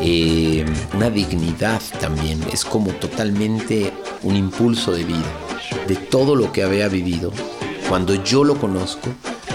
eh, 0.00 0.64
una 0.94 1.10
dignidad 1.10 1.80
también. 2.00 2.40
Es 2.52 2.64
como 2.64 2.92
totalmente 2.92 3.92
un 4.22 4.36
impulso 4.36 4.92
de 4.92 5.04
vida, 5.04 5.32
de 5.88 5.96
todo 5.96 6.36
lo 6.36 6.52
que 6.52 6.62
había 6.62 6.88
vivido. 6.88 7.32
Cuando 7.88 8.14
yo 8.14 8.44
lo 8.44 8.56
conozco, 8.56 9.10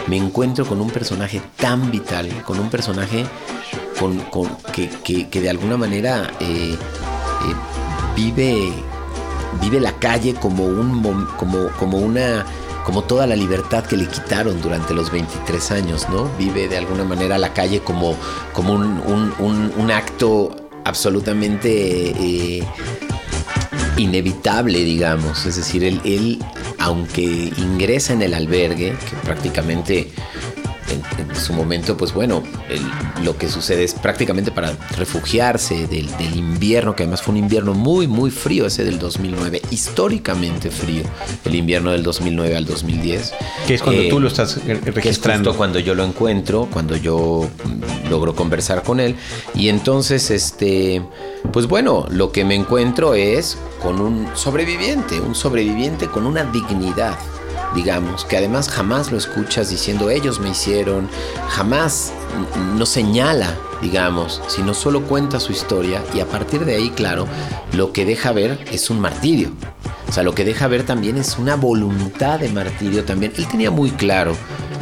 me 0.08 0.18
encuentro 0.18 0.66
con 0.66 0.80
un 0.82 0.90
personaje 0.90 1.42
tan 1.58 1.92
vital, 1.92 2.30
con 2.44 2.60
un 2.60 2.70
personaje 2.70 3.26
que, 4.74 5.28
de 5.42 5.50
alguna 5.50 5.78
manera 5.78 6.32
eh, 6.40 6.74
eh, 6.74 7.56
vive, 8.16 8.72
vive 9.62 9.80
la 9.80 9.92
calle 9.94 10.34
como, 10.34 10.66
un, 10.66 11.06
una 11.92 12.46
como 12.86 13.04
toda 13.04 13.28
la 13.28 13.36
libertad 13.36 13.86
que 13.86 13.98
le 13.98 14.08
quitaron 14.08 14.62
durante 14.62 14.94
los 14.94 15.12
23 15.12 15.72
años, 15.72 16.08
¿no? 16.10 16.30
Vive 16.38 16.68
de 16.68 16.78
alguna 16.78 17.04
manera 17.04 17.38
la 17.38 17.54
calle 17.54 17.82
como, 17.82 18.16
como 18.54 18.74
un, 18.74 19.92
acto 19.92 20.56
absolutamente 20.84 21.70
eh, 22.10 22.68
inevitable, 24.02 24.80
digamos. 24.80 25.46
Es 25.46 25.56
decir, 25.56 25.84
él, 25.84 26.02
él, 26.04 26.40
aunque 26.80 27.52
ingresa 27.58 28.14
en 28.14 28.22
el 28.22 28.34
albergue, 28.34 28.94
que 29.10 29.16
prácticamente 29.24 30.12
en, 30.92 31.36
su 31.36 31.54
momento, 31.54 31.98
pues 31.98 32.14
bueno, 32.14 32.44
lo 33.24 33.38
que 33.38 33.50
sucede 33.50 33.84
es 33.84 33.94
prácticamente 33.94 34.52
para 34.52 34.74
refugiarse 34.98 35.88
del, 35.88 36.10
invierno, 36.36 36.96
que 36.96 37.04
además 37.04 37.22
fue 37.22 37.34
un 37.34 37.38
invierno 37.38 37.74
muy, 37.74 38.08
muy 38.08 38.32
frío 38.32 38.66
ese 38.66 38.84
del 38.84 39.00
2009, 39.00 39.62
históricamente 39.72 40.70
frío, 40.70 41.04
el 41.46 41.56
invierno 41.56 41.92
del 41.92 42.04
2009 42.04 42.56
al 42.56 42.66
2010. 42.66 43.34
Que 43.68 43.76
es 43.76 43.82
cuando 43.82 44.08
tú 44.10 44.20
lo 44.20 44.28
estás 44.28 44.60
registrando. 44.66 45.52
Que 45.52 45.58
cuando 45.58 45.80
yo 45.80 45.96
lo 45.96 46.04
encuentro, 46.04 46.68
cuando 46.72 46.96
yo 46.96 47.50
mm, 47.64 48.10
logro 48.10 48.36
conversar 48.36 48.84
con 48.84 49.00
él. 49.00 49.16
Y 49.56 49.70
entonces, 49.70 50.30
este, 50.32 51.02
pues 51.52 51.68
bueno, 51.68 52.06
lo 52.10 52.32
que 52.32 52.46
me 52.46 52.56
encuentro 52.56 53.14
es 53.14 53.58
con 53.82 54.00
un 54.00 54.28
sobreviviente, 54.36 55.20
un 55.20 55.36
sobreviviente 55.36 56.08
con 56.08 56.26
una 56.26 56.44
dignidad 56.44 57.18
digamos, 57.76 58.26
que 58.26 58.38
además 58.38 58.70
jamás 58.70 59.12
lo 59.12 59.18
escuchas 59.18 59.70
diciendo 59.70 60.10
ellos 60.10 60.40
me 60.40 60.50
hicieron, 60.50 61.10
jamás 61.50 62.12
no 62.76 62.86
señala, 62.86 63.58
digamos, 63.82 64.42
sino 64.48 64.74
solo 64.74 65.04
cuenta 65.04 65.40
su 65.40 65.52
historia 65.52 66.04
y 66.14 66.20
a 66.20 66.28
partir 66.28 66.66
de 66.66 66.76
ahí, 66.76 66.90
claro, 66.92 67.28
lo 67.74 67.94
que 67.94 68.06
deja 68.06 68.32
ver 68.32 68.64
es 68.72 68.90
un 68.90 69.00
martirio. 69.00 69.52
O 70.08 70.14
sea, 70.14 70.24
lo 70.24 70.36
que 70.36 70.44
deja 70.44 70.68
ver 70.68 70.84
también 70.86 71.18
es 71.18 71.38
una 71.38 71.56
voluntad 71.56 72.40
de 72.40 72.50
martirio 72.50 73.06
también. 73.06 73.32
Él 73.38 73.48
tenía 73.48 73.72
muy 73.72 73.92
claro 73.92 74.36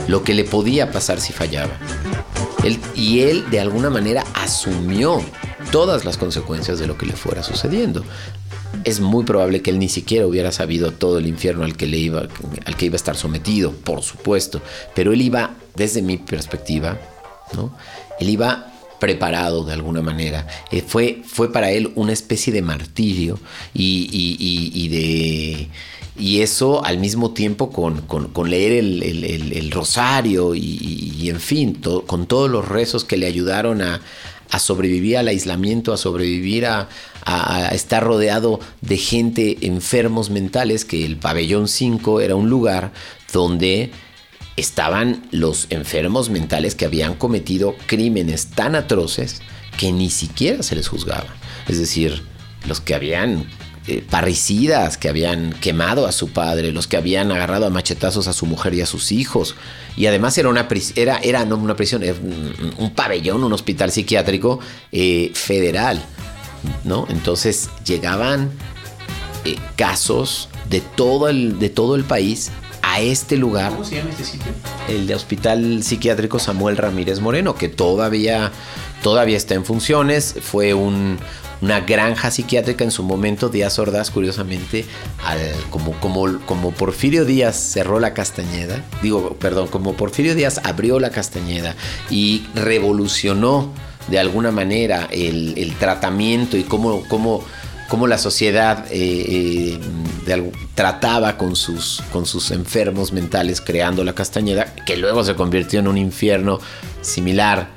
lo 0.07 0.23
que 0.23 0.33
le 0.33 0.43
podía 0.43 0.91
pasar 0.91 1.21
si 1.21 1.33
fallaba. 1.33 1.73
y 2.95 3.21
él 3.21 3.49
de 3.49 3.59
alguna 3.59 3.89
manera 3.89 4.23
asumió 4.33 5.21
todas 5.71 6.03
las 6.03 6.17
consecuencias 6.17 6.79
de 6.79 6.87
lo 6.87 6.97
que 6.97 7.05
le 7.05 7.13
fuera 7.13 7.43
sucediendo. 7.43 8.03
Es 8.83 8.99
muy 8.99 9.23
probable 9.23 9.61
que 9.61 9.71
él 9.71 9.79
ni 9.79 9.89
siquiera 9.89 10.25
hubiera 10.25 10.51
sabido 10.51 10.91
todo 10.91 11.17
el 11.19 11.27
infierno 11.27 11.63
al 11.63 11.75
que, 11.75 11.87
le 11.87 11.97
iba, 11.97 12.27
al 12.65 12.75
que 12.77 12.85
iba 12.85 12.95
a 12.95 12.97
estar 12.97 13.15
sometido, 13.15 13.71
por 13.71 14.01
supuesto, 14.01 14.61
pero 14.95 15.13
él 15.13 15.21
iba, 15.21 15.55
desde 15.75 16.01
mi 16.01 16.17
perspectiva, 16.17 16.99
¿no? 17.53 17.75
él 18.19 18.29
iba 18.29 18.69
preparado 18.99 19.63
de 19.63 19.73
alguna 19.73 20.01
manera. 20.01 20.45
Eh, 20.71 20.83
fue, 20.85 21.21
fue 21.25 21.51
para 21.51 21.71
él 21.71 21.91
una 21.95 22.13
especie 22.13 22.53
de 22.53 22.61
martirio 22.61 23.39
y, 23.73 24.87
de... 24.89 25.69
Y 26.17 26.41
eso 26.41 26.83
al 26.83 26.97
mismo 26.97 27.31
tiempo 27.31 27.71
con, 27.71 28.49
leer 28.49 28.73
el, 28.73 29.71
rosario 29.71 30.53
y, 30.53 31.29
en 31.29 31.39
fin, 31.39 31.81
con 32.05 32.27
todos 32.27 32.49
los 32.49 32.67
rezos 32.67 33.05
que 33.05 33.15
le 33.15 33.25
ayudaron 33.25 33.81
a, 33.81 34.01
sobrevivir 34.57 35.17
al 35.17 35.27
aislamiento, 35.27 35.93
a 35.93 35.97
sobrevivir 35.97 36.65
a, 36.65 36.87
estar 37.71 38.03
rodeado 38.03 38.59
de 38.81 38.97
gente 38.97 39.67
enfermos 39.67 40.31
mentales, 40.31 40.83
que 40.83 41.05
el 41.05 41.17
pabellón 41.17 41.67
5 41.67 42.21
era 42.21 42.35
un 42.35 42.49
lugar 42.49 42.91
donde 43.31 43.91
estaban 44.57 45.27
los 45.29 45.67
enfermos 45.69 46.31
mentales 46.31 46.73
que 46.73 46.85
habían 46.85 47.13
cometido 47.13 47.75
crímenes 47.85 48.47
tan 48.47 48.75
atroces 48.75 49.43
que 49.77 49.91
ni 49.91 50.09
siquiera 50.09 50.63
se 50.63 50.75
les 50.75 50.87
juzgaba. 50.87 51.27
Es 51.67 51.77
decir, 51.77 52.23
los 52.67 52.81
que 52.81 52.95
habían 52.95 53.45
eh, 53.91 54.03
parricidas, 54.07 54.97
que 54.97 55.09
habían 55.09 55.51
quemado 55.51 56.05
a 56.05 56.11
su 56.11 56.29
padre, 56.29 56.71
los 56.71 56.85
que 56.85 56.95
habían 56.95 57.31
agarrado 57.31 57.65
a 57.65 57.71
machetazos 57.71 58.27
a 58.27 58.33
su 58.33 58.45
mujer 58.45 58.75
y 58.75 58.81
a 58.81 58.85
sus 58.85 59.11
hijos. 59.11 59.55
Y 59.97 60.05
además 60.05 60.37
era 60.37 60.47
una, 60.47 60.67
era, 60.95 61.17
era 61.17 61.43
no 61.45 61.55
una 61.55 61.75
prisión, 61.75 62.03
era 62.03 62.13
un, 62.77 62.91
pabellón, 62.91 63.43
un 63.43 63.51
hospital 63.51 63.91
psiquiátrico 63.91 64.59
eh, 64.91 65.31
federal. 65.33 66.03
¿no? 66.83 67.07
Entonces 67.09 67.71
llegaban 67.83 68.51
eh, 69.43 69.55
casos 69.75 70.49
de 70.69 70.81
todo, 70.81 71.27
el, 71.27 71.57
de 71.57 71.69
todo 71.69 71.95
el 71.95 72.03
país 72.03 72.51
a 72.83 73.01
este 73.01 73.37
lugar. 73.37 73.71
¿Cómo 73.71 73.85
se 73.85 73.95
llama 73.95 74.11
este 74.11 74.23
sitio? 74.23 74.51
El 74.87 75.07
de 75.07 75.15
Hospital 75.15 75.81
Psiquiátrico 75.81 76.37
Samuel 76.37 76.77
Ramírez 76.77 77.21
Moreno, 77.21 77.55
que 77.55 77.69
todavía, 77.69 78.51
todavía 79.01 79.37
está 79.37 79.55
en 79.55 79.65
funciones. 79.65 80.35
Fue 80.41 80.75
una 81.61 81.81
granja 81.81 82.31
psiquiátrica 82.31 82.83
en 82.83 82.91
su 82.91 83.03
momento. 83.03 83.49
Díaz 83.49 83.79
Ordaz, 83.79 84.11
curiosamente, 84.11 84.85
como, 85.69 85.93
como, 85.99 86.39
como 86.45 86.71
Porfirio 86.71 87.25
Díaz 87.25 87.55
cerró 87.55 87.99
la 87.99 88.13
Castañeda, 88.13 88.83
digo, 89.01 89.35
perdón, 89.39 89.67
como 89.67 89.93
Porfirio 89.93 90.35
Díaz 90.35 90.61
abrió 90.63 90.99
la 90.99 91.09
Castañeda 91.11 91.75
y 92.09 92.45
revolucionó 92.55 93.71
de 94.07 94.19
alguna 94.19 94.51
manera 94.51 95.07
el, 95.11 95.73
tratamiento 95.79 96.57
y 96.57 96.63
cómo, 96.63 97.03
cómo 97.07 97.43
cómo 97.89 98.05
la 98.05 98.19
sociedad 98.19 98.85
eh, 98.91 99.79
eh, 100.27 100.51
trataba 100.75 101.37
con 101.37 101.55
sus, 101.55 102.01
con 102.13 102.25
sus 102.25 102.51
enfermos 102.51 103.11
mentales 103.11 103.59
creando 103.59 104.03
la 104.03 104.13
Castañeda, 104.13 104.73
que 104.85 104.95
luego 104.95 105.23
se 105.23 105.35
convirtió 105.35 105.79
en 105.79 105.87
un 105.87 105.97
infierno 105.97 106.59
similar, 107.01 107.69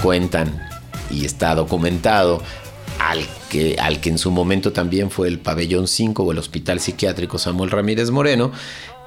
cuentan 0.00 0.62
y 1.10 1.24
está 1.24 1.56
documentado, 1.56 2.40
al 3.00 3.26
que, 3.48 3.76
al 3.80 4.00
que 4.00 4.10
en 4.10 4.18
su 4.18 4.30
momento 4.30 4.72
también 4.72 5.10
fue 5.10 5.26
el 5.26 5.38
pabellón 5.38 5.88
5 5.88 6.22
o 6.22 6.32
el 6.32 6.38
Hospital 6.38 6.80
Psiquiátrico 6.80 7.38
Samuel 7.38 7.70
Ramírez 7.70 8.10
Moreno, 8.10 8.52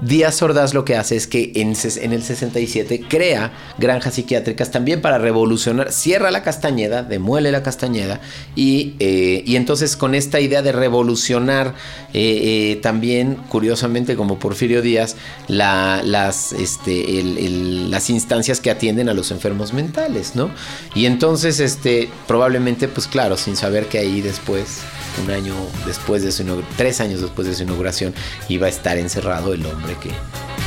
Díaz 0.06 0.42
Ordaz 0.42 0.74
lo 0.74 0.84
que 0.86 0.96
hace 0.96 1.16
es 1.16 1.28
que 1.28 1.52
en, 1.56 1.70
el 1.70 2.24
67 2.24 3.04
crea 3.08 3.52
granjas 3.78 4.16
psiquiátricas 4.16 4.72
también 4.72 5.02
para 5.02 5.18
revolucionar, 5.18 5.92
cierra 5.92 6.32
la 6.32 6.44
Castañeda, 6.44 7.04
demuele 7.04 7.52
la 7.52 7.64
Castañeda 7.64 8.20
y, 8.56 8.96
eh, 9.00 9.44
entonces 9.48 9.96
con 9.96 10.14
esta 10.16 10.40
idea 10.40 10.62
de 10.62 10.72
revolucionar 10.72 11.76
eh, 12.14 12.74
eh, 12.74 12.80
también, 12.82 13.38
curiosamente 13.50 14.16
como 14.16 14.40
Porfirio 14.40 14.82
Díaz, 14.82 15.16
las, 15.48 16.52
este, 16.54 17.24
las 17.24 18.10
instancias 18.10 18.60
que 18.60 18.72
atienden 18.72 19.10
a 19.10 19.14
los 19.14 19.32
enfermos 19.32 19.74
mentales, 19.74 20.36
¿no? 20.36 20.50
Y 20.96 21.06
entonces, 21.06 21.60
este, 21.60 22.10
probablemente, 22.28 22.88
pues 22.88 23.08
claro, 23.08 23.38
sin 23.38 23.56
saber 23.56 23.88
que 23.88 24.00
ahí 24.00 24.22
después 24.22 24.82
un 25.22 25.32
año 25.32 25.54
después 25.86 26.24
de 26.24 26.32
su 26.32 26.44
tres 26.78 27.02
años 27.02 27.22
después 27.22 27.48
de 27.48 27.56
su 27.56 27.64
inauguración, 27.64 28.14
iba 28.50 28.68
a 28.68 28.70
estar 28.70 28.98
encerrado 28.98 29.54
el 29.54 29.66
hombre 29.66 29.96
que, 30.02 30.12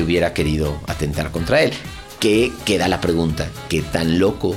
hubiera 0.03 0.35
querido 0.35 0.79
atentar 0.87 1.31
contra 1.31 1.63
él. 1.63 1.73
Que 2.21 2.53
queda 2.67 2.87
la 2.87 3.01
pregunta, 3.01 3.49
¿qué 3.71 3.81
tan 3.81 4.19
loco, 4.19 4.55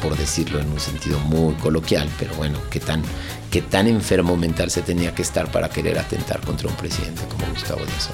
por 0.00 0.16
decirlo 0.16 0.60
en 0.60 0.68
un 0.70 0.78
sentido 0.78 1.18
muy 1.20 1.54
coloquial, 1.54 2.08
pero 2.18 2.34
bueno, 2.36 2.58
qué 2.70 2.78
tan, 2.78 3.02
qué 3.50 3.62
tan 3.62 3.88
enfermo 3.88 4.36
mental 4.36 4.70
se 4.70 4.82
tenía 4.82 5.12
que 5.12 5.22
estar 5.22 5.50
para 5.50 5.68
querer 5.70 5.98
atentar 5.98 6.40
contra 6.40 6.68
un 6.68 6.76
presidente 6.76 7.22
como 7.28 7.46
Gustavo 7.52 7.80
Díaz 7.80 8.10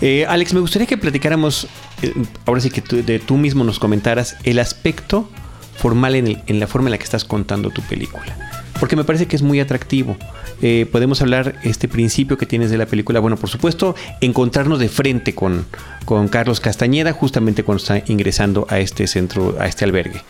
eh, 0.00 0.26
Alex, 0.26 0.54
me 0.54 0.60
gustaría 0.60 0.86
que 0.86 0.96
platicáramos, 0.96 1.66
eh, 2.02 2.14
ahora 2.46 2.60
sí 2.60 2.70
que 2.70 2.80
tú, 2.80 3.02
de, 3.02 3.18
tú 3.18 3.36
mismo 3.36 3.64
nos 3.64 3.80
comentaras 3.80 4.36
el 4.44 4.60
aspecto 4.60 5.28
formal 5.76 6.14
en 6.14 6.60
la 6.60 6.68
forma 6.68 6.86
en 6.86 6.92
la 6.92 6.98
que 6.98 7.04
estás 7.04 7.24
contando 7.24 7.70
tu 7.70 7.82
película 7.82 8.47
porque 8.78 8.96
me 8.96 9.04
parece 9.04 9.26
que 9.26 9.36
es 9.36 9.42
muy 9.42 9.60
atractivo. 9.60 10.16
Eh, 10.62 10.86
podemos 10.90 11.20
hablar 11.22 11.56
este 11.62 11.88
principio 11.88 12.36
que 12.36 12.46
tienes 12.46 12.70
de 12.70 12.78
la 12.78 12.86
película. 12.86 13.20
Bueno, 13.20 13.36
por 13.36 13.48
supuesto, 13.48 13.94
encontrarnos 14.20 14.78
de 14.78 14.88
frente 14.88 15.34
con, 15.34 15.66
con 16.04 16.28
Carlos 16.28 16.60
Castañeda, 16.60 17.12
justamente 17.12 17.62
cuando 17.62 17.82
está 17.82 18.02
ingresando 18.06 18.66
a 18.68 18.78
este 18.78 19.06
centro, 19.06 19.56
a 19.60 19.66
este 19.66 19.84
albergue, 19.84 20.22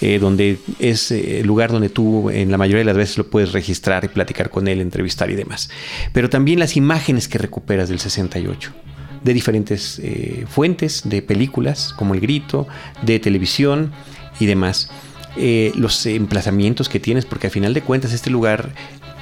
eh, 0.00 0.18
donde 0.18 0.58
es 0.78 1.10
eh, 1.10 1.40
el 1.40 1.46
lugar 1.46 1.70
donde 1.70 1.88
tú 1.88 2.30
en 2.30 2.50
la 2.50 2.58
mayoría 2.58 2.80
de 2.80 2.86
las 2.86 2.96
veces 2.96 3.18
lo 3.18 3.28
puedes 3.28 3.52
registrar 3.52 4.04
y 4.04 4.08
platicar 4.08 4.50
con 4.50 4.68
él, 4.68 4.80
entrevistar 4.80 5.30
y 5.30 5.34
demás. 5.34 5.70
Pero 6.12 6.30
también 6.30 6.58
las 6.58 6.76
imágenes 6.76 7.28
que 7.28 7.38
recuperas 7.38 7.88
del 7.88 7.98
68 7.98 8.72
de 9.22 9.34
diferentes 9.34 10.00
fuentes, 10.46 11.02
de 11.04 11.20
películas 11.20 11.92
como 11.96 12.14
El 12.14 12.20
Grito, 12.20 12.68
de 13.02 13.18
televisión 13.18 13.90
y 14.38 14.46
demás. 14.46 14.88
Eh, 15.38 15.72
los 15.74 16.06
emplazamientos 16.06 16.88
que 16.88 16.98
tienes, 16.98 17.26
porque 17.26 17.48
al 17.48 17.52
final 17.52 17.74
de 17.74 17.82
cuentas 17.82 18.12
este 18.12 18.30
lugar 18.30 18.70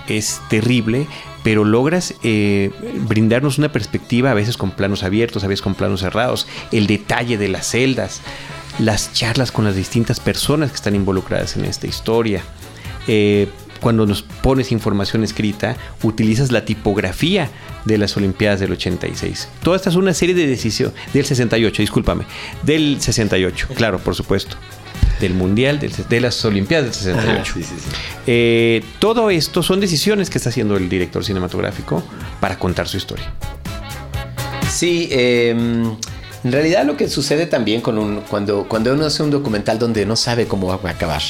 es 0.09 0.41
terrible, 0.49 1.07
pero 1.43 1.65
logras 1.65 2.15
eh, 2.23 2.71
brindarnos 3.09 3.59
una 3.59 3.73
perspectiva 3.73 4.31
a 4.31 4.35
veces 4.35 4.57
con 4.57 4.71
planos 4.71 5.03
abiertos, 5.03 5.45
a 5.45 5.49
veces 5.49 5.63
con 5.63 5.75
planos 5.75 6.01
cerrados, 6.01 6.47
el 6.73 6.87
detalle 6.87 7.37
de 7.37 7.49
las 7.49 7.67
celdas, 7.67 8.21
las 8.79 9.13
charlas 9.13 9.51
con 9.51 9.65
las 9.65 9.75
distintas 9.75 10.21
personas 10.21 10.71
que 10.71 10.77
están 10.77 10.95
involucradas 10.95 11.57
en 11.57 11.65
esta 11.65 11.87
historia. 11.87 12.43
Eh, 13.09 13.49
cuando 13.81 14.07
nos 14.07 14.23
pones 14.23 14.73
información 14.73 15.25
escrita, 15.25 15.77
utilizas 16.03 16.51
la 16.53 16.65
tipografía 16.65 17.51
de 17.85 17.99
las 17.99 18.17
Olimpiadas 18.17 18.61
del 18.61 18.73
86. 18.73 19.49
Toda 19.63 19.77
esta 19.77 19.91
es 19.91 19.97
una 19.97 20.15
serie 20.15 20.35
de 20.35 20.47
decisiones, 20.47 20.95
del 21.13 21.27
68, 21.27 21.83
discúlpame, 21.83 22.25
del 22.63 23.01
68, 23.01 23.69
claro, 23.75 23.99
por 23.99 24.15
supuesto 24.15 24.57
del 25.21 25.35
Mundial, 25.35 25.79
de 25.79 26.21
las 26.21 26.45
Olimpiadas 26.45 27.05
del 27.05 27.15
68. 27.17 27.55
Eh, 28.27 28.85
todo 28.99 29.31
esto 29.31 29.63
son 29.63 29.81
decisiones 29.81 30.31
que 30.31 30.39
está 30.39 30.51
haciendo 30.51 30.77
el 30.77 30.89
director 30.89 31.25
cinematográfico 31.25 32.03
para 32.41 32.59
contar 32.59 32.89
su 32.89 32.97
historia. 32.97 33.33
Sí, 34.71 35.09
em, 35.11 35.97
en 36.45 36.53
realidad 36.53 36.85
lo 36.85 36.97
que 36.97 37.09
sucede 37.09 37.47
también 37.47 37.81
con 37.81 37.97
un, 37.97 38.21
cuando, 38.23 38.67
cuando 38.69 38.93
uno 38.93 39.07
hace 39.07 39.23
un 39.23 39.31
documental 39.31 39.79
donde 39.79 40.05
no 40.05 40.17
sabe 40.17 40.47
cómo 40.47 40.67
va 40.67 40.75
a 40.75 40.93
acabar, 40.93 41.23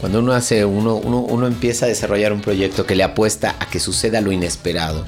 cuando 0.00 0.20
uno, 0.20 0.32
hace, 0.32 0.64
uno, 0.64 0.94
uno, 0.96 1.18
uno 1.18 1.46
empieza 1.46 1.86
a 1.86 1.88
desarrollar 1.88 2.32
un 2.32 2.40
proyecto 2.40 2.86
que 2.86 2.94
le 2.94 3.02
apuesta 3.02 3.56
a 3.58 3.66
que 3.66 3.80
suceda 3.80 4.20
lo 4.20 4.30
inesperado, 4.30 5.04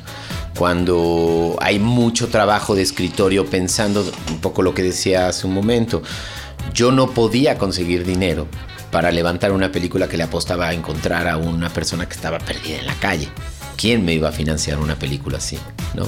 cuando 0.57 1.57
hay 1.61 1.79
mucho 1.79 2.29
trabajo 2.29 2.75
de 2.75 2.83
escritorio 2.83 3.47
pensando 3.47 4.05
un 4.31 4.41
poco 4.41 4.63
lo 4.63 4.75
que 4.75 4.83
decía 4.83 5.29
hace 5.29 5.47
un 5.47 5.55
momento, 5.55 6.03
yo 6.73 6.93
no 6.93 7.11
podía 7.11 7.59
conseguir 7.59 8.05
dinero 8.05 8.47
para 8.95 9.11
levantar 9.11 9.51
una 9.51 9.73
película 9.73 10.09
que 10.09 10.17
le 10.17 10.23
apostaba 10.23 10.69
a 10.69 10.73
encontrar 10.73 11.27
a 11.27 11.37
una 11.37 11.69
persona 11.69 12.07
que 12.07 12.15
estaba 12.15 12.39
perdida 12.39 12.79
en 12.79 12.87
la 12.87 12.95
calle. 12.95 13.29
¿Quién 13.77 14.05
me 14.05 14.15
iba 14.15 14.29
a 14.29 14.33
financiar 14.33 14.79
una 14.79 14.97
película 14.97 15.39
así? 15.39 15.59
¿no? 15.95 16.07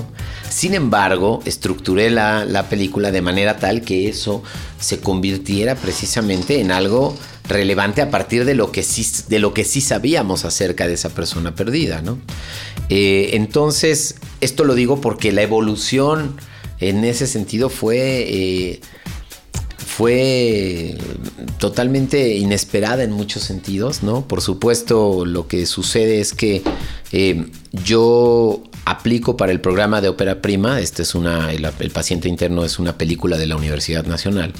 Sin 0.49 0.73
embargo, 0.73 1.43
estructuré 1.45 2.11
la, 2.11 2.67
película 2.71 3.11
de 3.11 3.23
manera 3.23 3.57
tal 3.57 3.83
que 3.83 4.09
eso 4.09 4.45
se 4.79 5.01
convirtiera 5.01 5.75
precisamente 5.75 6.61
en 6.61 6.71
algo 6.71 7.17
relevante 7.49 8.03
a 8.03 8.11
partir 8.11 8.45
de 8.45 8.55
lo 8.55 8.71
que 8.71 8.85
sí, 8.85 9.05
de 9.29 9.41
lo 9.41 9.53
que 9.53 9.65
sí 9.65 9.81
sabíamos 9.81 10.45
acerca 10.45 10.87
de 10.87 10.95
esa 10.95 11.11
persona 11.11 11.57
perdida. 11.57 12.03
¿no? 12.03 12.19
Eh, 12.89 13.31
entonces, 13.33 14.15
esto 14.41 14.65
lo 14.65 14.77
digo 14.77 15.01
porque 15.01 15.33
la 15.33 15.43
evolución 15.43 16.37
en 16.79 17.05
ese 17.05 17.27
sentido 17.27 17.69
fue... 17.69 17.99
Eh, 18.29 18.81
fue 19.97 20.95
totalmente 21.59 22.37
inesperada 22.37 23.03
en 23.03 23.13
muchos 23.13 23.45
sentidos, 23.45 24.03
¿no? 24.03 24.29
Por 24.29 24.43
supuesto, 24.43 25.25
lo 25.25 25.49
que 25.49 25.65
sucede 25.65 26.21
es 26.21 26.35
que 26.35 26.63
eh, 27.13 27.47
yo 27.73 28.63
aplico 28.85 29.39
para 29.39 29.53
el 29.53 29.63
programa 29.63 30.03
de 30.03 30.11
ópera 30.11 30.43
prima. 30.43 30.81
Este 30.81 31.01
es 31.01 31.15
una, 31.15 31.51
el, 31.51 31.67
el 31.79 31.91
paciente 31.93 32.29
interno 32.29 32.63
es 32.67 32.79
una 32.79 32.99
película 32.99 33.39
de 33.39 33.47
la 33.47 33.57
Universidad 33.57 34.05
Nacional. 34.05 34.53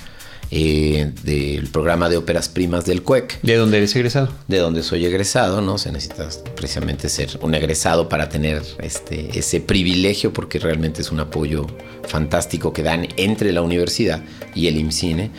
Eh, 0.53 1.11
del 1.25 1.67
programa 1.67 2.09
de 2.09 2.17
óperas 2.17 2.49
primas 2.49 2.87
del 2.87 3.03
CUEC. 3.03 3.41
¿De 3.43 3.57
dónde 3.57 3.79
eres 3.79 3.97
egresado? 3.97 4.29
De 4.47 4.59
donde 4.59 4.85
soy 4.85 5.05
egresado, 5.05 5.61
¿no? 5.61 5.77
Se 5.77 5.91
necesita 5.91 6.29
precisamente 6.55 7.09
ser 7.09 7.37
un 7.43 7.57
egresado 7.57 8.09
para 8.09 8.29
tener 8.29 8.63
este, 8.79 9.37
ese 9.37 9.61
privilegio, 9.61 10.33
porque 10.33 10.61
realmente 10.61 11.03
es 11.03 11.11
un 11.11 11.19
apoyo 11.19 11.67
fantástico 12.07 12.73
que 12.73 12.85
dan 12.85 13.09
entre 13.17 13.53
la 13.53 13.63
universidad 13.63 14.23
y 14.55 14.69
el 14.69 14.77
IMCINE 14.77 15.33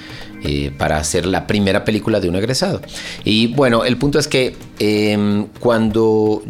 eh, 0.43 0.72
para 0.78 0.98
hacer 0.98 1.26
la 1.26 1.48
primera 1.48 1.86
película 1.86 2.20
de 2.20 2.28
un 2.28 2.36
egresado. 2.36 2.82
Y 3.24 3.48
bueno, 3.48 3.86
el 3.86 3.96
punto 3.96 4.20
es 4.20 4.28
que 4.28 4.58
em, 4.80 5.48
cuando 5.60 6.43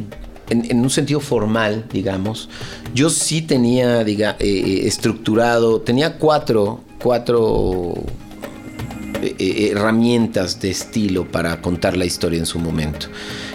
en, 0.49 0.79
un 0.79 0.89
sentido 0.89 1.19
formal, 1.19 1.85
digamos, 1.93 2.49
yo 2.95 3.11
sí 3.11 3.43
tenía 3.43 4.03
diga, 4.03 4.35
eh, 4.39 4.81
estructurado, 4.85 5.81
tenía 5.81 6.17
cuatro, 6.17 6.81
cuatro 6.99 7.93
herramientas 9.21 10.59
de 10.59 10.71
estilo 10.71 11.29
para 11.31 11.61
contar 11.61 11.97
la 11.97 12.05
historia 12.05 12.39
en 12.39 12.45
su 12.45 12.59
momento. 12.59 13.07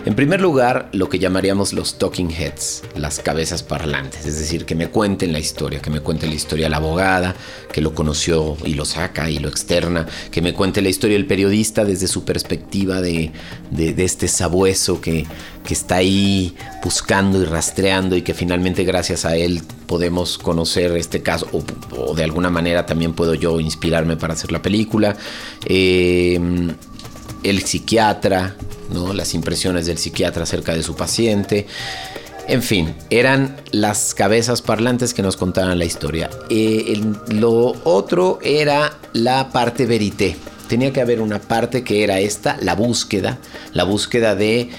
En 0.05 0.17
primer 0.17 0.41
lugar, 0.41 0.89
lo 0.93 1.09
que 1.09 1.21
llamaríamos 1.21 1.73
los 1.73 1.97
talking 1.97 2.29
heads, 2.29 2.83
las 2.97 3.21
cabezas 3.21 3.63
parlantes, 3.63 4.27
es 4.27 4.37
decir, 4.37 4.65
que 4.65 4.75
me 4.75 4.89
cuenten 4.89 5.33
la 5.33 5.39
historia, 5.39 5.81
que 5.81 5.91
me 5.91 6.01
cuente 6.01 6.27
la 6.27 6.35
historia 6.35 6.69
la 6.69 6.79
abogada, 6.79 7.37
que 7.73 7.81
lo 7.81 7.95
conoció 7.95 8.57
y 8.65 8.75
lo 8.75 8.85
saca 8.85 9.31
y 9.31 9.39
lo 9.39 9.49
externa, 9.49 10.09
que 10.33 10.43
me 10.43 10.55
cuente 10.55 10.83
la 10.83 10.89
historia 10.89 11.17
el 11.17 11.27
periodista 11.27 11.85
desde 11.85 12.09
su 12.09 12.25
perspectiva 12.25 13.01
de, 13.01 13.31
este 13.77 14.27
sabueso 14.27 15.01
que, 15.01 15.25
que 15.65 15.75
está 15.75 15.97
ahí 15.97 16.57
buscando 16.83 17.41
y 17.41 17.45
rastreando 17.45 18.17
y 18.17 18.23
que 18.23 18.35
finalmente 18.35 18.83
gracias 18.83 19.25
a 19.25 19.37
él 19.37 19.63
podemos 19.87 20.37
conocer 20.37 20.97
este 20.97 21.23
caso 21.23 21.49
o, 21.97 22.15
de 22.17 22.25
alguna 22.25 22.51
manera 22.51 22.87
también 22.87 23.13
puedo 23.13 23.35
yo 23.35 23.61
inspirarme 23.61 24.17
para 24.17 24.35
hacer 24.35 24.51
la 24.51 24.61
película. 24.61 25.17
Eh, 25.65 26.41
el 27.45 27.63
psiquiatra, 27.63 28.57
las 29.15 29.35
impresiones 29.35 29.87
del 29.87 29.99
psiquiatra 29.99 30.45
acerca 30.45 30.75
de 30.75 30.83
su 30.83 30.95
paciente. 30.95 31.67
En 32.49 32.63
fin, 32.63 32.95
eran 33.11 33.57
las 33.71 34.15
cabezas 34.15 34.63
parlantes 34.63 35.15
que 35.15 35.23
nos 35.23 35.37
contaban 35.37 35.79
la 35.79 35.85
historia. 35.85 36.29
Eh, 36.51 37.01
lo 37.29 37.75
otro 37.85 38.39
era 38.43 38.99
la 39.13 39.51
parte 39.51 39.87
verité. 39.87 40.37
Tenía 40.69 40.93
que 40.93 41.01
haber 41.01 41.21
una 41.21 41.39
parte 41.39 41.85
que 41.85 42.03
era 42.03 42.19
esta, 42.21 42.57
la 42.61 42.75
búsqueda, 42.75 43.39
la 43.75 43.85
búsqueda 43.85 44.35
de 44.35 44.71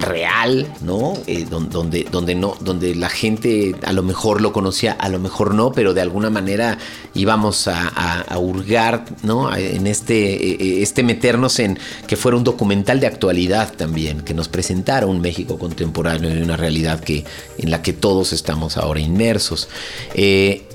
real, 0.00 0.72
¿no? 0.80 1.14
Eh, 1.26 1.46
donde, 1.48 2.06
donde, 2.10 2.34
no, 2.34 2.56
donde 2.60 2.94
la 2.94 3.08
gente 3.08 3.74
a 3.84 3.92
lo 3.92 4.02
mejor 4.02 4.40
lo 4.40 4.52
conocía, 4.52 4.92
a 4.92 5.08
lo 5.08 5.18
mejor 5.18 5.54
no, 5.54 5.72
pero 5.72 5.94
de 5.94 6.00
alguna 6.00 6.30
manera 6.30 6.78
íbamos 7.14 7.68
a, 7.68 8.38
hurgar, 8.38 9.04
¿no? 9.22 9.54
En 9.54 9.86
este, 9.86 10.52
eh, 10.52 10.82
este 10.82 11.02
meternos 11.02 11.58
en 11.58 11.78
que 12.06 12.16
fuera 12.16 12.36
un 12.36 12.44
documental 12.44 13.00
de 13.00 13.06
actualidad 13.06 13.72
también, 13.74 14.22
que 14.22 14.34
nos 14.34 14.48
presentara 14.48 15.06
un 15.06 15.20
México 15.20 15.58
contemporáneo 15.58 16.34
y 16.34 16.42
una 16.42 16.56
realidad 16.56 17.00
que, 17.00 17.24
en 17.58 17.70
la 17.70 17.82
que 17.82 17.92
todos 17.92 18.32
estamos 18.32 18.76
ahora 18.76 19.00
inmersos. 19.00 19.68
Eh, 20.14 20.66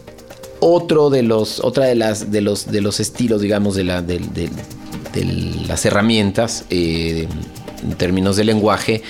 otro 0.60 1.10
de 1.10 1.24
los, 1.24 1.60
otra 1.60 1.86
de 1.86 1.96
las, 1.96 2.32
de 2.32 2.42
los, 2.42 2.72
de 2.72 2.82
los 2.82 3.00
estilos, 3.00 3.42
digamos, 3.42 3.76
de, 3.76 3.84
la, 3.84 4.02
de, 4.02 4.20
las 5.68 5.86
herramientas 5.86 6.66
en 7.86 7.96
términos 7.96 8.36
de 8.36 8.44
lenguaje, 8.44 9.04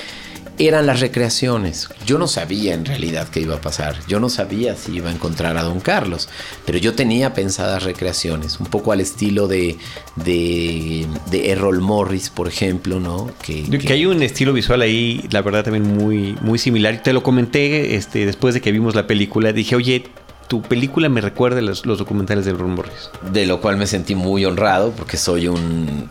eran 0.57 0.85
las 0.85 1.01
recreaciones. 1.01 1.89
Yo 2.05 2.17
no 2.17 2.27
sabía 2.27 2.73
en 2.73 2.85
realidad 2.85 3.27
qué 3.27 3.41
iba 3.41 3.55
a 3.55 3.61
pasar. 3.61 3.97
Yo 4.07 4.19
no 4.19 4.29
sabía 4.29 4.75
si 4.75 4.93
iba 4.93 5.09
a 5.09 5.13
encontrar 5.13 5.57
a 5.57 5.63
Don 5.63 5.79
Carlos. 5.79 6.29
Pero 6.65 6.77
yo 6.77 6.93
tenía 6.93 7.33
pensadas 7.33 7.83
recreaciones, 7.83 8.59
un 8.59 8.67
poco 8.67 8.91
al 8.91 9.01
estilo 9.01 9.47
de, 9.47 9.77
de, 10.15 11.05
Errol 11.31 11.81
Morris, 11.81 12.29
por 12.29 12.47
ejemplo, 12.47 12.99
¿no? 12.99 13.29
Que, 13.43 13.63
que, 13.63 13.93
hay 13.93 14.05
un 14.05 14.23
estilo 14.23 14.53
visual 14.53 14.81
ahí, 14.81 15.25
la 15.31 15.41
verdad, 15.41 15.65
también 15.65 15.97
muy, 15.97 16.37
muy 16.41 16.57
similar. 16.57 17.01
Te 17.03 17.13
lo 17.13 17.21
comenté 17.21 17.95
este, 17.95 18.25
después 18.25 18.53
de 18.53 18.61
que 18.61 18.71
vimos 18.71 18.95
la 18.95 19.07
película. 19.07 19.51
Dije, 19.51 19.75
oye, 19.75 20.05
tu 20.47 20.61
película 20.61 21.09
me 21.09 21.21
recuerda 21.21 21.61
los, 21.61 21.85
los 21.85 21.97
documentales 21.97 22.45
de 22.45 22.53
Ron 22.53 22.75
Morris. 22.75 23.09
De 23.31 23.45
lo 23.45 23.61
cual 23.61 23.77
me 23.77 23.87
sentí 23.87 24.15
muy 24.15 24.45
honrado 24.45 24.91
porque 24.91 25.17
soy 25.17 25.47
un, 25.47 26.07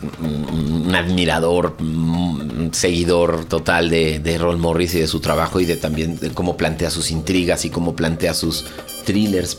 admirador, 0.93 1.75
un 1.79 2.69
seguidor 2.73 3.45
total 3.45 3.89
de, 3.89 4.19
de 4.19 4.37
Ron 4.37 4.59
Morris 4.59 4.95
y 4.95 4.99
de 4.99 5.07
su 5.07 5.19
trabajo 5.19 5.59
y 5.59 5.65
de 5.65 5.77
también 5.77 6.17
de 6.19 6.31
cómo 6.31 6.57
plantea 6.57 6.89
sus 6.89 7.11
intrigas 7.11 7.65
y 7.65 7.69
cómo 7.69 7.95
plantea 7.95 8.33
sus 8.33 8.65
thrillers. 9.05 9.57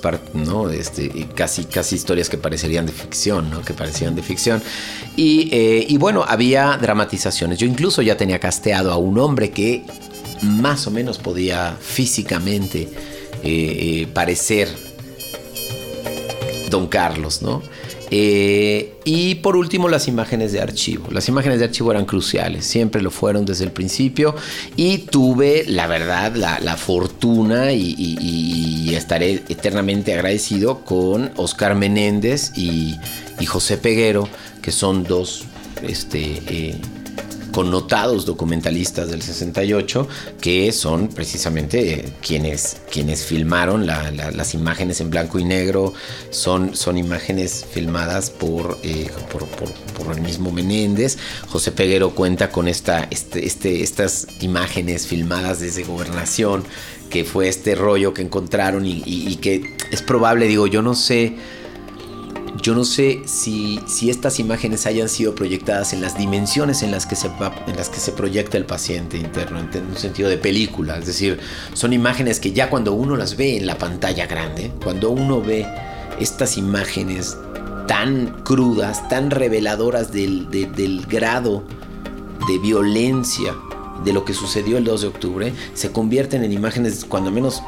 Este, 0.73 1.29
casi, 1.35 1.65
casi 1.65 1.97
historias 1.97 2.29
que 2.29 2.37
parecerían 2.37 2.87
de 2.87 2.93
ficción, 2.93 3.51
¿no? 3.51 3.63
Que 3.63 3.73
parecían 3.73 4.15
de 4.15 4.23
ficción. 4.23 4.63
Y, 5.17 5.49
eh, 5.53 5.87
y 5.89 5.97
bueno, 5.97 6.25
había 6.27 6.77
dramatizaciones. 6.77 7.59
Yo 7.59 7.67
incluso 7.67 8.03
ya 8.03 8.17
tenía 8.17 8.39
casteado 8.39 8.93
a 8.93 8.97
un 8.97 9.19
hombre 9.19 9.51
que 9.51 9.85
más 10.43 10.87
o 10.87 10.91
menos 10.91 11.19
podía 11.19 11.77
físicamente 11.81 13.16
eh, 13.49 14.03
eh, 14.03 14.09
parecer 14.13 14.69
Don 16.69 16.89
Carlos, 16.89 17.43
¿no? 17.43 17.63
Eh, 18.11 18.95
y 19.05 19.37
por 19.37 19.55
último, 19.55 19.89
las 19.89 20.09
imágenes 20.09 20.51
de 20.51 20.61
archivo. 20.61 21.07
Las 21.13 21.29
imágenes 21.29 21.61
de 21.61 21.67
archivo 21.67 21.93
eran 21.93 22.07
cruciales, 22.07 22.67
siempre 22.67 23.03
lo 23.03 23.13
fueron 23.13 23.45
desde 23.45 23.63
el 23.63 23.71
principio. 23.71 24.35
Y 24.75 24.99
tuve, 24.99 25.65
la 25.69 25.87
verdad, 25.87 26.35
la, 26.35 26.77
fortuna 26.77 27.71
y, 27.73 28.93
estaré 28.97 29.45
eternamente 29.49 30.13
agradecido 30.13 30.85
con 30.85 31.31
Oscar 31.37 31.77
Menéndez 31.77 32.51
y, 32.57 32.97
José 33.47 33.79
Peguero, 33.79 34.29
que 34.61 34.73
son 34.73 35.05
dos 35.05 35.45
este, 35.87 36.81
connotados 37.57 38.27
documentalistas 38.27 39.09
del 39.09 39.23
68 39.23 40.07
que 40.43 40.71
son 40.73 41.09
precisamente 41.09 41.95
eh, 41.95 42.13
quienes, 42.21 42.83
quienes 42.93 43.25
filmaron 43.25 43.87
las 43.87 44.53
imágenes 44.53 45.01
en 45.01 45.09
blanco 45.09 45.39
y 45.39 45.45
negro, 45.45 45.95
son, 46.29 46.77
son 46.77 46.99
imágenes 46.99 47.65
filmadas 47.65 48.29
por, 48.29 48.77
eh, 48.83 49.11
por, 49.97 50.15
el 50.15 50.21
mismo 50.21 50.53
Menéndez. 50.53 51.17
José 51.49 51.73
Peguero 51.73 52.11
cuenta 52.11 52.51
con 52.51 52.69
esta, 52.69 53.09
este, 53.11 53.47
este, 53.47 53.83
estas 53.83 54.27
imágenes 54.43 55.07
filmadas 55.07 55.61
desde 55.61 55.83
gobernación, 55.83 56.63
que 57.09 57.25
fue 57.25 57.49
este 57.49 57.75
rollo 57.75 58.13
que 58.13 58.21
encontraron 58.21 58.85
y 58.85 59.37
que 59.37 59.75
es 59.91 60.03
probable, 60.03 60.47
digo, 60.47 60.67
yo 60.67 60.83
no 60.83 60.95
sé 60.95 61.37
yo 62.63 62.75
no 62.75 62.85
sé 62.85 63.23
si, 63.27 63.81
estas 64.09 64.39
imágenes 64.39 64.87
hayan 64.87 65.09
sido 65.09 65.35
proyectadas 65.35 65.93
en 65.93 66.01
las 66.01 66.17
dimensiones 66.17 66.83
en 66.83 66.91
las, 66.91 67.07
que 67.07 67.17
se, 67.17 67.29
en 67.29 67.77
las 67.77 67.89
que 67.89 67.99
se 67.99 68.13
proyecta 68.13 68.57
el 68.57 68.65
paciente 68.65 69.17
interno, 69.17 69.59
en 69.61 69.87
un 69.87 69.97
sentido 69.97 70.29
de 70.29 70.39
película. 70.39 70.99
Es 70.99 71.07
decir, 71.07 71.39
son 71.73 71.93
imágenes 71.93 72.41
que 72.41 72.53
ya 72.53 72.71
cuando 72.71 72.93
uno 72.93 73.17
las 73.17 73.37
ve 73.37 73.57
en 73.57 73.67
la 73.67 73.79
pantalla 73.79 74.27
grande, 74.27 74.71
cuando 74.83 75.11
uno 75.11 75.43
ve 75.43 75.67
estas 76.21 76.57
imágenes 76.57 77.37
tan 77.87 78.43
crudas, 78.43 79.09
tan 79.09 79.31
reveladoras 79.31 80.13
del, 80.13 80.51
del 80.51 81.07
grado 81.07 81.65
de 82.49 82.59
violencia 82.59 83.55
de 84.05 84.13
lo 84.13 84.25
que 84.25 84.35
sucedió 84.35 84.79
el 84.79 84.85
2 84.85 85.01
de 85.01 85.07
octubre, 85.09 85.53
se 85.75 85.91
convierten 85.91 86.45
en 86.45 86.53
imágenes 86.53 87.05
cuando 87.05 87.31
menos 87.31 87.63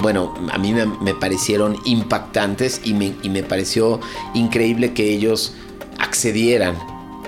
bueno, 0.00 0.34
a 0.52 0.58
mí 0.58 0.74
me, 0.74 1.14
parecieron 1.14 1.76
impactantes 1.84 2.80
y 2.84 2.94
me, 2.94 3.42
pareció 3.42 4.00
increíble 4.34 4.92
que 4.92 5.10
ellos 5.12 5.54
accedieran, 5.98 6.76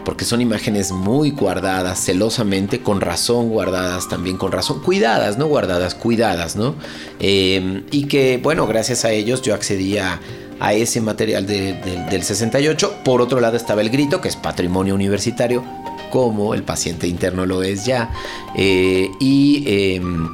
porque 0.04 0.24
son 0.24 0.40
imágenes 0.40 0.92
muy 0.92 1.30
guardadas, 1.30 1.98
celosamente, 2.04 2.80
con 2.82 3.00
razón 3.00 3.48
guardadas, 3.48 4.08
también 4.08 4.36
con 4.36 4.52
razón, 4.52 4.80
cuidadas, 4.80 5.38
no 5.38 5.46
guardadas, 5.46 5.94
cuidadas, 5.94 6.56
¿no? 6.56 6.74
Em, 7.20 7.84
y 7.90 8.04
que, 8.04 8.38
bueno, 8.42 8.66
gracias 8.66 9.04
a 9.04 9.10
ellos 9.10 9.42
yo 9.42 9.54
accedía 9.54 10.20
a 10.60 10.72
ese 10.72 11.00
material 11.00 11.46
del 11.46 12.22
68. 12.22 12.96
Por 13.04 13.22
otro 13.22 13.40
lado 13.40 13.56
estaba 13.56 13.80
el 13.80 13.90
grito, 13.90 14.20
que 14.20 14.28
es 14.28 14.36
patrimonio 14.36 14.94
universitario, 14.94 15.64
como 16.10 16.54
el 16.54 16.62
paciente 16.62 17.06
interno 17.06 17.46
lo 17.46 17.62
es 17.62 17.84
ya. 17.84 18.10
Eh, 18.56 19.10
y 19.20 19.64
em, 19.66 20.28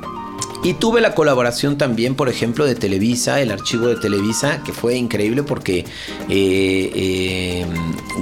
y 0.64 0.72
tuve 0.72 1.02
la 1.02 1.14
colaboración 1.14 1.76
también, 1.76 2.14
por 2.14 2.30
ejemplo, 2.30 2.64
de 2.64 2.74
Televisa, 2.74 3.38
el 3.42 3.50
archivo 3.50 3.86
de 3.86 3.96
Televisa, 3.96 4.62
que 4.64 4.72
fue 4.72 4.96
increíble 4.96 5.42
porque 5.42 5.80
eh, 5.80 5.84
eh, 6.30 7.66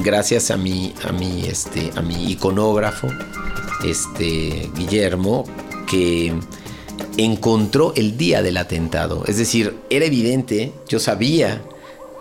gracias 0.02 0.50
a 0.50 0.57
mi, 0.57 0.92
a 1.09 1.12
mi, 1.12 1.44
este, 1.44 1.92
a 1.94 2.02
mi 2.02 2.33
iconógrafo, 2.33 3.07
este, 3.85 4.68
Guillermo, 4.76 5.44
que 5.87 6.35
encontró 7.16 7.92
el 7.94 8.16
día 8.16 8.42
del 8.42 8.57
atentado. 8.57 9.22
Es 9.28 9.37
decir, 9.37 9.76
era 9.88 10.05
evidente, 10.05 10.72
yo 10.88 10.98
sabía 10.98 11.62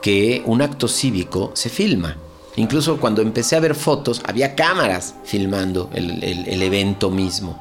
que 0.04 0.44
un 0.46 0.62
acto 0.62 0.88
cívico 0.88 1.50
se 1.56 1.70
filma. 1.70 2.18
Incluso 2.58 3.00
cuando 3.00 3.24
empecé 3.24 3.56
a 3.56 3.60
ver 3.60 3.74
fotos, 3.74 4.22
había 4.24 4.54
cámaras 4.54 5.16
filmando 5.24 5.90
el 5.94 6.62
evento 6.62 7.10
mismo. 7.10 7.60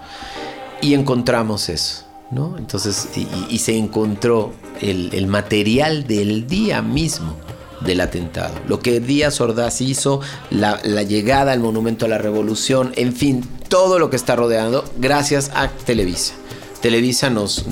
Y 0.82 0.92
encontramos 0.92 1.70
eso 1.70 2.09
¿no? 2.30 2.56
Entonces, 2.58 3.08
y, 3.48 3.58
se 3.58 3.76
encontró 3.76 4.52
el, 4.80 5.26
material 5.26 6.06
del 6.06 6.46
día 6.46 6.82
mismo 6.82 7.36
del 7.80 8.00
atentado. 8.00 8.54
Lo 8.68 8.80
que 8.80 9.00
Díaz 9.00 9.40
Ordaz 9.40 9.80
hizo, 9.80 10.20
la, 10.50 10.80
llegada 11.02 11.52
al 11.52 11.60
Monumento 11.60 12.06
a 12.06 12.08
la 12.08 12.18
Revolución, 12.18 12.92
en 12.96 13.14
fin, 13.14 13.44
todo 13.68 13.98
lo 13.98 14.10
que 14.10 14.16
está 14.16 14.36
rodeando, 14.36 14.84
gracias 14.98 15.50
a 15.54 15.68
Televisa. 15.68 16.34
Televisa 16.80 17.28
nos, 17.28 17.66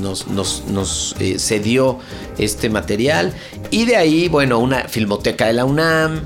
eh, 1.19 1.39
cedió 1.39 1.99
este 2.37 2.69
material 2.69 3.33
y 3.71 3.87
de 3.87 3.97
ahí, 3.97 4.29
bueno, 4.29 4.59
una 4.59 4.85
filmoteca 4.89 5.47
de 5.47 5.55
la 5.55 5.65
UNAM, 5.65 6.21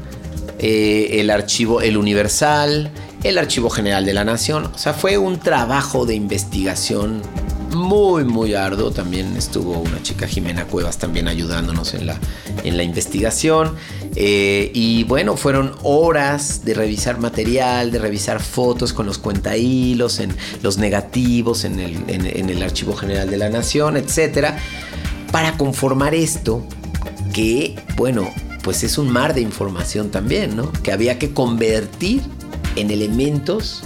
eh, 0.59 1.21
el 1.21 1.31
archivo 1.31 1.81
El 1.81 1.97
Universal, 1.97 2.91
el 3.23 3.39
Archivo 3.39 3.71
General 3.71 4.05
de 4.05 4.15
la 4.15 4.25
Nación. 4.25 4.67
O 4.67 4.79
sea, 4.79 4.95
fue 4.95 5.17
un 5.17 5.39
trabajo 5.39 6.07
de 6.07 6.15
investigación 6.15 7.23
muy, 7.75 8.25
muy 8.25 8.55
arduo. 8.55 8.91
También 8.91 9.37
estuvo 9.37 9.79
una 9.79 10.03
chica, 10.03 10.27
Jimena 10.27 10.67
Cuevas, 10.67 10.99
también 10.99 11.29
ayudándonos 11.29 11.95
en 11.95 12.07
la, 12.07 12.19
en 12.65 12.77
la 12.77 12.83
investigación. 12.83 13.75
Eh, 14.15 14.71
y 14.75 15.05
bueno, 15.05 15.37
fueron 15.37 15.75
horas 15.83 16.65
de 16.65 16.75
revisar 16.75 17.19
material, 17.19 17.91
de 17.91 17.99
revisar 17.99 18.41
fotos 18.41 18.93
con 18.93 19.07
los 19.07 19.19
cuentahilos, 19.19 20.21
en 20.21 20.35
los 20.63 20.79
negativos, 20.79 21.65
en 21.65 21.81
el, 21.81 22.05
en 22.09 22.51
el 22.51 22.63
Archivo 22.63 22.95
General 22.95 23.29
de 23.29 23.37
la 23.37 23.49
Nación, 23.49 23.97
etc. 23.97 24.55
Para 25.31 25.57
conformar 25.57 26.15
esto, 26.15 26.65
que, 27.33 27.77
bueno, 27.97 28.29
pues 28.63 28.85
es 28.85 28.99
un 28.99 29.11
mar 29.11 29.35
de 29.35 29.41
información 29.41 30.11
también, 30.11 30.57
¿no? 30.57 30.73
Que 30.73 30.93
había 30.93 31.19
que 31.19 31.33
convertir 31.33 32.23
en 32.77 32.91
elementos 32.91 33.83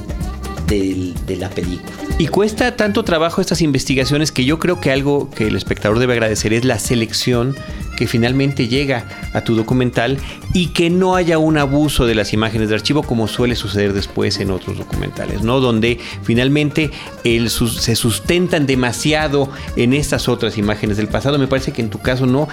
de 0.67 1.37
la 1.39 1.49
película. 1.51 2.06
Y 2.19 2.29
cuesta 2.29 2.77
tanto 2.77 3.05
trabajo 3.05 3.43
estas 3.43 3.61
investigaciones 3.61 4.33
que 4.33 4.47
yo 4.47 4.59
creo 4.59 4.81
que 4.81 4.91
algo 4.91 5.29
que 5.29 5.49
el 5.49 5.55
espectador 5.55 5.99
debe 5.99 6.15
agradecer 6.15 6.55
es 6.55 6.65
la 6.65 6.79
selección 6.79 7.55
que 7.97 8.07
finalmente 8.07 8.69
llega 8.69 9.05
a 9.33 9.41
tu 9.43 9.57
documental 9.57 10.19
y 10.53 10.69
que 10.69 10.91
no 10.91 11.17
haya 11.17 11.39
un 11.39 11.59
abuso 11.59 12.07
de 12.07 12.15
las 12.15 12.33
imágenes 12.33 12.69
de 12.69 12.77
archivo 12.77 13.03
como 13.03 13.27
suele 13.27 13.57
suceder 13.57 13.93
después 13.93 14.39
en 14.39 14.51
otros 14.51 14.79
documentales, 14.79 15.43
¿no? 15.43 15.61
Donde 15.61 15.99
finalmente 16.23 16.91
se 17.25 17.97
sustentan 17.97 18.67
demasiado 18.67 19.51
en 19.77 19.93
estas 19.93 20.29
otras 20.29 20.59
imágenes 20.59 20.97
del 20.97 21.09
pasado. 21.09 21.39
Me 21.39 21.49
parece 21.49 21.73
que 21.73 21.83
en 21.83 21.91
tu 21.91 21.99
caso 21.99 22.27
no. 22.27 22.49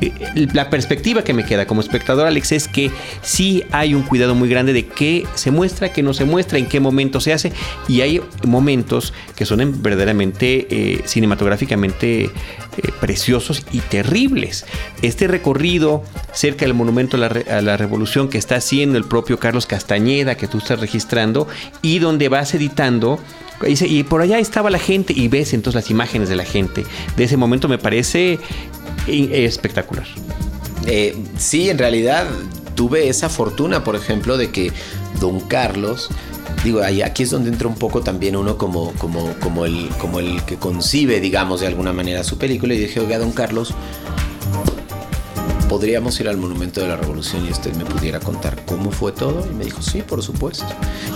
Eh, 0.00 0.12
la 0.52 0.70
perspectiva 0.70 1.22
que 1.22 1.32
me 1.32 1.44
queda 1.44 1.66
como 1.66 1.80
espectador, 1.80 2.26
Alex, 2.26 2.52
es 2.52 2.68
que 2.68 2.90
sí 3.22 3.64
hay 3.70 3.94
un 3.94 4.02
cuidado 4.02 4.34
muy 4.34 4.48
grande 4.48 4.72
de 4.72 4.86
qué 4.86 5.26
se 5.34 5.50
muestra, 5.50 5.92
qué 5.92 6.02
no 6.02 6.14
se 6.14 6.24
muestra, 6.24 6.58
en 6.58 6.66
qué 6.66 6.80
momento 6.80 7.20
se 7.20 7.32
hace. 7.32 7.52
Y 7.88 8.00
hay 8.02 8.20
momentos 8.46 9.12
que 9.34 9.46
son 9.46 9.82
verdaderamente 9.82 10.66
eh, 10.70 11.02
cinematográficamente 11.06 12.24
eh, 12.24 12.30
preciosos 13.00 13.64
y 13.72 13.80
terribles 13.80 14.66
este 15.02 15.28
recorrido 15.28 16.02
cerca 16.32 16.64
del 16.64 16.74
monumento 16.74 17.16
a 17.16 17.60
la, 17.60 17.76
revolución 17.76 18.28
que 18.28 18.38
está 18.38 18.56
haciendo 18.56 18.98
el 18.98 19.04
propio 19.04 19.38
Carlos 19.38 19.66
Castañeda, 19.66 20.36
que 20.36 20.48
tú 20.48 20.58
estás 20.58 20.80
registrando, 20.80 21.46
y 21.82 21.98
donde 21.98 22.28
vas 22.28 22.54
editando. 22.54 23.18
Y 23.66 24.04
por 24.04 24.22
allá 24.22 24.38
estaba 24.38 24.70
la 24.70 24.78
gente 24.78 25.12
y 25.16 25.28
ves 25.28 25.52
entonces 25.52 25.82
las 25.82 25.90
imágenes 25.90 26.28
de 26.28 26.36
la 26.36 26.44
gente. 26.44 26.84
De 27.16 27.24
ese 27.24 27.36
momento 27.36 27.68
me 27.68 27.78
parece 27.78 28.38
espectacular. 29.06 30.06
Eh, 30.86 31.16
sí, 31.36 31.68
en 31.68 31.78
realidad 31.78 32.26
tuve 32.76 33.08
esa 33.08 33.28
fortuna, 33.28 33.82
por 33.82 33.96
ejemplo, 33.96 34.36
de 34.36 34.50
que 34.50 34.72
don 35.20 35.40
Carlos 35.40 36.08
digo, 36.64 36.80
aquí 37.04 37.22
es 37.22 37.30
donde 37.30 37.50
entra 37.50 37.68
un 37.68 37.74
poco 37.74 38.02
también 38.02 38.36
uno 38.36 38.56
como, 38.56 38.92
como, 38.94 39.32
como, 39.40 39.64
el, 39.64 39.88
como 39.98 40.18
el 40.18 40.42
que 40.44 40.56
concibe, 40.56 41.20
digamos, 41.20 41.60
de 41.60 41.66
alguna 41.66 41.92
manera 41.92 42.24
su 42.24 42.38
película. 42.38 42.74
Y 42.74 42.78
dije, 42.78 43.00
oiga, 43.00 43.18
don 43.18 43.32
Carlos, 43.32 43.74
podríamos 45.68 46.18
ir 46.18 46.28
al 46.28 46.38
Monumento 46.38 46.80
de 46.80 46.88
la 46.88 46.96
Revolución 46.96 47.46
y 47.46 47.50
usted 47.50 47.74
me 47.76 47.84
pudiera 47.84 48.18
contar 48.18 48.64
cómo 48.64 48.90
fue 48.90 49.12
todo. 49.12 49.46
Y 49.48 49.54
me 49.54 49.64
dijo, 49.64 49.82
sí, 49.82 50.02
por 50.02 50.22
supuesto. 50.22 50.66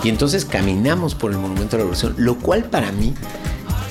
Y 0.05 0.09
entonces 0.09 0.45
caminamos 0.45 1.15
por 1.15 1.33
el 1.33 1.39
Monumento 1.39 1.77
de 1.77 1.79
la 1.79 1.85
Revolución, 1.85 2.15
lo 2.19 2.39
cual 2.39 2.65
para 2.65 2.93
mí 2.93 3.15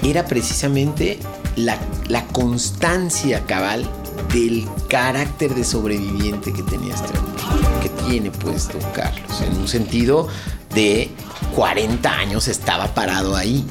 era 0.03 0.25
precisamente 0.25 1.19
la, 1.55 1.77
la 2.07 2.25
constancia 2.27 3.45
cabal 3.45 3.85
del 4.33 4.67
carácter 4.87 5.53
de 5.55 5.63
sobreviviente 5.63 6.53
que 6.53 6.63
tenía 6.63 6.93
este 6.93 7.17
hombre, 7.17 7.43
que 7.81 7.89
tiene 8.07 8.31
pues 8.31 8.67
don 8.67 8.81
Carlos, 8.93 9.41
en 9.41 9.57
un 9.57 9.67
sentido 9.67 10.27
de 10.73 11.09
40 11.55 12.09
años 12.09 12.47
estaba 12.47 12.93
parado 12.93 13.35
ahí, 13.35 13.65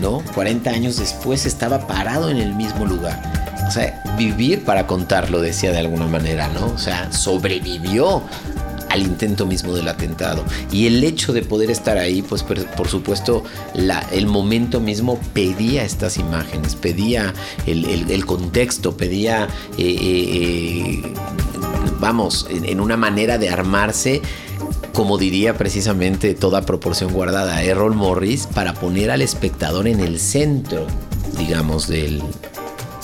¿no? 0.00 0.22
40 0.34 0.70
años 0.70 0.96
después 0.98 1.44
estaba 1.46 1.86
parado 1.86 2.30
en 2.30 2.36
el 2.36 2.54
mismo 2.54 2.84
lugar 2.84 3.55
o 3.66 3.70
sea, 3.70 4.02
vivir 4.16 4.64
para 4.64 4.86
contarlo, 4.86 5.40
decía 5.40 5.72
de 5.72 5.78
alguna 5.78 6.06
manera, 6.06 6.48
¿no? 6.48 6.66
O 6.66 6.78
sea, 6.78 7.12
sobrevivió 7.12 8.22
al 8.88 9.02
intento 9.02 9.46
mismo 9.46 9.74
del 9.74 9.88
atentado. 9.88 10.44
Y 10.72 10.86
el 10.86 11.02
hecho 11.04 11.32
de 11.32 11.42
poder 11.42 11.70
estar 11.70 11.98
ahí, 11.98 12.22
pues 12.22 12.42
por, 12.42 12.88
supuesto, 12.88 13.44
el 14.12 14.26
momento 14.26 14.80
mismo 14.80 15.18
pedía 15.32 15.84
estas 15.84 16.16
imágenes, 16.18 16.76
pedía 16.76 17.34
el, 17.66 18.24
contexto, 18.26 18.96
pedía, 18.96 19.48
eh, 19.76 19.82
eh, 19.82 21.02
eh, 21.04 21.14
vamos, 22.00 22.46
en, 22.50 22.80
una 22.80 22.96
manera 22.96 23.38
de 23.38 23.48
armarse 23.48 24.22
como 24.92 25.18
diría 25.18 25.58
precisamente 25.58 26.32
toda 26.32 26.62
proporción 26.62 27.12
guardada 27.12 27.62
Errol 27.62 27.94
Morris, 27.94 28.46
para 28.46 28.72
poner 28.72 29.10
al 29.10 29.20
espectador 29.20 29.88
en 29.88 30.00
el 30.00 30.18
centro, 30.18 30.86
digamos, 31.36 31.86
del, 31.86 32.22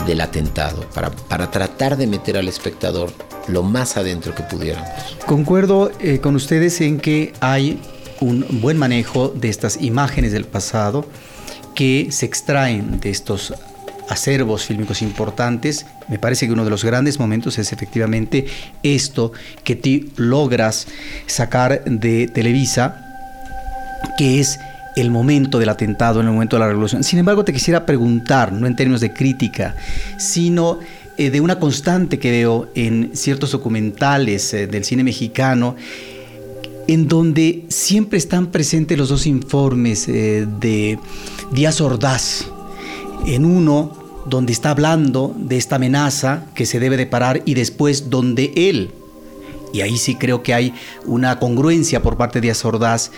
del 0.06 0.20
atentado, 0.20 0.88
para, 0.94 1.10
para 1.10 1.50
tratar 1.50 1.96
de 1.96 2.06
meter 2.06 2.36
al 2.36 2.48
espectador 2.48 3.12
lo 3.48 3.62
más 3.62 3.96
adentro 3.96 4.34
que 4.34 4.42
pudiéramos. 4.42 4.88
Concuerdo 5.26 5.90
eh, 6.00 6.18
con 6.18 6.36
ustedes 6.36 6.80
en 6.80 6.98
que 6.98 7.32
hay 7.40 7.80
un 8.20 8.46
buen 8.60 8.78
manejo 8.78 9.28
de 9.28 9.48
estas 9.48 9.80
imágenes 9.80 10.32
del 10.32 10.44
pasado 10.44 11.04
que 11.74 12.08
se 12.10 12.26
extraen 12.26 13.00
de 13.00 13.10
estos 13.10 13.54
acervos 14.08 14.64
fílmicos 14.64 15.02
importantes. 15.02 15.86
Me 16.08 16.18
parece 16.18 16.46
que 16.46 16.52
uno 16.52 16.64
de 16.64 16.70
los 16.70 16.84
grandes 16.84 17.18
momentos 17.18 17.58
es 17.58 17.72
efectivamente 17.72 18.46
esto 18.82 19.32
que 19.64 19.76
tú 19.76 20.10
logras 20.16 20.86
sacar 21.26 21.84
de 21.84 22.28
Televisa, 22.28 22.96
que 24.18 24.40
es 24.40 24.58
el 24.96 25.10
momento 25.10 25.58
del 25.58 25.68
atentado, 25.68 26.20
en 26.20 26.26
el 26.26 26.32
momento 26.32 26.56
de 26.56 26.60
la 26.60 26.68
revolución. 26.68 27.04
Sin 27.04 27.18
embargo, 27.18 27.44
te 27.44 27.52
quisiera 27.52 27.86
preguntar, 27.86 28.52
no 28.52 28.66
en 28.66 28.76
términos 28.76 29.00
de 29.00 29.12
crítica, 29.12 29.74
sino 30.18 30.80
eh, 31.16 31.30
de 31.30 31.40
una 31.40 31.58
constante 31.58 32.18
que 32.18 32.30
veo 32.30 32.68
en 32.74 33.10
ciertos 33.14 33.52
documentales 33.52 34.52
eh, 34.54 34.66
del 34.66 34.84
cine 34.84 35.04
mexicano, 35.04 35.76
en 36.88 37.06
donde 37.06 37.64
siempre 37.68 38.18
están 38.18 38.46
presentes 38.46 38.98
los 38.98 39.08
dos 39.08 39.26
informes 39.26 40.08
eh, 40.08 40.46
de 40.60 40.98
Díaz 41.52 41.80
Ordaz. 41.80 42.46
En 43.26 43.44
uno, 43.44 44.24
donde 44.26 44.52
está 44.52 44.70
hablando 44.70 45.34
de 45.38 45.56
esta 45.56 45.76
amenaza 45.76 46.46
que 46.54 46.66
se 46.66 46.80
debe 46.80 46.96
de 46.96 47.06
parar, 47.06 47.42
y 47.44 47.54
después 47.54 48.10
donde 48.10 48.52
él, 48.56 48.90
y 49.72 49.80
ahí 49.80 49.96
sí 49.96 50.16
creo 50.16 50.42
que 50.42 50.54
hay 50.54 50.74
una 51.04 51.38
congruencia 51.38 52.02
por 52.02 52.16
parte 52.16 52.40
de 52.40 52.46
Díaz 52.46 52.64
Ordaz, 52.64 53.10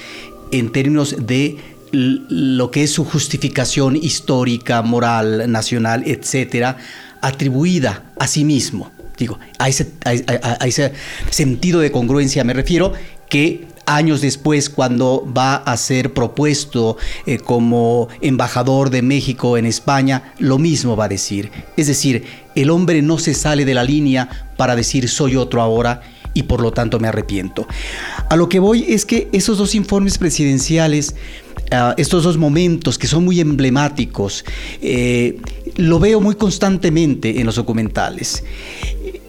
en 0.51 0.73
términos 0.73 1.17
de 1.27 1.59
lo 1.93 2.71
que 2.71 2.83
es 2.83 2.91
su 2.91 3.05
justificación 3.05 3.97
histórica, 3.97 4.83
moral, 4.83 5.51
nacional, 5.51 6.03
etcétera, 6.07 6.77
atribuida 7.21 8.05
a 8.19 8.27
sí 8.27 8.45
mismo. 8.45 8.91
Digo, 9.17 9.39
a 9.59 9.69
ese, 9.69 10.93
sentido 11.31 11.81
de 11.81 11.93
congruencia 11.93 12.43
me 12.43 12.53
refiero 12.53 12.93
que 13.29 13.67
años 13.87 14.21
después, 14.23 14.71
cuando 14.71 15.31
va 15.37 15.57
a 15.57 15.77
ser 15.77 16.15
propuesto 16.15 16.97
eh, 17.27 17.39
como 17.39 18.09
embajador 18.21 18.91
de 18.91 19.03
México 19.03 19.57
en 19.57 19.67
España, 19.67 20.33
lo 20.39 20.59
mismo 20.59 20.97
va 20.97 21.05
a 21.05 21.09
decir. 21.09 21.51
Es 21.77 21.87
decir, 21.87 22.25
el 22.55 22.71
hombre 22.71 23.03
no 23.03 23.19
se 23.19 23.35
sale 23.35 23.65
de 23.65 23.75
la 23.75 23.85
línea 23.85 24.49
para 24.57 24.75
decir 24.75 25.09
soy 25.09 25.37
otro 25.37 25.61
ahora 25.61 26.03
y 26.35 26.43
por 26.45 26.61
lo 26.61 26.73
tanto 26.73 26.99
me 27.01 27.09
arrepiento. 27.09 27.67
A 28.29 28.37
lo 28.37 28.49
que 28.49 28.59
voy 28.59 28.85
es 28.89 29.07
que 29.07 29.29
esos 29.33 29.59
dos 29.59 29.75
informes 29.75 30.19
presidenciales, 30.19 31.15
ah, 31.71 31.95
estos 31.97 32.25
dos 32.25 32.37
momentos 32.37 32.99
que 32.99 33.07
son 33.07 33.25
muy 33.25 33.41
emblemáticos, 33.41 34.45
eh, 34.83 35.39
lo 35.77 35.99
veo 35.99 36.21
muy 36.21 36.35
constantemente 36.35 37.41
en 37.41 37.47
los 37.47 37.57
documentales. 37.57 38.45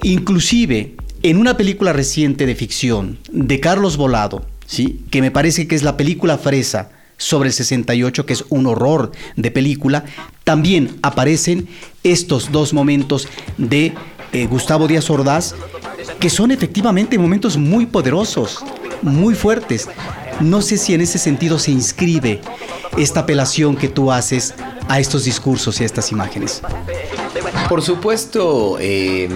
Inclusive 0.04 0.96
en 1.24 1.38
una 1.38 1.58
película 1.58 1.94
reciente 1.94 2.46
de 2.46 2.56
ficción 2.56 3.18
de 3.32 3.60
Carlos 3.60 3.98
Volado, 3.98 4.46
¿sí? 4.66 5.02
que 5.10 5.22
me 5.22 5.32
parece 5.32 5.68
que 5.68 5.76
es 5.76 5.84
la 5.84 5.98
película 5.98 6.38
fresa, 6.38 6.92
sobre 7.18 7.48
el 7.48 7.54
68, 7.54 8.26
que 8.26 8.34
es 8.34 8.46
un 8.50 8.68
horror 8.68 9.12
de 9.36 9.52
película, 9.52 10.06
también 10.44 10.98
aparecen 11.02 11.68
estos 12.04 12.52
dos 12.52 12.74
momentos 12.74 13.28
de 13.58 13.94
eh, 14.36 14.48
Gustavo 14.48 14.86
Díaz 14.88 15.10
Ordaz, 15.10 15.56
que 16.20 16.30
son 16.30 16.52
efectivamente 16.52 17.18
momentos 17.18 17.56
muy 17.56 17.86
poderosos, 17.86 18.64
muy 19.02 19.34
fuertes. 19.34 19.88
No 20.42 20.62
sé 20.62 20.78
si 20.78 20.94
en 20.94 21.00
ese 21.00 21.18
sentido 21.18 21.58
se 21.58 21.72
inscribe 21.72 22.42
esta 22.98 23.22
apelación 23.22 23.78
que 23.78 23.88
tú 23.88 24.12
haces 24.12 24.54
a 24.90 25.00
estos 25.00 25.24
discursos 25.24 25.80
y 25.80 25.84
a 25.84 25.86
estas 25.86 26.12
imágenes? 26.12 26.62
Por 27.70 27.82
supuesto, 27.82 28.78
eh, 28.80 29.30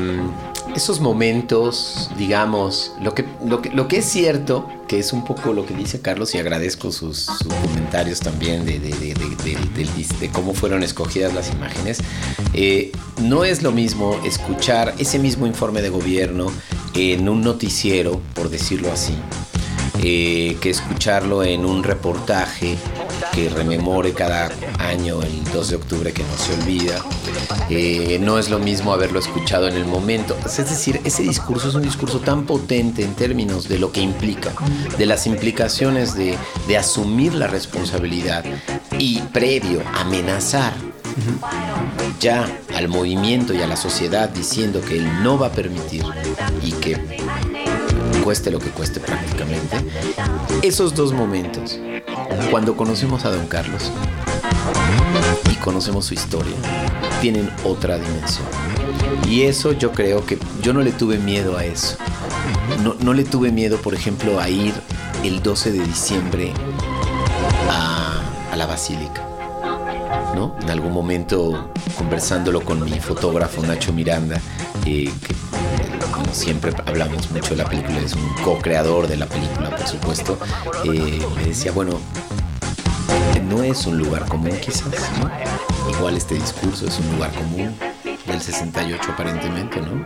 esos 0.75 0.99
momentos, 0.99 2.09
digamos, 2.17 2.93
lo 3.01 3.13
que, 3.13 3.25
lo, 3.45 3.61
que, 3.61 3.69
lo 3.69 3.87
que 3.87 3.97
es 3.97 4.05
cierto, 4.05 4.69
que 4.87 4.99
es 4.99 5.13
un 5.13 5.23
poco 5.23 5.53
lo 5.53 5.65
que 5.65 5.73
dice 5.73 6.01
Carlos 6.01 6.33
y 6.35 6.37
agradezco 6.37 6.91
sus, 6.91 7.27
comentarios 7.65 8.19
también 8.19 8.65
de, 8.65 8.79
de, 8.79 10.29
cómo 10.31 10.53
fueron 10.53 10.83
escogidas 10.83 11.33
las 11.33 11.51
imágenes, 11.51 11.99
eh, 12.53 12.91
no 13.21 13.43
es 13.43 13.61
lo 13.63 13.71
mismo 13.71 14.19
escuchar 14.25 14.93
ese 14.97 15.19
mismo 15.19 15.47
informe 15.47 15.81
de 15.81 15.89
gobierno 15.89 16.47
en 16.93 17.29
un 17.29 17.41
noticiero, 17.41 18.21
por 18.33 18.49
decirlo 18.49 18.91
así, 18.91 19.15
eh, 20.03 20.57
que 20.61 20.69
escucharlo 20.69 21.43
en 21.43 21.65
un 21.65 21.83
reportaje 21.83 22.77
que 23.33 23.49
rememore 23.49 24.13
cada 24.13 24.51
año 24.79 25.21
el 25.21 25.43
2 25.51 25.69
de 25.69 25.75
octubre 25.75 26.13
que 26.13 26.23
no 26.23 26.37
se 26.37 26.53
olvida. 26.53 27.03
Eh, 27.69 28.19
no 28.21 28.39
es 28.39 28.49
lo 28.49 28.59
mismo 28.59 28.93
haberlo 28.93 29.19
escuchado 29.19 29.67
en 29.67 29.75
el 29.75 29.85
momento. 29.85 30.37
Es 30.45 30.57
decir, 30.57 30.99
ese 31.03 31.23
discurso 31.23 31.69
es 31.69 31.75
un 31.75 31.83
discurso 31.83 32.19
tan 32.19 32.45
potente 32.45 33.03
en 33.03 33.13
términos 33.15 33.67
de 33.67 33.79
lo 33.79 33.91
que 33.91 34.01
implica, 34.01 34.53
de 34.97 35.05
las 35.05 35.27
implicaciones 35.27 36.15
de, 36.15 36.37
de 36.67 36.77
asumir 36.77 37.33
la 37.33 37.47
responsabilidad 37.47 38.43
y 38.97 39.19
previo 39.19 39.81
amenazar 39.95 40.73
ya 42.19 42.47
al 42.75 42.87
movimiento 42.87 43.53
y 43.53 43.61
a 43.61 43.67
la 43.67 43.75
sociedad 43.75 44.29
diciendo 44.29 44.81
que 44.81 44.97
él 44.97 45.23
no 45.23 45.37
va 45.37 45.47
a 45.47 45.51
permitir 45.51 46.03
y 46.63 46.71
que 46.73 46.97
cueste 48.23 48.51
lo 48.51 48.59
que 48.59 48.69
cueste 48.69 48.99
prácticamente, 48.99 49.77
esos 50.61 50.93
dos 50.93 51.13
momentos, 51.13 51.79
cuando 52.51 52.75
conocemos 52.75 53.25
a 53.25 53.31
don 53.31 53.47
Carlos 53.47 53.91
y 55.51 55.55
conocemos 55.55 56.05
su 56.05 56.13
historia, 56.13 56.55
tienen 57.21 57.49
otra 57.63 57.97
dimensión. 57.97 58.47
Y 59.27 59.43
eso 59.43 59.73
yo 59.73 59.91
creo 59.91 60.25
que 60.25 60.37
yo 60.61 60.73
no 60.73 60.81
le 60.81 60.91
tuve 60.91 61.17
miedo 61.17 61.57
a 61.57 61.65
eso. 61.65 61.97
No, 63.01 63.13
le 63.13 63.23
tuve 63.23 63.51
miedo, 63.51 63.77
por 63.77 63.93
ejemplo, 63.93 64.39
a 64.39 64.49
ir 64.49 64.73
el 65.23 65.41
12 65.41 65.71
de 65.71 65.79
diciembre 65.79 66.53
a, 67.69 68.55
la 68.55 68.65
basílica. 68.65 69.23
¿no? 70.35 70.55
En 70.61 70.69
algún 70.69 70.93
momento 70.93 71.71
conversándolo 71.97 72.61
con 72.61 72.83
mi 72.83 72.99
fotógrafo 72.99 73.61
Nacho 73.61 73.93
Miranda, 73.93 74.39
eh, 74.85 75.11
que 75.25 75.35
siempre 76.31 76.73
hablamos 76.85 77.29
mucho 77.31 77.51
de 77.51 77.57
la 77.57 77.69
película, 77.69 77.99
es 77.99 78.13
un 78.13 78.27
co-creador 78.43 79.07
de 79.07 79.17
la 79.17 79.25
película, 79.25 79.69
por 79.75 79.87
supuesto, 79.87 80.37
eh, 80.85 81.19
me 81.35 81.45
decía, 81.45 81.71
bueno, 81.71 81.99
no 83.49 83.63
es 83.63 83.85
un 83.85 83.97
lugar 83.97 84.25
común 84.27 84.55
quizás, 84.61 84.85
¿no? 85.19 85.29
Igual 85.89 86.17
este 86.17 86.35
discurso 86.35 86.87
es 86.87 86.99
un 86.99 87.15
lugar 87.15 87.31
común 87.31 87.75
del 88.25 88.41
68 88.41 89.11
aparentemente, 89.11 89.81
¿no? 89.81 90.05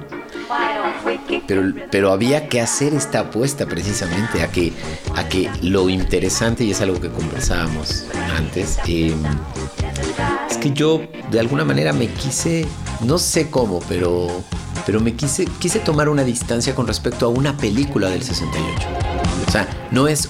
Pero, 1.47 1.74
pero 1.91 2.11
había 2.11 2.47
que 2.47 2.61
hacer 2.61 2.93
esta 2.93 3.21
apuesta 3.21 3.65
precisamente 3.65 4.41
a 4.43 4.51
que, 4.51 4.71
a 5.15 5.28
que 5.28 5.49
lo 5.61 5.89
interesante, 5.89 6.63
y 6.63 6.71
es 6.71 6.82
algo 6.82 7.01
que 7.01 7.09
conversábamos 7.09 8.05
antes, 8.38 8.78
es 8.86 9.13
que 10.64 10.72
yo 10.72 11.01
de 11.30 11.41
alguna 11.41 11.66
manera 11.66 11.91
me 11.91 12.07
quise, 12.07 12.66
no 13.01 13.18
sé 13.18 13.49
cómo, 13.49 13.82
pero 13.89 14.30
pero 14.86 15.01
me 15.01 15.14
quise, 15.14 15.45
quise 15.59 15.80
tomar 15.80 16.07
una 16.07 16.24
distancia 16.24 16.74
con 16.74 16.88
respecto 16.88 17.26
a 17.26 17.30
una 17.30 17.57
película 17.57 18.09
del 18.09 18.24
68. 18.24 18.88
O 19.45 19.51
sea, 19.51 19.68
no 19.91 20.07
es, 20.07 20.30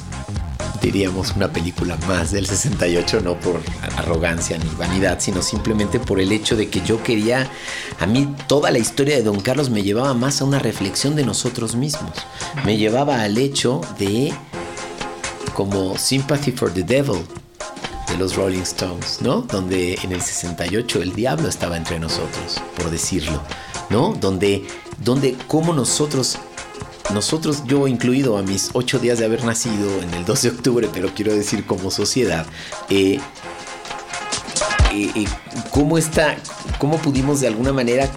diríamos, 0.81 1.35
una 1.35 1.51
película 1.51 1.97
más 2.07 2.31
del 2.31 2.47
68, 2.47 3.21
no 3.21 3.39
por 3.39 3.61
arrogancia 3.97 4.57
ni 4.57 4.69
vanidad, 4.75 5.19
sino 5.19 5.41
simplemente 5.43 5.99
por 5.99 6.19
el 6.19 6.31
hecho 6.31 6.55
de 6.55 6.67
que 6.67 6.81
yo 6.81 7.01
quería, 7.03 7.49
a 7.99 8.07
mí 8.07 8.27
toda 8.47 8.71
la 8.71 8.79
historia 8.79 9.15
de 9.15 9.23
Don 9.23 9.39
Carlos 9.39 9.69
me 9.69 9.83
llevaba 9.83 10.15
más 10.15 10.41
a 10.41 10.45
una 10.45 10.59
reflexión 10.59 11.15
de 11.15 11.25
nosotros 11.25 11.75
mismos. 11.75 12.13
Me 12.65 12.77
llevaba 12.77 13.21
al 13.21 13.37
hecho 13.37 13.81
de 13.99 14.33
como 15.53 15.95
Sympathy 15.97 16.51
for 16.51 16.71
the 16.71 16.81
Devil, 16.81 17.23
de 18.13 18.19
los 18.19 18.35
Rolling 18.35 18.61
Stones, 18.61 19.19
¿no? 19.21 19.41
Donde 19.41 19.95
en 20.03 20.11
el 20.11 20.21
68 20.21 21.01
el 21.01 21.13
diablo 21.13 21.47
estaba 21.49 21.77
entre 21.77 21.99
nosotros, 21.99 22.61
por 22.75 22.89
decirlo. 22.89 23.41
¿no? 23.89 24.13
Donde, 24.19 24.65
donde 24.97 25.35
como 25.47 25.73
nosotros, 25.73 26.37
nosotros, 27.13 27.63
yo 27.65 27.87
incluido 27.87 28.37
a 28.37 28.41
mis 28.41 28.69
ocho 28.73 28.99
días 28.99 29.19
de 29.19 29.25
haber 29.25 29.43
nacido 29.43 30.01
en 30.01 30.13
el 30.13 30.25
12 30.25 30.49
de 30.49 30.55
octubre, 30.55 30.89
pero 30.93 31.13
quiero 31.13 31.33
decir 31.33 31.65
como 31.65 31.91
sociedad, 31.91 32.45
eh, 32.89 33.19
eh, 34.91 35.11
eh, 35.15 35.25
cómo 35.71 35.97
está, 35.97 36.37
cómo 36.79 36.97
pudimos 36.97 37.39
de 37.39 37.47
alguna 37.47 37.73
manera 37.73 38.09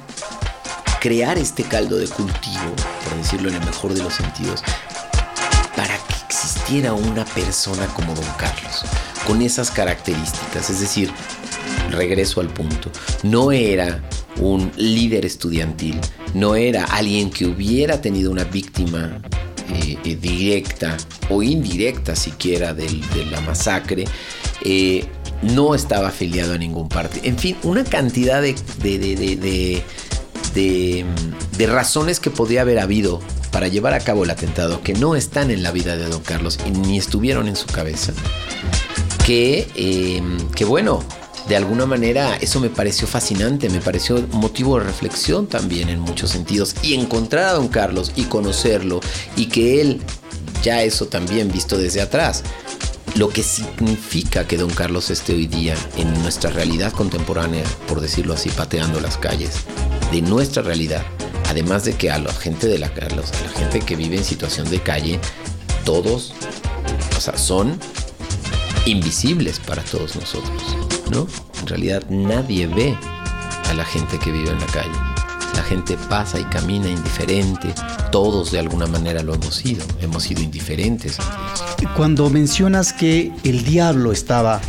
crear 1.01 1.39
este 1.39 1.63
caldo 1.63 1.97
de 1.99 2.09
cultivo, 2.09 2.75
por 3.05 3.17
decirlo 3.19 3.49
en 3.49 3.57
el 3.57 3.65
mejor 3.65 3.95
de 3.95 4.03
los 4.03 4.15
sentidos, 4.15 4.63
existiera 6.67 6.95
una 6.95 7.25
persona 7.25 7.87
como 7.95 8.13
Don 8.13 8.25
Carlos, 8.37 8.83
con 9.25 9.41
esas 9.41 9.71
características. 9.71 10.69
Es 10.69 10.81
decir, 10.81 11.13
regreso 11.93 12.41
al 12.41 12.49
punto, 12.49 12.91
no 13.23 13.53
era 13.53 14.03
un 14.41 14.73
líder 14.77 15.25
estudiantil, 15.25 15.97
no 16.35 16.57
era 16.57 16.85
alguien 16.85 17.31
que 17.31 17.47
hubiera 17.47 18.01
tenido 18.01 18.33
una 18.33 18.43
víctima 18.43 19.23
eh, 19.69 19.97
eh, 20.05 20.17
directa 20.17 20.97
o 21.31 21.41
indirecta 21.41 22.17
siquiera 22.17 22.75
de 22.75 22.91
la 23.31 23.41
masacre, 23.43 24.05
eh, 24.63 25.05
no 25.43 25.73
estaba 25.77 26.09
afiliado 26.09 26.55
a 26.55 26.59
ningún 26.59 26.89
parte. 26.89 27.21
En 27.23 27.39
fin, 27.39 27.57
una 27.63 27.85
cantidad 27.85 28.43
de, 28.43 28.57
de, 28.83 29.85
de, 30.55 31.67
razones 31.69 32.19
que 32.19 32.31
podría 32.31 32.63
haber 32.63 32.81
habido 32.81 33.21
para 33.51 33.69
llevar 33.69 33.95
a 33.95 34.01
cabo 34.01 34.25
el 34.25 34.31
atentado 34.31 34.83
que 34.83 34.95
no 34.95 35.17
están 35.17 35.51
en 35.51 35.63
la 35.63 35.73
vida 35.73 35.97
de 35.97 36.09
don 36.09 36.23
Carlos 36.23 36.59
y 36.67 36.71
ni 36.71 36.99
estuvieron 36.99 37.49
en 37.49 37.57
su 37.57 37.67
cabeza. 37.67 38.13
Que, 39.25 40.23
que 40.55 40.65
bueno, 40.65 41.03
de 41.49 41.57
alguna 41.57 41.87
manera 41.87 42.37
eso 42.37 42.61
me 42.61 42.71
pareció 42.71 43.07
fascinante, 43.07 43.69
me 43.69 43.81
pareció 43.81 44.27
motivo 44.33 44.79
de 44.79 44.85
reflexión 44.85 45.47
también 45.47 45.89
en 45.89 46.01
muchos 46.01 46.31
sentidos. 46.31 46.75
Y 46.83 46.95
encontrar 46.95 47.45
a 47.45 47.53
don 47.53 47.69
Carlos 47.69 48.13
y 48.17 48.25
conocerlo 48.25 49.01
y 49.37 49.47
que 49.47 49.81
él, 49.81 50.01
ya 50.63 50.83
eso 50.83 51.07
también 51.07 51.51
visto 51.53 51.79
desde 51.79 52.01
atrás, 52.01 52.43
lo 53.15 53.29
que 53.29 53.43
significa 53.43 54.47
que 54.47 54.59
don 54.59 54.71
Carlos 54.71 55.11
esté 55.11 55.35
hoy 55.35 55.47
día 55.47 55.75
en 55.97 56.13
nuestra 56.23 56.51
realidad 56.51 56.93
contemporánea, 56.93 57.65
por 57.89 58.01
decirlo 58.01 58.35
así, 58.35 58.51
pateando 58.51 59.01
las 59.01 59.17
calles, 59.17 59.53
de 60.13 60.23
nuestra 60.23 60.63
realidad. 60.63 61.05
Además 61.49 61.85
de 61.85 61.95
que 61.95 62.11
a 62.11 62.19
la 62.19 62.33
gente 62.33 62.67
de 62.67 62.79
la, 62.79 62.87
a 62.87 62.91
la 62.91 63.59
gente 63.59 63.81
que 63.81 63.97
vive 63.97 64.17
en 64.17 64.25
situación 64.25 64.69
de 64.69 64.81
calle, 64.81 65.21
todos, 65.85 66.35
o 67.17 67.21
sea, 67.21 67.37
son 67.37 67.79
invisibles 68.87 69.59
para 69.61 69.83
todos 69.83 70.17
nosotros. 70.17 70.77
¿no? 71.11 71.27
En 71.61 71.67
realidad 71.67 72.03
nadie 72.09 72.67
ve 72.67 72.97
a 73.69 73.75
la 73.75 73.85
gente 73.85 74.19
que 74.19 74.33
vive 74.33 74.51
en 74.51 74.61
la 74.61 74.67
calle. 74.67 75.17
La 75.55 75.63
gente 75.63 75.97
pasa 76.09 76.39
y 76.39 76.45
camina 76.45 76.89
indiferente. 76.89 77.75
Todos 78.13 78.53
de 78.53 78.59
alguna 78.59 78.87
manera 78.87 79.23
lo 79.23 79.35
hemos 79.35 79.55
sido. 79.55 79.85
Hemos 80.01 80.25
sido 80.25 80.43
indiferentes. 80.43 81.17
Cuando 81.97 82.29
mencionas 82.31 82.93
que 82.93 83.33
el 83.43 83.65
diablo 83.65 84.13
estaba 84.13 84.61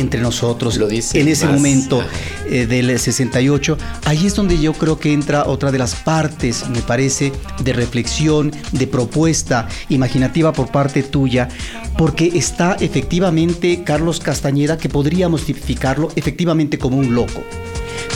entre 0.00 0.20
nosotros 0.20 0.76
Lo 0.76 0.88
dice 0.88 1.20
en 1.20 1.28
ese 1.28 1.46
momento 1.46 2.02
eh, 2.48 2.66
del 2.66 2.98
68. 2.98 3.78
Ahí 4.04 4.26
es 4.26 4.34
donde 4.34 4.58
yo 4.58 4.72
creo 4.72 4.98
que 4.98 5.12
entra 5.12 5.46
otra 5.46 5.72
de 5.72 5.78
las 5.78 5.94
partes, 5.94 6.68
me 6.68 6.80
parece, 6.80 7.32
de 7.62 7.72
reflexión, 7.72 8.52
de 8.72 8.86
propuesta 8.86 9.68
imaginativa 9.88 10.52
por 10.52 10.70
parte 10.70 11.02
tuya, 11.02 11.48
porque 11.96 12.32
está 12.34 12.76
efectivamente 12.80 13.82
Carlos 13.84 14.20
Castañeda, 14.20 14.78
que 14.78 14.88
podríamos 14.88 15.44
tipificarlo 15.44 16.08
efectivamente 16.16 16.78
como 16.78 16.98
un 16.98 17.14
loco. 17.14 17.42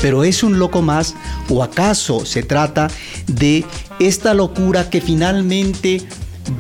Pero 0.03 0.25
es 0.25 0.43
un 0.43 0.59
loco 0.59 0.83
más 0.83 1.15
o 1.49 1.63
acaso 1.63 2.25
se 2.25 2.43
trata 2.43 2.89
de 3.27 3.65
esta 3.99 4.35
locura 4.35 4.89
que 4.89 5.01
finalmente 5.01 6.03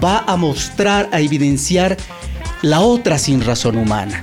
va 0.03 0.25
a 0.27 0.37
mostrar, 0.37 1.09
a 1.13 1.21
evidenciar 1.21 1.97
la 2.63 2.81
otra 2.81 3.19
sin 3.19 3.43
razón 3.43 3.77
humana 3.79 4.23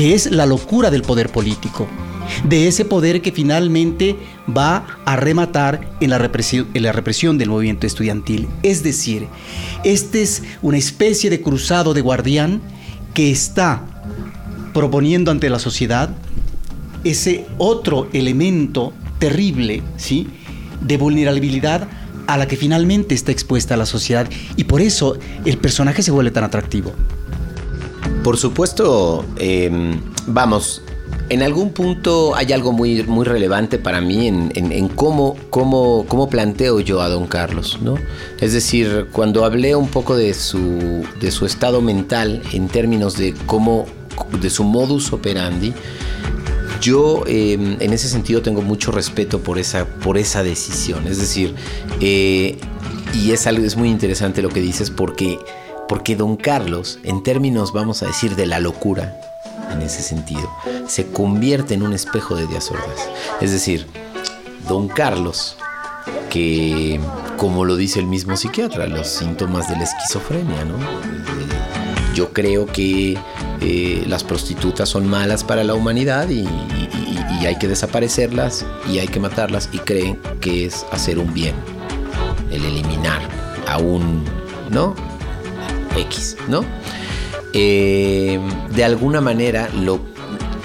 que 0.00 0.14
es 0.14 0.30
la 0.30 0.46
locura 0.46 0.90
del 0.90 1.02
poder 1.02 1.28
político, 1.28 1.86
de 2.48 2.68
ese 2.68 2.86
poder 2.86 3.20
que 3.20 3.32
finalmente 3.32 4.16
va 4.48 4.86
a 5.04 5.16
rematar 5.16 5.90
en 6.00 6.08
la 6.08 6.16
represión, 6.16 7.36
del 7.36 7.50
movimiento 7.50 7.86
estudiantil. 7.86 8.48
Es 8.62 8.82
decir, 8.82 9.26
este 9.84 10.22
es 10.22 10.42
una 10.62 10.78
especie 10.78 11.28
de 11.28 11.42
cruzado 11.42 11.92
de 11.92 12.00
guardián 12.00 12.62
que 13.12 13.30
está 13.30 13.84
proponiendo 14.72 15.30
ante 15.30 15.50
la 15.50 15.58
sociedad 15.58 16.08
ese 17.04 17.44
otro 17.58 18.08
elemento 18.14 18.94
terrible, 19.18 19.82
¿sí? 19.98 20.28
de 20.80 20.96
vulnerabilidad 20.96 21.88
a 22.26 22.38
la 22.38 22.48
que 22.48 22.56
finalmente 22.56 23.14
está 23.14 23.32
expuesta 23.32 23.76
la 23.76 23.84
sociedad 23.84 24.26
y 24.56 24.64
por 24.64 24.80
eso 24.80 25.18
el 25.44 25.58
personaje 25.58 26.02
se 26.02 26.10
vuelve 26.10 26.30
tan 26.30 26.44
atractivo. 26.44 26.94
Por 28.22 28.36
supuesto, 28.36 29.24
em, 29.36 29.98
vamos, 30.26 30.82
en 31.30 31.42
algún 31.42 31.70
punto 31.70 32.34
hay 32.34 32.52
algo 32.52 32.72
muy, 32.72 33.02
muy 33.04 33.24
relevante 33.24 33.78
para 33.78 34.00
mí 34.00 34.28
en, 34.28 34.88
cómo, 34.88 35.36
cómo, 35.48 36.04
cómo, 36.06 36.28
planteo 36.28 36.80
yo 36.80 37.00
a 37.00 37.08
don 37.08 37.26
Carlos, 37.26 37.78
¿no? 37.80 37.94
Es 38.40 38.52
decir, 38.52 39.06
cuando 39.12 39.44
hablé 39.44 39.74
un 39.74 39.88
poco 39.88 40.16
de 40.16 40.34
su, 40.34 41.04
de 41.20 41.30
su 41.30 41.46
estado 41.46 41.80
mental 41.80 42.42
en 42.52 42.68
términos 42.68 43.16
de 43.16 43.34
cómo, 43.46 43.86
de 44.40 44.50
su 44.50 44.64
modus 44.64 45.12
operandi, 45.12 45.72
yo 46.80 47.24
em, 47.26 47.76
en 47.80 47.92
ese 47.92 48.08
sentido 48.08 48.42
tengo 48.42 48.60
mucho 48.60 48.90
respeto 48.90 49.40
por 49.40 49.58
esa, 49.58 49.86
por 49.86 50.18
esa 50.18 50.42
decisión. 50.42 51.06
Es 51.06 51.18
decir, 51.18 51.54
eh, 52.00 52.58
y 53.14 53.32
es 53.32 53.46
algo 53.46 53.64
es 53.64 53.76
muy 53.76 53.88
interesante 53.88 54.42
lo 54.42 54.48
que 54.48 54.60
dices 54.60 54.90
porque, 54.90 55.38
porque 55.90 56.14
don 56.14 56.36
Carlos, 56.36 57.00
en 57.02 57.20
términos, 57.24 57.72
vamos 57.72 58.04
a 58.04 58.06
decir, 58.06 58.36
de 58.36 58.46
la 58.46 58.60
locura, 58.60 59.20
en 59.72 59.82
ese 59.82 60.02
sentido, 60.02 60.48
se 60.86 61.08
convierte 61.08 61.74
en 61.74 61.82
un 61.82 61.92
espejo 61.92 62.36
de 62.36 62.46
Díaz 62.46 62.70
Ordaz. 62.70 63.08
Es 63.40 63.50
decir, 63.50 63.88
don 64.68 64.86
Carlos, 64.86 65.56
que 66.30 67.00
como 67.36 67.64
lo 67.64 67.74
dice 67.74 67.98
el 67.98 68.06
mismo 68.06 68.36
psiquiatra, 68.36 68.86
los 68.86 69.08
síntomas 69.08 69.68
de 69.68 69.78
la 69.78 69.82
esquizofrenia, 69.82 70.64
¿no? 70.64 70.76
Yo 72.14 72.32
creo 72.32 72.66
que 72.66 73.18
eh, 73.60 74.04
las 74.06 74.22
prostitutas 74.22 74.88
son 74.88 75.08
malas 75.08 75.42
para 75.42 75.64
la 75.64 75.74
humanidad 75.74 76.28
y, 76.28 76.46
hay 77.44 77.58
que 77.58 77.66
desaparecerlas 77.66 78.64
y 78.88 79.00
hay 79.00 79.08
que 79.08 79.18
matarlas 79.18 79.70
y 79.72 79.78
creen 79.78 80.20
que 80.40 80.66
es 80.66 80.86
hacer 80.92 81.18
un 81.18 81.34
bien, 81.34 81.54
el 82.52 82.64
eliminar 82.64 83.22
a 83.66 83.78
un, 83.78 84.24
¿no? 84.70 84.94
X, 85.96 86.36
¿no? 86.48 86.64
Eh, 87.52 88.38
de 88.70 88.84
alguna 88.84 89.20
manera 89.20 89.68
lo 89.74 90.00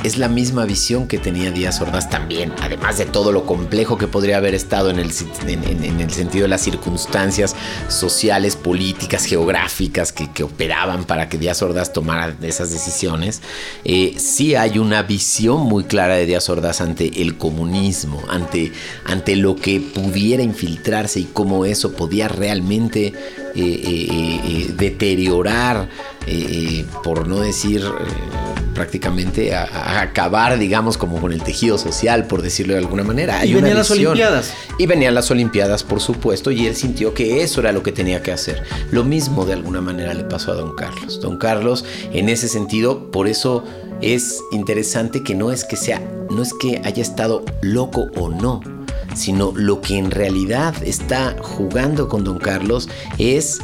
es 0.05 0.19
la 0.19 0.29
misma 0.29 0.65
visión 0.65 1.07
que 1.07 1.17
tenía 1.17 1.49
Díaz 1.49 1.81
Ordaz 1.81 2.11
también, 2.11 2.53
además 2.61 2.99
de 2.99 3.05
todo 3.05 3.31
lo 3.31 3.47
complejo 3.47 3.97
que 3.97 4.05
podría 4.07 4.37
haber 4.37 4.53
estado 4.53 4.91
en 4.91 4.99
el, 4.99 5.09
en, 5.47 5.99
el 5.99 6.11
sentido 6.11 6.43
de 6.43 6.49
las 6.49 6.61
circunstancias 6.61 7.55
sociales, 7.87 8.55
políticas, 8.55 9.25
geográficas 9.25 10.11
que, 10.11 10.43
operaban 10.43 11.05
para 11.05 11.27
que 11.27 11.39
Díaz 11.39 11.63
Ordaz 11.63 11.91
tomara 11.91 12.35
esas 12.43 12.69
decisiones. 12.69 13.41
Eh, 13.83 14.13
sí 14.17 14.53
hay 14.53 14.77
una 14.77 15.01
visión 15.01 15.61
muy 15.61 15.85
clara 15.85 16.15
de 16.15 16.27
Díaz 16.27 16.49
Ordaz 16.49 16.81
ante 16.81 17.23
el 17.23 17.39
comunismo, 17.39 18.21
ante, 18.29 18.73
ante 19.05 19.35
lo 19.35 19.55
que 19.55 19.79
pudiera 19.79 20.43
infiltrarse 20.43 21.21
y 21.21 21.23
cómo 21.23 21.65
eso 21.65 21.93
podía 21.93 22.27
realmente 22.27 23.07
eh, 23.07 24.07
eh, 24.11 24.73
deteriorar, 24.77 25.89
por 27.03 27.27
no 27.27 27.39
decir 27.39 27.83
prácticamente 28.75 29.55
a, 29.55 30.01
acabar, 30.01 30.59
digamos, 30.59 30.97
como 30.97 31.19
con 31.19 31.31
el 31.31 31.41
tejido 31.41 31.79
social, 31.79 32.27
por 32.27 32.43
decirlo 32.43 32.73
de 32.73 32.79
alguna 32.79 33.03
manera. 33.03 33.43
y 33.43 33.53
venían 33.53 33.77
las 33.77 33.89
Olimpiadas. 33.89 34.53
Y 34.77 34.85
venían 34.85 35.15
las 35.15 35.31
Olimpiadas, 35.31 35.83
por 35.83 36.01
supuesto, 36.01 36.51
y 36.51 36.67
él 36.67 36.75
sintió 36.75 37.13
que 37.15 37.41
eso 37.41 37.61
era 37.61 37.71
lo 37.71 37.81
que 37.81 37.91
tenía 37.91 38.21
que 38.21 38.31
hacer. 38.31 38.61
Lo 38.91 39.03
mismo 39.03 39.45
de 39.45 39.53
alguna 39.53 39.81
manera 39.81 40.13
le 40.13 40.25
pasó 40.25 40.51
a 40.51 40.55
don 40.55 40.75
Carlos. 40.75 41.19
Don 41.21 41.37
Carlos, 41.37 41.85
en 42.11 42.29
ese 42.29 42.47
sentido, 42.47 43.09
por 43.11 43.27
eso 43.27 43.63
es 44.01 44.41
interesante 44.51 45.23
que 45.23 45.33
no 45.33 45.51
es 45.51 45.63
que 45.63 45.77
sea, 45.77 46.01
no 46.29 46.43
es 46.43 46.53
que 46.53 46.81
haya 46.83 47.01
estado 47.01 47.43
loco 47.61 48.07
o 48.17 48.29
no, 48.29 48.61
sino 49.15 49.53
lo 49.55 49.81
que 49.81 49.97
en 49.97 50.11
realidad 50.11 50.75
está 50.83 51.35
jugando 51.41 52.09
con 52.09 52.23
don 52.23 52.37
Carlos 52.37 52.89
es 53.17 53.59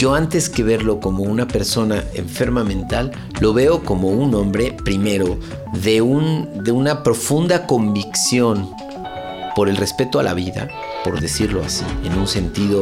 yo 0.00 0.14
antes 0.14 0.48
que 0.48 0.62
verlo 0.62 0.98
como 0.98 1.24
una 1.24 1.46
persona 1.46 2.02
enferma 2.14 2.64
mental, 2.64 3.10
lo 3.38 3.52
veo 3.52 3.82
como 3.84 4.08
un 4.08 4.34
hombre, 4.34 4.74
primero, 4.82 5.38
de, 5.74 6.00
un, 6.00 6.64
de 6.64 6.72
una 6.72 7.02
profunda 7.02 7.66
convicción 7.66 8.70
por 9.54 9.68
el 9.68 9.76
respeto 9.76 10.18
a 10.18 10.22
la 10.22 10.32
vida, 10.32 10.68
por 11.04 11.20
decirlo 11.20 11.62
así, 11.62 11.84
en 12.02 12.18
un 12.18 12.26
sentido 12.26 12.80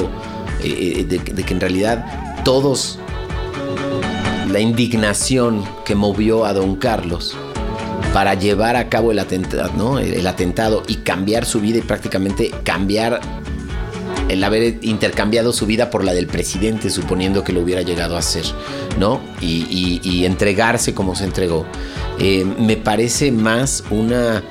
eh, 0.63 1.01
eh, 1.01 1.05
de, 1.07 1.43
que 1.43 1.53
en 1.53 1.59
realidad 1.59 2.07
todos, 2.45 3.01
la 4.53 4.61
indignación 4.61 5.65
que 5.85 5.97
movió 5.97 6.45
a 6.45 6.53
don 6.53 6.77
Carlos 6.77 7.37
para 8.13 8.35
llevar 8.35 8.77
a 8.77 8.89
cabo 8.89 9.11
el 9.11 9.19
atentado, 9.19 9.99
el 9.99 10.25
atentado 10.25 10.85
y 10.87 10.99
cambiar 10.99 11.47
su 11.47 11.61
vida 11.61 11.79
y 11.79 11.83
prácticamente 11.83 12.53
cambiar 12.63 13.21
el 14.29 14.45
haber 14.45 14.79
intercambiado 14.83 15.53
su 15.53 15.67
vida 15.67 15.91
por 15.91 16.05
la 16.05 16.13
del 16.13 16.27
presidente, 16.27 16.91
suponiendo 16.91 17.43
que 17.45 17.53
lo 17.53 17.61
hubiera 17.61 17.83
llegado 17.83 18.17
a 18.17 18.21
hacer, 18.21 18.45
¿no? 18.99 19.21
Y, 19.41 20.25
entregarse 20.25 20.95
como 20.95 21.15
se 21.15 21.25
entregó. 21.25 21.65
Eh, 22.19 22.45
me 22.45 22.77
parece 22.77 23.33
más 23.33 23.85
una... 23.91 24.43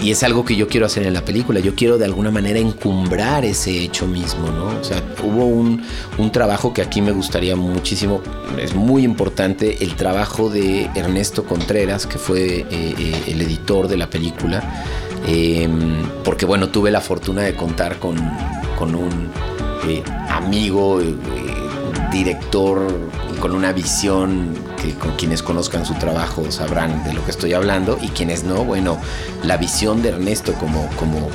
Y 0.00 0.12
es 0.12 0.22
algo 0.22 0.44
que 0.44 0.54
yo 0.54 0.68
quiero 0.68 0.86
hacer 0.86 1.04
en 1.06 1.12
la 1.12 1.24
película. 1.24 1.58
Yo 1.58 1.74
quiero 1.74 1.98
de 1.98 2.04
alguna 2.04 2.30
manera 2.30 2.60
encumbrar 2.60 3.44
ese 3.44 3.82
hecho 3.82 4.06
mismo, 4.06 4.48
¿no? 4.48 4.66
O 4.78 4.84
sea, 4.84 5.02
hubo 5.24 5.46
un, 5.46 5.82
trabajo 6.30 6.72
que 6.72 6.82
aquí 6.82 7.02
me 7.02 7.10
gustaría 7.10 7.56
muchísimo. 7.56 8.22
Es 8.60 8.74
muy 8.74 9.02
importante 9.02 9.82
el 9.82 9.96
trabajo 9.96 10.50
de 10.50 10.88
Ernesto 10.94 11.44
Contreras, 11.44 12.06
que 12.06 12.18
fue 12.18 12.60
eh, 12.60 12.66
eh, 12.70 13.22
el 13.26 13.40
editor 13.42 13.88
de 13.88 13.96
la 13.96 14.08
película. 14.08 14.62
porque 16.24 16.46
bueno, 16.46 16.68
tuve 16.68 16.92
la 16.92 17.00
fortuna 17.00 17.42
de 17.42 17.54
contar 17.54 17.98
con, 17.98 18.16
con 18.78 18.94
un 18.94 19.30
eh, 19.88 20.02
amigo, 20.28 21.00
eh, 21.00 21.14
director, 22.12 22.86
con 23.40 23.52
una 23.52 23.72
visión 23.72 24.54
que 24.82 24.94
con 24.94 25.16
quienes 25.16 25.42
conozcan 25.42 25.84
su 25.84 25.94
trabajo 25.94 26.50
sabrán 26.50 27.04
de 27.04 27.12
lo 27.12 27.24
que 27.24 27.30
estoy 27.30 27.52
hablando 27.52 27.98
y 28.00 28.08
quienes 28.08 28.44
no, 28.44 28.64
bueno, 28.64 28.98
la 29.42 29.56
visión 29.56 30.02
de 30.02 30.10
Ernesto 30.10 30.54
como, 30.54 30.88
como, 30.96 31.28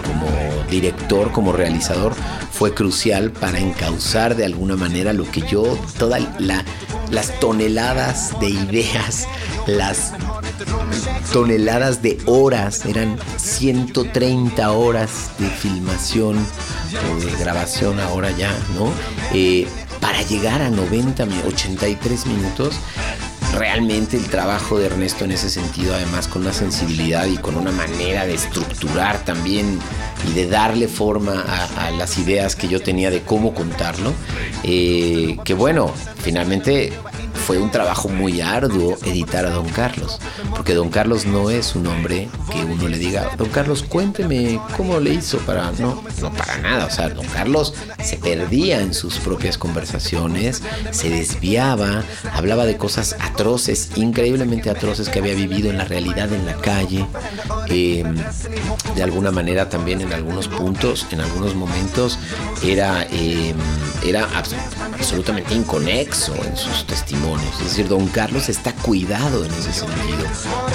director, 0.70 1.32
como 1.32 1.52
realizador, 1.52 2.14
fue 2.52 2.74
crucial 2.74 3.32
para 3.32 3.60
encauzar 3.60 4.36
de 4.36 4.46
alguna 4.46 4.76
manera 4.76 5.14
lo 5.14 5.30
que 5.30 5.42
yo, 5.42 5.78
todas 5.98 6.24
las 6.40 7.40
toneladas 7.40 8.40
de 8.40 8.50
ideas, 8.50 9.28
las 9.68 10.14
toneladas 11.32 12.02
de 12.02 12.18
horas, 12.26 12.86
eran 12.86 13.18
130 13.38 14.72
horas 14.72 15.32
de 15.38 15.48
filmación 15.48 16.38
o 17.12 17.20
de 17.24 17.32
grabación 17.38 18.00
ahora 18.00 18.32
ya, 18.32 18.52
¿no? 18.76 18.92
Eh, 19.34 19.68
para 20.00 20.22
llegar 20.22 20.62
a 20.62 20.70
90, 20.70 21.26
83 21.48 22.26
minutos, 22.26 22.76
realmente 23.54 24.18
el 24.18 24.26
trabajo 24.26 24.80
de 24.80 24.88
Ernesto 24.88 25.26
en 25.26 25.32
ese 25.32 25.50
sentido, 25.50 25.94
además 25.94 26.28
con 26.28 26.42
una 26.42 26.54
sensibilidad 26.54 27.26
y 27.28 27.38
con 27.38 27.56
una 27.56 27.72
manera 27.72 28.26
de 28.26 28.34
estructurar 28.34 29.24
también 29.24 29.80
y 30.28 30.34
de 30.34 30.48
darle 30.48 30.88
forma 30.88 31.46
a, 31.78 31.92
las 31.92 32.18
ideas 32.18 32.56
que 32.56 32.68
yo 32.68 32.82
tenía 32.82 33.12
de 33.12 33.22
cómo 33.22 33.54
contarlo, 33.54 34.14
eh, 34.64 35.38
que 35.44 35.54
bueno, 35.54 35.94
finalmente 36.18 36.94
fue 37.46 37.58
un 37.58 37.72
trabajo 37.72 38.08
muy 38.08 38.40
arduo 38.40 38.98
editar 39.04 39.46
a 39.46 39.50
Don 39.50 39.68
Carlos, 39.68 40.18
porque 40.52 40.74
Don 40.74 40.90
Carlos 40.90 41.26
no 41.26 41.50
es 41.50 41.76
un 41.76 41.88
hombre 41.88 42.30
que 42.50 42.64
uno 42.64 42.88
le 42.88 42.98
diga, 42.98 43.32
Don 43.38 43.50
Carlos, 43.50 43.84
cuénteme 43.84 44.62
cómo 44.78 45.02
le 45.02 45.16
hizo 45.16 45.40
para... 45.40 45.74
No, 45.74 46.02
no 46.22 46.32
para 46.32 46.58
nada, 46.60 46.86
o 46.86 46.90
sea, 46.90 47.10
Don 47.10 47.26
Carlos 47.28 47.74
se 48.02 48.16
perdía 48.18 48.80
en 48.80 48.94
sus 48.94 49.18
propias 49.18 49.58
conversaciones, 49.58 50.64
se 50.92 51.10
desviaba, 51.10 52.04
hablaba 52.34 52.66
de 52.66 52.78
cosas 52.78 53.18
atroces, 53.20 53.90
increíblemente 53.96 54.70
atroces 54.70 55.10
que 55.10 55.20
había 55.20 55.34
vivido 55.34 55.70
en 55.70 55.78
la 55.78 55.86
realidad 55.86 56.32
en 56.32 56.46
la 56.46 56.56
calle, 56.56 57.06
em, 57.68 58.16
de 58.96 59.04
alguna 59.04 59.32
manera 59.32 59.68
también 59.68 60.00
en 60.00 60.14
algunos 60.14 60.48
puntos, 60.48 61.08
en 61.12 61.20
algunos 61.20 61.56
momentos, 61.56 62.18
era, 62.64 63.06
em, 63.12 63.58
era 64.06 64.30
absolutamente 64.94 65.54
inconexo 65.54 66.34
en 66.46 66.56
sus 66.56 66.88
testimonios 66.88 67.33
es 67.42 67.60
decir, 67.60 67.88
don 67.88 68.08
Carlos 68.08 68.50
está 68.50 68.74
cuidado 68.74 69.46
en 69.46 69.52
ese 69.54 69.74
sentido, 69.74 70.26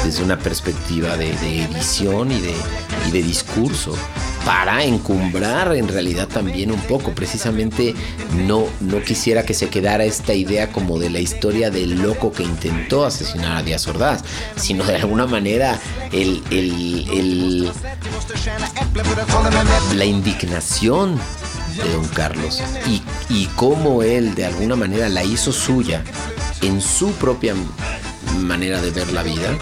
desde 0.05 0.23
una 0.23 0.39
perspectiva 0.39 1.17
de, 1.17 1.31
edición 1.31 2.33
y 2.33 2.41
de, 2.41 2.55
de 3.13 3.23
discurso 3.23 3.95
para 4.49 4.83
encumbrar 4.83 5.75
en 5.75 5.89
realidad 5.89 6.27
también 6.27 6.73
un 6.73 6.81
poco. 6.81 7.13
Precisamente 7.13 7.95
no, 8.47 8.65
no 8.81 9.03
quisiera 9.03 9.43
que 9.45 9.53
se 9.53 9.69
quedara 9.69 10.05
esta 10.05 10.33
idea 10.33 10.73
como 10.73 10.99
de 10.99 11.11
la 11.11 11.21
historia 11.21 11.71
del 11.71 12.01
loco 12.01 12.33
que 12.33 12.45
intentó 12.45 13.05
asesinar 13.05 13.59
a 13.59 13.63
Díaz 13.63 13.87
Ordaz, 13.89 14.25
sino 14.57 14.85
de 14.85 14.97
alguna 14.97 15.27
manera 15.27 15.79
el, 16.13 17.71
la 19.95 20.05
indignación 20.07 21.19
de 21.77 21.93
don 21.93 22.09
Carlos 22.09 22.63
y, 22.87 23.03
y 23.29 23.47
cómo 23.55 24.03
él 24.03 24.35
de 24.35 24.47
alguna 24.47 24.77
manera 24.77 25.11
la 25.11 25.25
hizo 25.25 25.53
suya 25.53 26.03
en 26.63 26.81
su 26.81 27.13
propia 27.13 27.55
manera 28.41 28.81
de 28.81 28.91
ver 28.91 29.13
la 29.13 29.23
vida, 29.23 29.57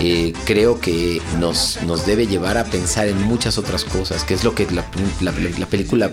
eh, 0.00 0.32
creo 0.44 0.80
que 0.80 1.20
nos, 1.38 1.82
nos 1.82 2.06
debe 2.06 2.26
llevar 2.26 2.58
a 2.58 2.64
pensar 2.64 3.08
en 3.08 3.20
muchas 3.22 3.58
otras 3.58 3.84
cosas, 3.84 4.24
que 4.24 4.34
es 4.34 4.44
lo 4.44 4.54
que 4.54 4.66
la, 4.70 4.84
película 5.66 6.10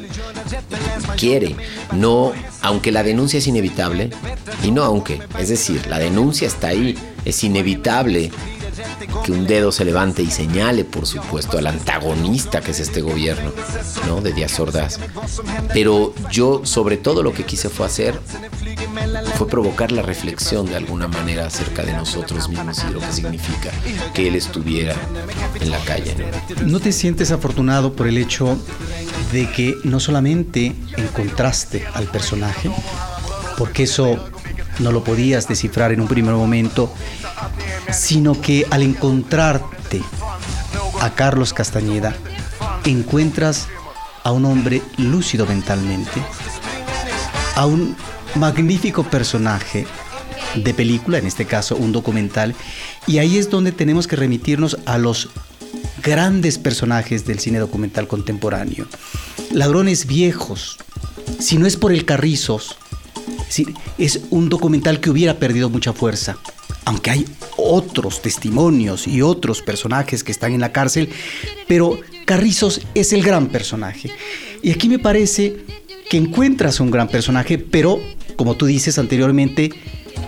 quiere. 1.18 1.56
No, 1.94 2.34
aunque 2.62 2.92
la 2.92 3.04
denuncia 3.04 3.40
es 3.40 3.48
inevitable, 3.48 4.10
y 4.64 4.72
no 4.72 4.84
aunque, 4.84 5.22
es 5.40 5.50
decir, 5.50 5.88
la 5.88 6.00
denuncia 6.00 6.48
está 6.48 6.70
ahí, 6.70 6.98
es 7.26 7.44
inevitable 7.44 8.32
que 9.26 9.32
un 9.32 9.46
dedo 9.46 9.72
se 9.72 9.86
levante 9.86 10.22
y 10.22 10.32
señale, 10.32 10.86
por 10.86 11.06
supuesto, 11.06 11.58
al 11.58 11.68
antagonista 11.68 12.62
que 12.62 12.72
es 12.72 12.80
este 12.80 13.02
gobierno, 13.02 13.52
¿no? 14.08 14.22
De 14.22 14.34
Díaz 14.34 14.60
Ordaz. 14.60 15.00
Pero 15.74 16.14
yo, 16.32 16.62
sobre 16.66 16.98
todo, 16.98 17.24
lo 17.24 17.34
que 17.34 17.44
quise 17.44 17.70
fue 17.70 17.86
hacer, 17.86 18.20
fue 19.36 19.48
provocar 19.48 19.92
la 19.92 20.02
reflexión 20.02 20.66
de 20.66 20.76
alguna 20.76 21.08
manera 21.08 21.48
acerca 21.48 21.84
de 21.84 21.94
nosotros 21.94 22.50
mismos 22.50 22.84
y 22.90 22.94
lo 22.94 23.00
que 23.00 23.12
significa 23.12 23.72
que 24.14 24.28
él 24.28 24.36
estuviera 24.36 24.96
en 25.60 25.72
la 25.72 25.80
calle. 25.80 26.16
¿No 26.66 26.80
te 26.80 26.92
sientes 26.92 27.32
afortunado 27.32 27.94
por 27.94 28.08
el 28.08 28.18
hecho 28.18 28.58
de 29.32 29.50
que 29.52 29.76
no 29.84 30.00
solamente 30.00 30.76
encontraste 30.98 31.86
al 31.94 32.06
personaje, 32.06 32.72
porque 33.58 33.84
eso 33.84 34.18
no 34.80 34.92
lo 34.92 35.04
podías 35.04 35.48
descifrar 35.48 35.92
en 35.92 36.02
un 36.02 36.08
primer 36.08 36.34
momento, 36.34 36.92
sino 37.92 38.40
que 38.40 38.66
al 38.70 38.84
encontrarte 38.84 40.02
a 41.02 41.10
Carlos 41.12 41.54
Castañeda, 41.54 42.16
encuentras 42.86 43.68
a 44.24 44.32
un 44.32 44.46
hombre 44.46 44.82
lúcido 44.98 45.46
mentalmente, 45.46 46.22
a 47.56 47.66
un 47.66 47.96
magnífico 48.36 49.04
personaje 49.04 49.88
de 50.56 50.74
película, 50.74 51.18
en 51.18 51.28
este 51.28 51.46
caso 51.46 51.76
un 51.76 51.92
documental, 51.92 52.56
y 53.08 53.20
ahí 53.20 53.38
es 53.38 53.50
donde 53.50 53.72
tenemos 53.72 54.08
que 54.08 54.16
remitirnos 54.16 54.78
a 54.86 54.98
los 54.98 55.30
grandes 56.04 56.58
personajes 56.58 57.26
del 57.26 57.40
cine 57.40 57.60
documental 57.60 58.08
contemporáneo. 58.08 58.88
Ladrones 59.52 60.06
viejos, 60.06 60.78
si 61.40 61.58
no 61.58 61.66
es 61.68 61.78
por 61.78 61.92
el 61.92 62.06
Carrizos, 62.06 62.78
es 63.98 64.22
un 64.30 64.50
documental 64.50 65.00
que 65.00 65.10
hubiera 65.10 65.40
perdido 65.40 65.70
mucha 65.70 65.94
fuerza. 65.94 66.38
Aunque 66.86 67.12
hay 67.12 67.26
otros 67.58 68.22
testimonios 68.22 69.08
y 69.08 69.22
otros 69.22 69.62
personajes 69.62 70.24
que 70.24 70.32
están 70.32 70.54
en 70.54 70.62
la 70.62 70.72
cárcel, 70.72 71.10
pero 71.68 72.00
Carrizos 72.26 72.82
es 72.94 73.14
el 73.14 73.24
gran 73.24 73.48
personaje. 73.48 74.12
Y 74.62 74.72
aquí 74.72 74.88
me 74.88 75.00
parece 75.00 75.58
que 76.10 76.18
encuentras 76.18 76.80
un 76.80 76.92
gran 76.92 77.08
personaje, 77.08 77.58
pero 77.58 78.00
como 78.36 78.56
tú 78.56 78.66
dices 78.66 78.98
anteriormente, 78.98 79.72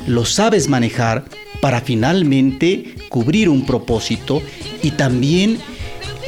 lo 0.07 0.25
sabes 0.25 0.67
manejar 0.67 1.25
para 1.61 1.81
finalmente 1.81 2.95
cubrir 3.09 3.49
un 3.49 3.65
propósito 3.65 4.41
y 4.81 4.91
también 4.91 5.59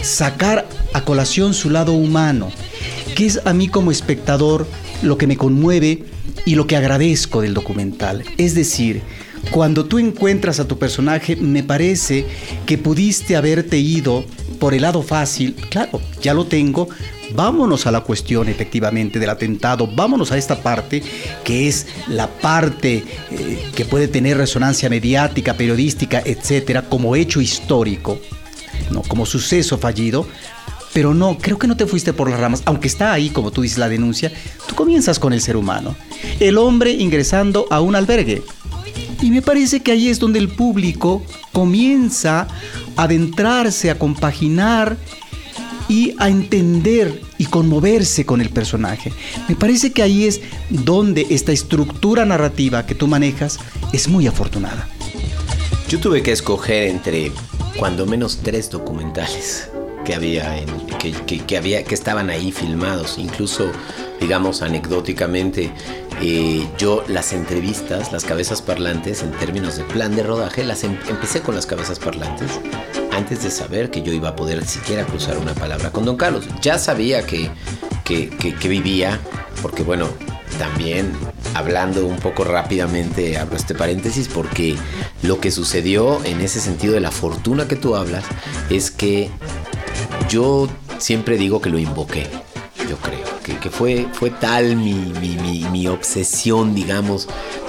sacar 0.02 0.68
a 0.94 1.04
colación 1.04 1.54
su 1.54 1.70
lado 1.70 1.94
humano, 1.94 2.52
que 3.16 3.26
es 3.26 3.42
a 3.46 3.54
mí 3.54 3.68
como 3.68 3.92
espectador 3.92 4.68
lo 5.04 5.18
que 5.18 5.28
me 5.28 5.38
conmueve 5.38 6.04
y 6.46 6.56
lo 6.56 6.68
que 6.68 6.76
agradezco 6.76 7.42
del 7.42 7.54
documental. 7.54 8.24
Es 8.38 8.56
decir, 8.56 9.02
cuando 9.52 9.86
tú 9.86 10.00
encuentras 10.00 10.60
a 10.60 10.68
tu 10.68 10.80
personaje, 10.80 11.36
me 11.36 11.64
parece 11.64 12.26
que 12.66 12.78
pudiste 12.78 13.36
haberte 13.36 13.78
ido 13.78 14.26
por 14.60 14.74
el 14.74 14.82
lado 14.84 15.04
fácil. 15.04 15.56
Claro, 15.70 16.02
ya 16.22 16.34
lo 16.34 16.46
tengo. 16.46 16.88
Vámonos 17.36 17.86
a 17.88 17.92
la 17.92 18.02
cuestión 18.02 18.48
efectivamente 18.48 19.20
del 19.20 19.30
atentado. 19.30 19.88
Vámonos 19.88 20.32
a 20.32 20.38
esta 20.38 20.62
parte 20.62 21.04
que 21.44 21.68
es 21.68 21.88
la 22.08 22.28
parte 22.28 23.04
eh, 23.32 23.72
que 23.76 23.86
puede 23.86 24.08
tener 24.08 24.38
resonancia 24.38 24.90
mediática, 24.90 25.56
periodística, 25.56 26.22
etcétera, 26.24 26.84
como 26.84 27.16
hecho 27.16 27.42
histórico, 27.42 28.20
no 28.92 29.02
como 29.02 29.26
suceso 29.26 29.78
fallido. 29.78 30.28
Pero 30.94 31.14
no, 31.14 31.38
creo 31.40 31.58
que 31.58 31.68
no 31.68 31.76
te 31.76 31.88
fuiste 31.88 32.14
por 32.14 32.30
las 32.30 32.40
ramas, 32.40 32.62
aunque 32.66 32.88
está 32.88 33.14
ahí, 33.14 33.30
como 33.30 33.52
tú 33.52 33.64
dices, 33.64 33.80
la 33.80 33.90
denuncia, 33.90 34.32
tú 34.68 34.76
comienzas 34.76 35.20
con 35.20 35.34
el 35.34 35.42
ser 35.42 35.58
humano. 35.58 35.96
El 36.40 36.58
hombre 36.58 36.92
ingresando 36.92 37.66
a 37.72 37.82
un 37.82 37.96
albergue. 37.96 38.44
Y 39.22 39.32
me 39.32 39.42
parece 39.42 39.82
que 39.82 39.92
ahí 39.92 40.10
es 40.10 40.20
donde 40.20 40.40
el 40.40 40.50
público 40.50 41.24
comienza 41.52 42.48
a 42.96 43.04
adentrarse, 43.04 43.90
a 43.90 43.98
compaginar 43.98 44.98
y 45.88 46.14
a 46.20 46.30
entender 46.30 47.22
y 47.38 47.46
conmoverse 47.46 48.26
con 48.26 48.42
el 48.42 48.50
personaje. 48.50 49.12
Me 49.48 49.56
parece 49.56 49.92
que 49.92 50.04
ahí 50.04 50.26
es 50.26 50.42
donde 50.70 51.26
esta 51.30 51.52
estructura 51.52 52.26
narrativa 52.26 52.86
que 52.86 52.96
tú 52.96 53.08
manejas 53.08 53.60
es 53.92 54.08
muy 54.08 54.28
afortunada. 54.28 54.88
Yo 55.90 56.00
tuve 56.00 56.22
que 56.22 56.32
escoger 56.32 56.84
entre 56.88 57.32
cuando 57.78 58.06
menos 58.06 58.40
tres 58.44 58.70
documentales 58.70 59.70
que 60.04 60.16
había, 60.16 60.56
que, 61.48 61.58
había, 61.58 61.84
que 61.84 61.96
estaban 61.96 62.30
ahí 62.30 62.52
filmados. 62.52 63.18
Incluso, 63.18 63.72
digamos, 64.20 64.62
anecdóticamente, 64.62 65.72
eh, 66.22 66.68
yo 66.78 67.04
las 67.08 67.34
entrevistas, 67.34 68.12
las 68.12 68.24
cabezas 68.26 68.62
parlantes, 68.62 69.24
en 69.24 69.32
términos 69.32 69.78
de 69.78 69.84
plan 69.84 70.16
de 70.16 70.24
rodaje, 70.24 70.64
las 70.64 70.84
em, 70.84 70.98
empecé 71.10 71.42
con 71.42 71.56
las 71.56 71.66
cabezas 71.66 72.00
parlantes 72.00 72.52
antes 73.12 73.44
de 73.44 73.52
saber 73.52 73.92
que 73.92 74.02
yo 74.02 74.12
iba 74.12 74.30
a 74.30 74.36
poder 74.36 74.66
siquiera 74.66 75.06
cruzar 75.06 75.38
una 75.38 75.54
palabra 75.54 75.92
con 75.92 76.06
don 76.06 76.18
Carlos. 76.18 76.46
Ya 76.62 76.78
sabía 76.80 77.26
que, 77.26 77.50
que, 78.04 78.30
que 78.30 78.68
vivía, 78.68 79.20
porque 79.62 79.84
bueno, 79.84 80.10
también 80.58 81.12
hablando 81.54 82.06
un 82.06 82.18
poco 82.18 82.44
rápidamente, 82.44 83.38
abro 83.38 83.56
este 83.56 83.76
paréntesis, 83.76 84.28
porque 84.28 84.76
lo 85.22 85.40
que 85.40 85.52
sucedió 85.52 86.24
en 86.26 86.42
ese 86.42 86.60
sentido 86.60 86.94
de 86.94 87.00
la 87.00 87.12
fortuna 87.12 87.68
que 87.68 87.76
tú 87.76 87.96
hablas 87.96 88.24
es 88.70 88.92
que 88.92 89.30
yo 90.30 90.68
siempre 90.98 91.38
digo 91.38 91.62
que 91.62 91.70
lo 91.70 91.80
invoqué, 91.80 92.28
yo 92.90 92.98
creo, 92.98 93.60
que, 93.62 93.70
fue, 93.70 94.08
fue 94.14 94.30
tal 94.30 94.76
mi, 94.76 94.96
mi, 95.72 95.88
obsesión, 95.88 96.76
digamos, 96.76 97.28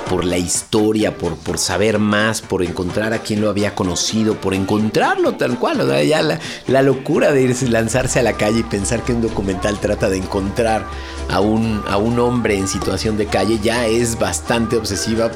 por 0.09 0.24
la 0.24 0.38
historia, 0.38 1.16
por, 1.16 1.36
por 1.36 1.59
saber 1.59 1.99
más, 1.99 2.42
por 2.42 2.62
encontrar 2.62 3.12
a 3.12 3.18
quien 3.18 3.40
lo 3.40 3.49
había 3.49 3.74
conocido, 3.74 4.34
por 4.40 4.55
encontrarlo 4.55 5.34
tal 5.34 5.59
cual. 5.59 5.80
O 5.80 6.03
ya 6.03 6.22
la, 6.22 6.40
la, 6.66 6.82
locura 6.82 7.32
de 7.32 7.42
irse, 7.42 7.68
lanzarse 7.68 8.20
a 8.20 8.22
la 8.22 8.34
calle 8.34 8.61
y 8.61 8.64
pensar 8.64 9.03
que 9.03 9.12
un 9.12 9.22
documental 9.22 9.78
trata 9.78 10.09
de 10.09 10.18
encontrar 10.18 10.84
a 11.30 11.40
un, 11.40 11.82
a 11.88 11.97
un 11.97 12.18
hombre 12.18 12.57
en 12.57 12.68
situación 12.68 13.16
de 13.16 13.26
calle 13.26 13.59
ya 13.62 13.86
es 13.86 14.18
bastante 14.18 14.76
obsesiva 14.76 15.30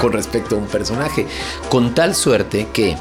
con 0.00 0.12
respecto 0.12 0.56
a 0.56 0.58
un 0.58 0.66
personaje. 0.66 1.26
Con 1.68 1.94
tal 1.94 2.14
suerte 2.14 2.68
que 2.72 2.96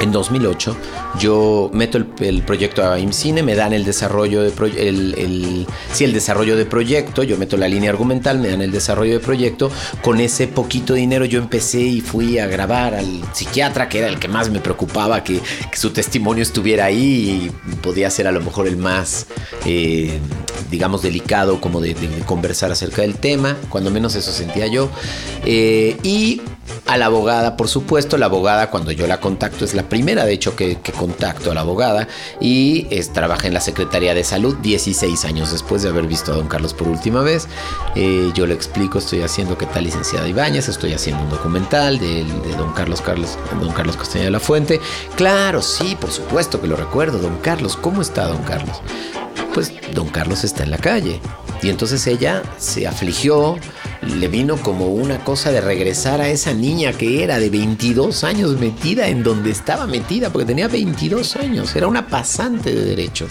en 0.00 0.12
2008 0.12 0.76
yo 1.18 1.70
meto 1.72 1.98
el, 1.98 2.42
proyecto 2.42 2.88
a 2.88 2.98
IMCINE, 2.98 3.42
me 3.42 3.54
dan 3.54 3.72
el 3.72 3.84
desarrollo 3.84 4.42
de 4.42 4.52
el, 4.76 5.14
el, 5.18 5.66
el 6.00 6.12
desarrollo 6.12 6.56
de 6.56 6.66
proyecto, 6.66 7.22
yo 7.22 7.36
meto 7.36 7.56
la 7.56 7.68
línea 7.68 7.90
argumental, 7.90 8.38
me 8.38 8.48
dan 8.48 8.62
el 8.62 8.72
desarrollo 8.72 9.14
de 9.14 9.20
proyecto, 9.20 9.70
con 10.02 10.20
ese 10.20 10.48
poquito 10.48 10.94
dinero 10.94 11.24
yo 11.24 11.38
empecé 11.38 11.80
y 11.80 12.00
fui 12.00 12.38
a 12.38 12.46
grabar 12.46 12.94
al 12.94 13.22
psiquiatra, 13.32 13.88
que 13.88 13.98
era 13.98 14.08
el 14.08 14.18
que 14.18 14.28
más 14.28 14.50
me 14.50 14.60
preocupaba 14.60 15.22
que, 15.22 15.40
su 15.74 15.90
testimonio 15.90 16.42
estuviera 16.42 16.86
ahí 16.86 17.50
y 17.68 17.74
podía 17.76 18.10
ser 18.10 18.26
a 18.26 18.32
lo 18.32 18.40
mejor 18.40 18.66
el 18.66 18.76
más, 18.76 19.26
eh, 19.66 20.18
digamos, 20.70 21.02
delicado 21.02 21.60
como 21.60 21.80
de, 21.80 21.94
conversar 22.26 22.72
acerca 22.72 23.02
del 23.02 23.16
tema, 23.16 23.56
cuando 23.68 23.90
menos 23.90 24.14
eso 24.14 24.32
sentía 24.32 24.66
yo. 24.66 24.88
Eh, 25.44 25.96
y 26.02 26.40
a 26.86 26.96
la 26.96 27.06
abogada, 27.06 27.56
por 27.56 27.68
supuesto, 27.68 28.16
la 28.18 28.26
abogada 28.26 28.70
cuando 28.70 28.92
yo 28.92 29.06
la 29.06 29.20
contacto 29.20 29.64
es 29.64 29.74
la 29.74 29.88
primera, 29.88 30.24
de 30.24 30.32
hecho, 30.32 30.56
que, 30.56 30.78
contacto 31.04 31.50
a 31.50 31.54
la 31.54 31.60
abogada 31.60 32.08
y 32.40 32.84
trabaja 33.12 33.46
en 33.46 33.52
la 33.52 33.60
Secretaría 33.60 34.14
de 34.14 34.24
Salud 34.24 34.56
16 34.56 35.26
años 35.26 35.52
después 35.52 35.82
de 35.82 35.90
haber 35.90 36.06
visto 36.06 36.32
a 36.32 36.36
don 36.36 36.48
Carlos 36.48 36.72
por 36.72 36.88
última 36.88 37.20
vez. 37.20 37.46
Eh, 37.94 38.30
yo 38.34 38.46
le 38.46 38.54
explico, 38.54 38.98
estoy 38.98 39.20
haciendo 39.20 39.58
que 39.58 39.66
tal 39.66 39.84
licenciada 39.84 40.26
Ibáñez, 40.26 40.68
estoy 40.68 40.94
haciendo 40.94 41.22
un 41.24 41.30
documental 41.30 41.98
de, 41.98 42.24
don 42.56 42.72
Carlos 42.72 43.02
Carlos, 43.02 43.36
don 43.60 43.72
Carlos 43.72 43.96
Castañeda 43.96 44.26
de 44.26 44.30
la 44.30 44.40
Fuente. 44.40 44.80
Claro, 45.14 45.60
sí, 45.60 45.94
por 46.00 46.10
supuesto 46.10 46.58
que 46.60 46.66
lo 46.66 46.76
recuerdo, 46.76 47.18
don 47.18 47.36
Carlos, 47.38 47.76
¿cómo 47.76 48.00
está 48.00 48.26
don 48.26 48.42
Carlos? 48.44 48.80
Pues 49.52 49.72
don 49.92 50.08
Carlos 50.08 50.42
está 50.42 50.62
en 50.62 50.70
la 50.70 50.78
calle. 50.78 51.20
Y 51.62 51.68
entonces 51.68 52.06
ella 52.06 52.42
se 52.56 52.86
afligió, 52.86 53.56
le 54.06 54.28
vino 54.28 54.56
como 54.56 54.88
una 54.88 55.24
cosa 55.24 55.50
de 55.50 55.60
regresar 55.60 56.20
a 56.20 56.28
esa 56.28 56.52
niña 56.52 56.92
que 56.92 57.22
era 57.22 57.38
de 57.38 57.50
22 57.50 58.24
años 58.24 58.58
metida 58.58 59.08
en 59.08 59.22
donde 59.22 59.50
estaba 59.50 59.86
metida, 59.86 60.30
porque 60.30 60.46
tenía 60.46 60.68
22 60.68 61.36
años, 61.36 61.74
era 61.74 61.86
una 61.86 62.06
pasante 62.08 62.74
de 62.74 62.84
derecho. 62.84 63.26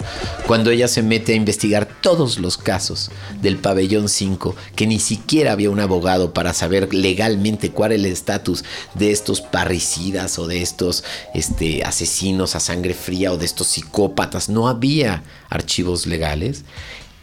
Cuando 0.46 0.70
ella 0.70 0.88
se 0.88 1.02
mete 1.02 1.32
a 1.32 1.36
investigar 1.36 1.88
todos 2.00 2.38
los 2.38 2.58
casos 2.58 3.10
del 3.40 3.58
pabellón 3.58 4.08
5, 4.08 4.56
que 4.74 4.86
ni 4.86 4.98
siquiera 4.98 5.52
había 5.52 5.70
un 5.70 5.80
abogado 5.80 6.32
para 6.32 6.52
saber 6.52 6.92
legalmente 6.92 7.70
cuál 7.70 7.92
era 7.92 8.00
el 8.00 8.06
estatus 8.06 8.64
de 8.94 9.12
estos 9.12 9.40
parricidas 9.40 10.38
o 10.38 10.46
de 10.46 10.62
estos 10.62 11.04
este, 11.34 11.84
asesinos 11.84 12.56
a 12.56 12.60
sangre 12.60 12.94
fría 12.94 13.32
o 13.32 13.36
de 13.36 13.44
estos 13.44 13.68
psicópatas, 13.68 14.48
no 14.48 14.68
había 14.68 15.22
archivos 15.50 16.06
legales. 16.06 16.64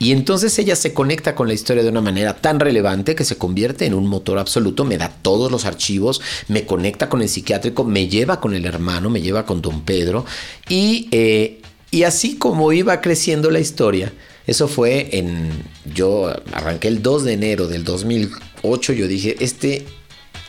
Y 0.01 0.13
entonces 0.13 0.57
ella 0.57 0.75
se 0.75 0.95
conecta 0.95 1.35
con 1.35 1.47
la 1.47 1.53
historia 1.53 1.83
de 1.83 1.89
una 1.89 2.01
manera 2.01 2.35
tan 2.35 2.59
relevante 2.59 3.13
que 3.13 3.23
se 3.23 3.37
convierte 3.37 3.85
en 3.85 3.93
un 3.93 4.07
motor 4.07 4.39
absoluto, 4.39 4.83
me 4.83 4.97
da 4.97 5.09
todos 5.21 5.51
los 5.51 5.65
archivos, 5.65 6.21
me 6.47 6.65
conecta 6.65 7.07
con 7.07 7.21
el 7.21 7.29
psiquiátrico, 7.29 7.83
me 7.83 8.07
lleva 8.07 8.39
con 8.39 8.55
el 8.55 8.65
hermano, 8.65 9.11
me 9.11 9.21
lleva 9.21 9.45
con 9.45 9.61
don 9.61 9.81
Pedro. 9.81 10.25
Y, 10.67 11.07
eh, 11.11 11.61
así 12.03 12.35
como 12.39 12.73
iba 12.73 12.99
creciendo 12.99 13.51
la 13.51 13.59
historia, 13.59 14.11
eso 14.47 14.67
fue 14.67 15.19
en, 15.19 15.51
yo 15.93 16.33
arranqué 16.51 16.87
el 16.87 17.03
2 17.03 17.23
de 17.23 17.33
enero 17.33 17.67
del 17.67 17.83
2008, 17.83 18.93
yo 18.93 19.07
dije, 19.07 19.35
este 19.39 19.85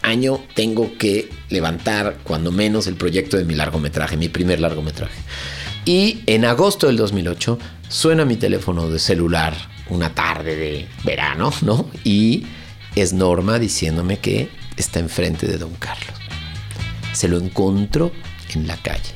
año 0.00 0.42
tengo 0.54 0.96
que 0.96 1.28
levantar 1.50 2.16
cuando 2.24 2.52
menos 2.52 2.86
el 2.86 2.94
proyecto 2.94 3.36
de 3.36 3.44
mi 3.44 3.54
largometraje, 3.54 4.16
mi 4.16 4.30
primer 4.30 4.60
largometraje. 4.60 5.20
Y 5.84 6.20
en 6.26 6.44
agosto 6.46 6.86
del 6.86 6.96
2008 6.96 7.58
suena 7.92 8.24
mi 8.24 8.36
teléfono 8.36 8.88
de 8.88 8.98
celular 8.98 9.54
una 9.90 10.14
tarde 10.14 10.56
de 10.56 10.88
verano, 11.04 11.52
¿no? 11.60 11.90
Y 12.04 12.46
es 12.96 13.12
Norma 13.12 13.58
diciéndome 13.58 14.18
que 14.18 14.48
está 14.76 14.98
enfrente 14.98 15.46
de 15.46 15.58
Don 15.58 15.74
Carlos. 15.74 16.16
Se 17.12 17.28
lo 17.28 17.38
encontró 17.38 18.10
en 18.54 18.66
la 18.66 18.78
calle. 18.78 19.12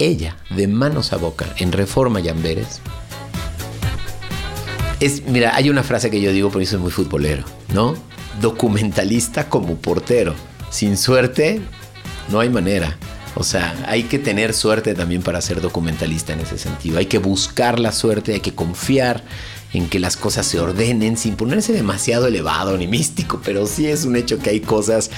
Ella, 0.00 0.36
de 0.50 0.66
manos 0.66 1.12
a 1.12 1.16
boca, 1.16 1.46
en 1.58 1.70
Reforma 1.70 2.18
Yamberes. 2.18 2.80
Es, 4.98 5.24
mira, 5.26 5.54
hay 5.54 5.70
una 5.70 5.84
frase 5.84 6.10
que 6.10 6.20
yo 6.20 6.32
digo, 6.32 6.50
por 6.50 6.60
eso 6.60 6.72
soy 6.72 6.80
muy 6.80 6.90
futbolero, 6.90 7.44
¿no? 7.72 7.94
Documentalista 8.40 9.48
como 9.48 9.76
portero. 9.76 10.34
Sin 10.70 10.96
suerte, 10.96 11.60
no 12.30 12.40
hay 12.40 12.48
manera. 12.48 12.96
O 13.34 13.44
sea, 13.44 13.76
hay 13.86 14.04
que 14.04 14.18
tener 14.18 14.52
suerte 14.52 14.94
también 14.94 15.22
para 15.22 15.40
ser 15.40 15.60
documentalista 15.60 16.32
en 16.32 16.40
ese 16.40 16.58
sentido. 16.58 16.98
Hay 16.98 17.06
que 17.06 17.18
buscar 17.18 17.78
la 17.78 17.92
suerte, 17.92 18.34
hay 18.34 18.40
que 18.40 18.54
confiar 18.54 19.22
en 19.72 19.88
que 19.88 19.98
las 19.98 20.16
cosas 20.16 20.46
se 20.46 20.60
ordenen 20.60 21.16
sin 21.16 21.36
ponerse 21.36 21.72
demasiado 21.72 22.26
elevado 22.26 22.76
ni 22.76 22.86
místico, 22.88 23.40
pero 23.44 23.66
sí 23.66 23.86
es 23.86 24.04
un 24.04 24.16
hecho 24.16 24.38
que 24.38 24.50
hay 24.50 24.60
cosas 24.60 25.10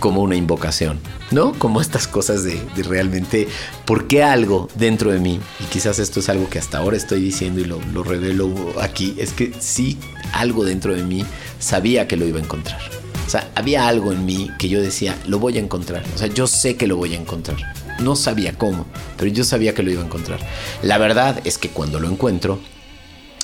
como 0.00 0.22
una 0.22 0.36
invocación, 0.36 1.00
¿no? 1.32 1.52
Como 1.58 1.80
estas 1.80 2.06
cosas 2.06 2.44
de, 2.44 2.60
realmente, 2.84 3.48
¿por 3.84 4.06
qué 4.06 4.22
algo 4.22 4.68
dentro 4.76 5.10
de 5.10 5.18
mí? 5.18 5.40
Y 5.60 5.64
quizás 5.64 5.98
esto 5.98 6.20
es 6.20 6.28
algo 6.28 6.48
que 6.48 6.58
hasta 6.58 6.78
ahora 6.78 6.96
estoy 6.96 7.20
diciendo 7.20 7.60
y 7.60 7.64
lo, 7.64 7.80
lo 7.92 8.04
revelo 8.04 8.48
aquí, 8.80 9.16
es 9.18 9.32
que 9.32 9.52
sí, 9.58 9.98
algo 10.32 10.64
dentro 10.64 10.94
de 10.94 11.02
mí 11.02 11.24
sabía 11.58 12.06
que 12.06 12.16
lo 12.16 12.26
iba 12.26 12.38
a 12.38 12.42
encontrar. 12.42 12.97
O 13.28 13.30
sea, 13.30 13.50
había 13.54 13.86
algo 13.86 14.10
en 14.10 14.24
mí 14.24 14.50
que 14.58 14.70
yo 14.70 14.80
decía, 14.80 15.14
lo 15.26 15.38
voy 15.38 15.58
a 15.58 15.60
encontrar. 15.60 16.02
O 16.14 16.16
sea, 16.16 16.28
yo 16.28 16.46
sé 16.46 16.78
que 16.78 16.86
lo 16.86 16.96
voy 16.96 17.12
a 17.12 17.18
encontrar. 17.18 17.58
No 18.00 18.16
sabía 18.16 18.54
cómo, 18.54 18.86
pero 19.18 19.30
yo 19.30 19.44
sabía 19.44 19.74
que 19.74 19.82
lo 19.82 19.90
iba 19.90 20.00
a 20.00 20.06
encontrar. 20.06 20.40
La 20.80 20.96
verdad 20.96 21.38
es 21.44 21.58
que 21.58 21.68
cuando 21.68 22.00
lo 22.00 22.08
encuentro, 22.08 22.58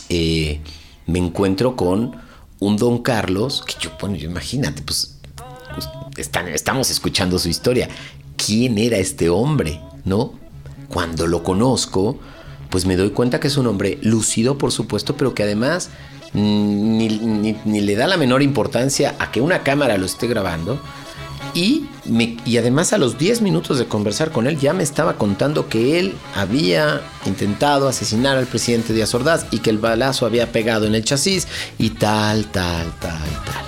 eh, 0.08 0.60
me 1.04 1.18
encuentro 1.18 1.76
con 1.76 2.16
un 2.60 2.78
don 2.78 3.02
Carlos, 3.02 3.62
que 3.66 3.74
yo, 3.78 3.90
bueno, 4.00 4.16
yo 4.16 4.30
imagínate, 4.30 4.80
pues, 4.80 5.18
pues 5.74 6.30
estamos 6.54 6.90
escuchando 6.90 7.38
su 7.38 7.50
historia. 7.50 7.90
¿Quién 8.38 8.78
era 8.78 8.96
este 8.96 9.28
hombre? 9.28 9.82
¿No? 10.06 10.32
Cuando 10.88 11.26
lo 11.26 11.42
conozco, 11.42 12.18
pues 12.70 12.86
me 12.86 12.96
doy 12.96 13.10
cuenta 13.10 13.38
que 13.38 13.48
es 13.48 13.58
un 13.58 13.66
hombre 13.66 13.98
lúcido, 14.00 14.56
por 14.56 14.72
supuesto, 14.72 15.14
pero 15.14 15.34
que 15.34 15.42
además 15.42 15.90
ni, 16.34 17.80
le 17.80 17.96
da 17.96 18.06
la 18.06 18.16
menor 18.16 18.42
importancia 18.42 19.14
a 19.18 19.30
que 19.30 19.40
una 19.40 19.62
cámara 19.62 19.96
lo 19.96 20.06
esté 20.06 20.26
grabando. 20.26 20.80
Y, 21.54 21.86
y 22.44 22.56
además 22.56 22.92
a 22.92 22.98
los 22.98 23.16
10 23.16 23.40
minutos 23.40 23.78
de 23.78 23.86
conversar 23.86 24.32
con 24.32 24.48
él 24.48 24.58
ya 24.58 24.72
me 24.72 24.82
estaba 24.82 25.16
contando 25.16 25.68
que 25.68 26.00
él 26.00 26.14
había 26.34 27.00
intentado 27.26 27.86
asesinar 27.86 28.36
al 28.36 28.46
presidente 28.46 28.92
Díaz 28.92 29.14
Ordaz 29.14 29.46
y 29.52 29.58
que 29.58 29.70
el 29.70 29.78
balazo 29.78 30.26
había 30.26 30.50
pegado 30.50 30.86
en 30.86 30.96
el 30.96 31.04
chasis 31.04 31.46
y 31.78 31.90
tal, 31.90 32.46
tal, 32.46 32.92
tal, 32.98 33.20
tal. 33.44 33.64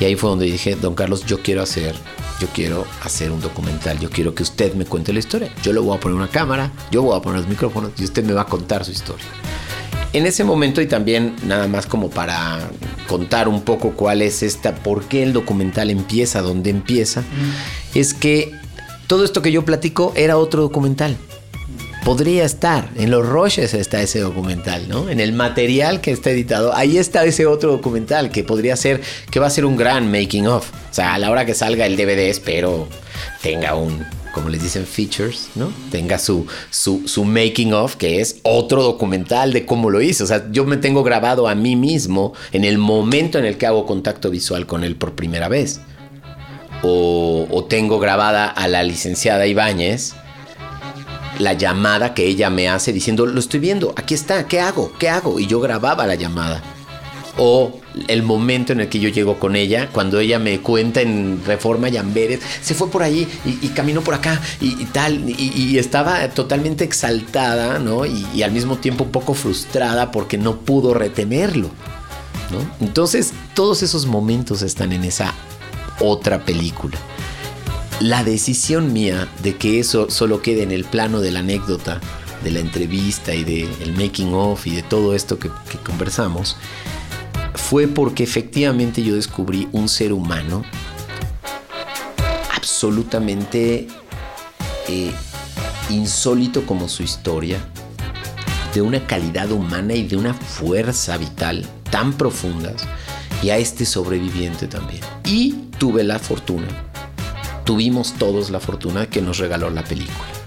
Y 0.00 0.04
ahí 0.04 0.16
fue 0.16 0.30
donde 0.30 0.46
dije, 0.46 0.76
don 0.76 0.94
Carlos, 0.94 1.24
yo 1.24 1.42
quiero 1.42 1.62
hacer, 1.62 1.94
yo 2.40 2.46
quiero 2.48 2.84
hacer 3.02 3.32
un 3.32 3.40
documental, 3.40 3.98
yo 3.98 4.10
quiero 4.10 4.34
que 4.34 4.42
usted 4.42 4.74
me 4.74 4.84
cuente 4.84 5.12
la 5.12 5.18
historia. 5.18 5.52
Yo 5.62 5.72
le 5.72 5.80
voy 5.80 5.96
a 5.96 6.00
poner 6.00 6.16
una 6.16 6.28
cámara, 6.28 6.72
yo 6.90 7.02
voy 7.02 7.16
a 7.16 7.22
poner 7.22 7.40
los 7.40 7.48
micrófonos 7.48 7.92
y 7.98 8.04
usted 8.04 8.22
me 8.24 8.32
va 8.32 8.42
a 8.42 8.46
contar 8.46 8.84
su 8.84 8.92
historia. 8.92 9.26
En 10.12 10.26
ese 10.26 10.42
momento 10.42 10.80
y 10.80 10.86
también 10.86 11.36
nada 11.44 11.68
más 11.68 11.86
como 11.86 12.08
para 12.08 12.70
contar 13.08 13.48
un 13.48 13.62
poco 13.62 13.92
cuál 13.92 14.22
es 14.22 14.42
esta, 14.42 14.74
por 14.74 15.04
qué 15.04 15.22
el 15.22 15.32
documental 15.32 15.90
empieza 15.90 16.40
donde 16.40 16.70
empieza, 16.70 17.22
es 17.94 18.14
que 18.14 18.52
todo 19.06 19.24
esto 19.24 19.42
que 19.42 19.52
yo 19.52 19.64
platico 19.64 20.12
era 20.16 20.36
otro 20.36 20.62
documental. 20.62 21.16
Podría 22.04 22.44
estar, 22.44 22.88
en 22.96 23.10
los 23.10 23.26
Roches 23.26 23.74
está 23.74 24.00
ese 24.00 24.20
documental, 24.20 24.88
¿no? 24.88 25.10
En 25.10 25.20
el 25.20 25.32
material 25.32 26.00
que 26.00 26.10
está 26.10 26.30
editado, 26.30 26.74
ahí 26.74 26.96
está 26.96 27.24
ese 27.24 27.44
otro 27.44 27.72
documental 27.72 28.30
que 28.30 28.44
podría 28.44 28.76
ser, 28.76 29.02
que 29.30 29.40
va 29.40 29.46
a 29.48 29.50
ser 29.50 29.66
un 29.66 29.76
gran 29.76 30.10
making 30.10 30.46
of. 30.46 30.70
O 30.90 30.94
sea, 30.94 31.14
a 31.14 31.18
la 31.18 31.30
hora 31.30 31.44
que 31.44 31.54
salga 31.54 31.84
el 31.84 31.96
DVD 31.96 32.30
espero 32.30 32.88
tenga 33.42 33.74
un, 33.74 34.06
como 34.32 34.48
les 34.48 34.62
dicen, 34.62 34.86
features, 34.86 35.50
¿no? 35.54 35.72
Tenga 35.90 36.18
su, 36.18 36.46
su, 36.70 37.24
making 37.24 37.72
of, 37.72 37.96
que 37.96 38.20
es 38.20 38.40
otro 38.42 38.82
documental 38.82 39.52
de 39.52 39.66
cómo 39.66 39.90
lo 39.90 40.00
hizo. 40.00 40.24
O 40.24 40.26
sea, 40.26 40.46
yo 40.50 40.64
me 40.64 40.76
tengo 40.76 41.02
grabado 41.02 41.48
a 41.48 41.54
mí 41.54 41.76
mismo 41.76 42.32
en 42.52 42.64
el 42.64 42.78
momento 42.78 43.38
en 43.38 43.44
el 43.44 43.58
que 43.58 43.66
hago 43.66 43.86
contacto 43.86 44.30
visual 44.30 44.66
con 44.66 44.84
él 44.84 44.96
por 44.96 45.14
primera 45.14 45.48
vez. 45.48 45.80
O, 46.82 47.46
o 47.50 47.64
tengo 47.64 47.98
grabada 47.98 48.46
a 48.46 48.68
la 48.68 48.82
licenciada 48.82 49.46
Ibáñez 49.46 50.14
la 51.38 51.52
llamada 51.52 52.14
que 52.14 52.26
ella 52.26 52.50
me 52.50 52.68
hace 52.68 52.92
diciendo, 52.92 53.24
lo 53.24 53.38
estoy 53.38 53.60
viendo, 53.60 53.92
aquí 53.96 54.14
está, 54.14 54.48
¿qué 54.48 54.60
hago? 54.60 54.92
¿Qué 54.98 55.08
hago? 55.08 55.38
Y 55.38 55.46
yo 55.46 55.60
grababa 55.60 56.04
la 56.04 56.16
llamada 56.16 56.62
o 57.38 57.80
el 58.08 58.22
momento 58.22 58.72
en 58.72 58.80
el 58.80 58.88
que 58.88 58.98
yo 58.98 59.08
llego 59.08 59.38
con 59.38 59.56
ella, 59.56 59.88
cuando 59.92 60.18
ella 60.20 60.38
me 60.38 60.60
cuenta 60.60 61.00
en 61.00 61.42
Reforma 61.46 61.88
y 61.88 61.96
Amberes, 61.96 62.40
se 62.60 62.74
fue 62.74 62.90
por 62.90 63.02
ahí 63.02 63.26
y, 63.44 63.68
caminó 63.68 64.02
por 64.02 64.14
acá 64.14 64.40
y, 64.60 64.84
tal, 64.86 65.28
y, 65.28 65.78
estaba 65.78 66.28
totalmente 66.30 66.84
exaltada, 66.84 67.78
¿no? 67.78 68.04
Y, 68.04 68.42
al 68.42 68.52
mismo 68.52 68.76
tiempo 68.78 69.04
un 69.04 69.10
poco 69.10 69.34
frustrada 69.34 70.10
porque 70.10 70.36
no 70.36 70.60
pudo 70.60 70.94
retenerlo, 70.94 71.70
¿no? 72.50 72.84
Entonces, 72.84 73.32
todos 73.54 73.82
esos 73.82 74.06
momentos 74.06 74.62
están 74.62 74.92
en 74.92 75.04
esa 75.04 75.32
otra 76.00 76.44
película. 76.44 76.98
La 78.00 78.22
decisión 78.22 78.92
mía 78.92 79.28
de 79.42 79.56
que 79.56 79.80
eso 79.80 80.10
solo 80.10 80.42
quede 80.42 80.62
en 80.62 80.72
el 80.72 80.84
plano 80.84 81.20
de 81.20 81.32
la 81.32 81.40
anécdota, 81.40 82.00
de 82.42 82.50
la 82.52 82.60
entrevista 82.60 83.34
y 83.34 83.42
del 83.42 83.94
making 83.96 84.32
of 84.34 84.64
y 84.66 84.70
de 84.70 84.82
todo 84.82 85.14
esto 85.14 85.38
que 85.40 85.50
conversamos, 85.84 86.56
fue 87.54 87.86
porque 87.86 88.22
efectivamente 88.22 89.02
yo 89.02 89.14
descubrí 89.14 89.68
un 89.72 89.88
ser 89.88 90.12
humano 90.12 90.64
absolutamente 92.54 93.88
eh, 94.88 95.12
insólito 95.90 96.64
como 96.64 96.88
su 96.88 97.02
historia, 97.02 97.58
de 98.74 98.82
una 98.82 99.06
calidad 99.06 99.50
humana 99.50 99.94
y 99.94 100.06
de 100.06 100.16
una 100.16 100.34
fuerza 100.34 101.16
vital 101.16 101.66
tan 101.90 102.12
profundas, 102.12 102.86
y 103.42 103.50
a 103.50 103.58
este 103.58 103.84
sobreviviente 103.84 104.66
también. 104.66 105.02
Y 105.24 105.52
tuve 105.78 106.04
la 106.04 106.18
fortuna, 106.18 106.66
tuvimos 107.64 108.14
todos 108.14 108.50
la 108.50 108.60
fortuna 108.60 109.06
que 109.06 109.22
nos 109.22 109.38
regaló 109.38 109.70
la 109.70 109.84
película. 109.84 110.37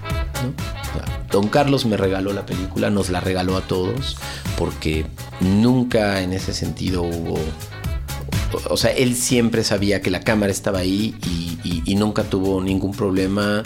Don 1.32 1.48
Carlos 1.48 1.86
me 1.86 1.98
regaló 1.98 2.34
la 2.34 2.46
película, 2.46 2.90
nos 2.90 3.10
la 3.10 3.22
regaló 3.22 3.56
a 3.58 3.62
todos, 3.62 4.18
porque 4.58 5.06
nunca 5.40 6.22
en 6.22 6.34
ese 6.34 6.54
sentido 6.54 7.04
hubo... 7.04 7.40
O 8.70 8.76
sea, 8.76 8.92
él 8.92 9.16
siempre 9.16 9.64
sabía 9.64 10.02
que 10.02 10.10
la 10.10 10.20
cámara 10.20 10.52
estaba 10.52 10.80
ahí 10.80 11.16
y, 11.24 11.96
nunca 11.96 12.24
tuvo 12.24 12.62
ningún 12.62 12.94
problema 12.94 13.62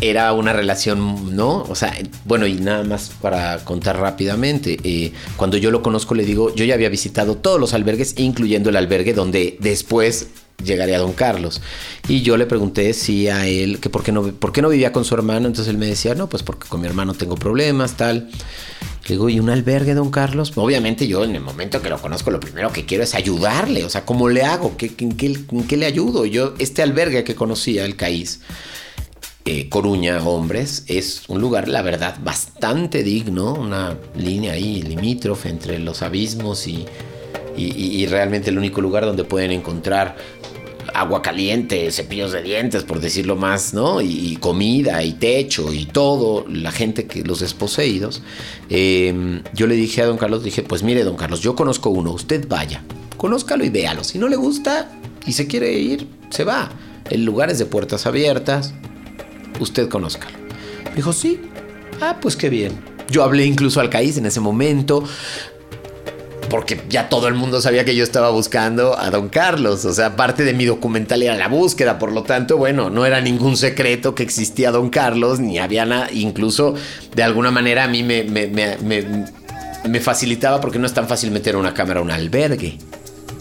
era 0.00 0.32
una 0.34 0.52
relación, 0.52 1.34
¿no? 1.34 1.62
O 1.62 1.74
sea, 1.74 1.96
bueno, 2.26 2.46
y 2.46 2.54
nada 2.54 2.84
más 2.84 3.10
para 3.20 3.58
contar 3.64 3.98
rápidamente, 3.98 4.76
eh, 4.84 5.12
cuando 5.36 5.56
yo 5.56 5.70
lo 5.70 5.82
conozco 5.82 6.14
le 6.14 6.24
digo, 6.24 6.54
yo 6.54 6.64
ya 6.64 6.74
había 6.74 6.90
visitado 6.90 7.36
todos 7.36 7.58
los 7.58 7.74
albergues, 7.74 8.14
incluyendo 8.18 8.70
el 8.70 8.76
albergue 8.76 9.14
donde 9.14 9.56
después 9.60 10.28
llegaría 10.62 10.98
Don 10.98 11.12
Carlos. 11.12 11.60
Y 12.08 12.22
yo 12.22 12.36
le 12.36 12.46
pregunté 12.46 12.92
si 12.92 13.28
a 13.28 13.46
él, 13.46 13.80
que 13.80 13.90
por 13.90 14.02
qué, 14.02 14.12
no, 14.12 14.32
por 14.32 14.52
qué 14.52 14.62
no 14.62 14.68
vivía 14.68 14.92
con 14.92 15.04
su 15.04 15.14
hermano, 15.14 15.46
entonces 15.46 15.68
él 15.70 15.78
me 15.78 15.86
decía, 15.86 16.14
no, 16.14 16.28
pues 16.28 16.42
porque 16.42 16.68
con 16.68 16.80
mi 16.80 16.86
hermano 16.86 17.14
tengo 17.14 17.36
problemas, 17.36 17.96
tal. 17.96 18.28
Le 19.06 19.16
digo, 19.16 19.28
¿y 19.28 19.38
un 19.38 19.50
albergue, 19.50 19.92
don 19.92 20.10
Carlos? 20.10 20.52
Obviamente 20.54 21.06
yo 21.06 21.24
en 21.24 21.34
el 21.34 21.42
momento 21.42 21.82
que 21.82 21.90
lo 21.90 22.00
conozco 22.00 22.30
lo 22.30 22.40
primero 22.40 22.72
que 22.72 22.86
quiero 22.86 23.04
es 23.04 23.14
ayudarle, 23.14 23.84
o 23.84 23.90
sea, 23.90 24.06
¿cómo 24.06 24.30
le 24.30 24.42
hago? 24.42 24.78
¿Qué, 24.78 24.92
en, 24.98 25.12
qué, 25.16 25.76
le 25.76 25.84
ayudo? 25.84 26.24
Yo, 26.24 26.54
este 26.58 26.80
albergue 26.80 27.22
que 27.22 27.34
conocía, 27.34 27.84
el 27.84 27.96
CAIS, 27.96 28.40
eh, 29.44 29.68
Coruña, 29.68 30.26
hombres, 30.26 30.84
es 30.88 31.24
un 31.28 31.42
lugar, 31.42 31.68
la 31.68 31.82
verdad, 31.82 32.16
bastante 32.24 33.02
digno, 33.02 33.52
una 33.52 33.98
línea 34.16 34.54
ahí 34.54 34.80
limítrofe 34.80 35.50
entre 35.50 35.78
los 35.80 36.00
abismos 36.00 36.66
y, 36.66 36.86
y 37.58 38.06
realmente 38.06 38.48
el 38.48 38.56
único 38.56 38.80
lugar 38.80 39.04
donde 39.04 39.24
pueden 39.24 39.50
encontrar 39.50 40.16
agua 40.94 41.22
caliente, 41.22 41.90
cepillos 41.90 42.32
de 42.32 42.42
dientes, 42.42 42.84
por 42.84 43.00
decirlo 43.00 43.36
más, 43.36 43.74
¿no? 43.74 44.00
Y, 44.00 44.36
comida 44.40 45.02
y 45.02 45.12
techo 45.12 45.72
y 45.72 45.86
todo, 45.86 46.46
la 46.48 46.70
gente 46.70 47.06
que 47.06 47.22
los 47.22 47.40
desposeídos. 47.40 48.22
Em, 48.70 49.42
yo 49.52 49.66
le 49.66 49.74
dije 49.74 50.02
a 50.02 50.06
don 50.06 50.18
Carlos, 50.18 50.44
dije, 50.44 50.62
pues 50.62 50.82
mire, 50.82 51.04
don 51.04 51.16
Carlos, 51.16 51.40
yo 51.40 51.54
conozco 51.54 51.90
uno, 51.90 52.12
usted 52.12 52.46
vaya, 52.48 52.82
conózcalo 53.16 53.64
y 53.64 53.70
véalo. 53.70 54.04
Si 54.04 54.18
no 54.18 54.28
le 54.28 54.36
gusta 54.36 54.90
y 55.26 55.32
se 55.32 55.46
quiere 55.46 55.72
ir, 55.72 56.06
se 56.30 56.44
va. 56.44 56.70
El 57.10 57.24
lugar 57.24 57.50
es 57.50 57.58
de 57.58 57.66
puertas 57.66 58.06
abiertas, 58.06 58.72
usted 59.60 59.88
conózcalo. 59.88 60.36
Dijo, 60.94 61.12
sí. 61.12 61.40
Ah, 62.00 62.18
pues 62.20 62.36
qué 62.36 62.48
bien. 62.48 62.72
Yo 63.10 63.22
hablé 63.22 63.44
incluso 63.44 63.80
al 63.80 63.90
CAIS 63.90 64.16
en 64.18 64.26
ese 64.26 64.40
momento 64.40 65.04
porque 66.54 66.80
ya 66.88 67.08
todo 67.08 67.26
el 67.26 67.34
mundo 67.34 67.60
sabía 67.60 67.84
que 67.84 67.96
yo 67.96 68.04
estaba 68.04 68.30
buscando 68.30 68.96
a 68.96 69.10
Don 69.10 69.28
Carlos. 69.28 69.84
O 69.86 69.92
sea, 69.92 70.14
parte 70.14 70.44
de 70.44 70.54
mi 70.54 70.66
documental 70.66 71.20
era 71.20 71.34
la 71.34 71.48
búsqueda, 71.48 71.98
por 71.98 72.12
lo 72.12 72.22
tanto, 72.22 72.56
bueno, 72.58 72.90
no 72.90 73.04
era 73.04 73.20
ningún 73.20 73.56
secreto 73.56 74.14
que 74.14 74.22
existía 74.22 74.70
Don 74.70 74.88
Carlos, 74.88 75.40
ni 75.40 75.58
había 75.58 75.84
nada, 75.84 76.06
incluso 76.12 76.76
de 77.12 77.24
alguna 77.24 77.50
manera 77.50 77.82
a 77.82 77.88
mí 77.88 78.04
me, 78.04 80.00
facilitaba 80.00 80.60
porque 80.60 80.78
no 80.78 80.86
es 80.86 80.94
tan 80.94 81.08
fácil 81.08 81.32
meter 81.32 81.56
una 81.56 81.74
cámara 81.74 81.98
a 81.98 82.04
un 82.04 82.12
albergue 82.12 82.78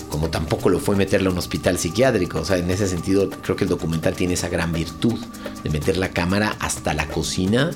como 0.09 0.31
tampoco 0.31 0.69
lo 0.69 0.79
fue 0.79 0.95
meterla 0.95 1.29
a 1.29 1.33
un 1.33 1.37
hospital 1.37 1.77
psiquiátrico. 1.77 2.39
O 2.39 2.45
sea, 2.45 2.57
en 2.57 2.71
ese 2.71 2.87
sentido 2.87 3.29
creo 3.29 3.55
que 3.55 3.65
el 3.65 3.69
documental 3.69 4.15
tiene 4.15 4.33
esa 4.33 4.49
gran 4.49 4.73
virtud 4.73 5.19
de 5.63 5.69
meter 5.69 5.97
la 5.97 6.09
cámara 6.09 6.55
hasta 6.59 6.95
la 6.95 7.05
cocina 7.05 7.69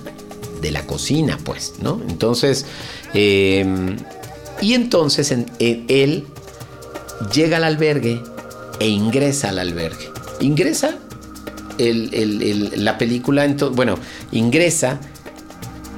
de 0.61 0.71
la 0.71 0.85
cocina, 0.85 1.37
pues, 1.43 1.75
¿no? 1.81 2.01
Entonces, 2.09 2.65
em, 3.13 3.97
y 4.61 4.73
entonces 4.73 5.33
él 5.59 6.25
llega 7.33 7.57
al 7.57 7.63
albergue 7.63 8.21
e 8.79 8.87
ingresa 8.87 9.49
al 9.49 9.59
albergue. 9.59 10.09
Ingresa 10.39 10.97
la 11.77 12.97
película, 12.97 13.47
bueno, 13.73 13.97
ingresa 14.31 14.99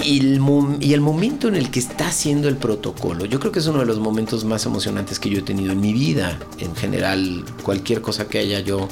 y 0.03 0.19
el, 0.19 0.41
y 0.79 0.93
el, 0.93 1.01
momento 1.01 1.49
en 1.49 1.55
el 1.55 1.71
que 1.71 1.79
está 1.79 2.07
haciendo 2.07 2.47
el 2.47 2.55
protocolo, 2.55 3.25
yo 3.25 3.39
creo 3.39 3.51
que 3.51 3.59
es 3.59 3.67
uno 3.67 3.79
de 3.79 3.85
los 3.85 3.99
momentos 3.99 4.45
más 4.45 4.65
emocionantes 4.65 5.19
que 5.19 5.29
yo 5.29 5.39
he 5.39 5.41
tenido 5.41 5.73
en 5.73 5.81
mi 5.81 5.91
vida. 5.91 6.39
En 6.57 6.75
general, 6.75 7.43
cualquier 7.63 8.01
cosa 8.01 8.27
que 8.27 8.39
haya 8.39 8.61
yo 8.61 8.87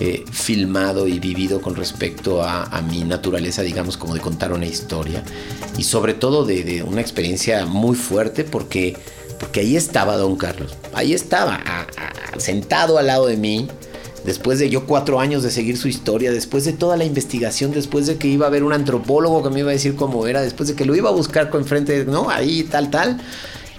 eh, 0.00 0.24
filmado 0.30 1.06
y 1.06 1.18
vivido 1.18 1.60
con 1.60 1.76
respecto 1.76 2.42
a, 2.42 2.82
mi 2.82 3.04
naturaleza, 3.04 3.62
digamos, 3.62 3.96
como 3.96 4.14
de 4.14 4.20
contar 4.20 4.52
una 4.52 4.66
historia. 4.66 5.22
Y 5.78 5.84
sobre 5.84 6.14
todo 6.14 6.44
de, 6.44 6.82
una 6.82 7.00
experiencia 7.00 7.66
muy 7.66 7.96
fuerte 7.96 8.44
porque, 8.44 8.96
porque 9.38 9.60
ahí 9.60 9.76
estaba 9.76 10.16
Don 10.16 10.36
Carlos. 10.36 10.76
Ahí 10.92 11.12
estaba, 11.12 11.60
sentado 12.38 12.98
al 12.98 13.06
lado 13.06 13.26
de 13.26 13.36
mí 13.36 13.68
después 14.24 14.58
de 14.58 14.70
yo 14.70 14.86
cuatro 14.86 15.20
años 15.20 15.42
de 15.42 15.50
seguir 15.50 15.76
su 15.76 15.88
historia, 15.88 16.30
después 16.30 16.64
de 16.64 16.72
toda 16.72 16.96
la 16.96 17.04
investigación, 17.04 17.72
después 17.72 18.06
de 18.06 18.16
que 18.16 18.28
iba 18.28 18.46
a 18.46 18.48
haber 18.48 18.62
un 18.62 18.72
antropólogo 18.72 19.42
que 19.42 19.50
me 19.50 19.60
iba 19.60 19.70
a 19.70 19.72
decir 19.72 19.96
cómo 19.96 20.26
era, 20.26 20.42
después 20.42 20.68
de 20.68 20.74
que 20.74 20.84
lo 20.84 20.94
iba 20.94 21.08
a 21.08 21.12
buscar 21.12 21.50
con 21.50 21.62
enfrente, 21.62 22.04
¿no? 22.04 22.30
Ahí, 22.30 22.62
tal, 22.64 22.90
tal. 22.90 23.20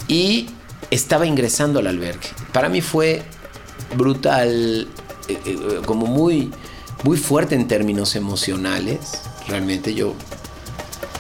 Y 0.08 0.48
estaba 0.92 1.26
ingresando 1.26 1.80
al 1.80 1.88
albergue. 1.88 2.28
Para 2.52 2.70
mí 2.70 2.82
fue 2.82 3.22
brutal, 3.96 4.88
eh, 5.28 5.38
eh, 5.46 5.82
como 5.86 6.06
muy, 6.06 6.52
muy 7.04 7.18
fuerte 7.18 7.56
en 7.56 7.68
términos 7.68 8.16
emocionales. 8.16 9.22
Realmente 9.48 9.94
yo 9.94 10.14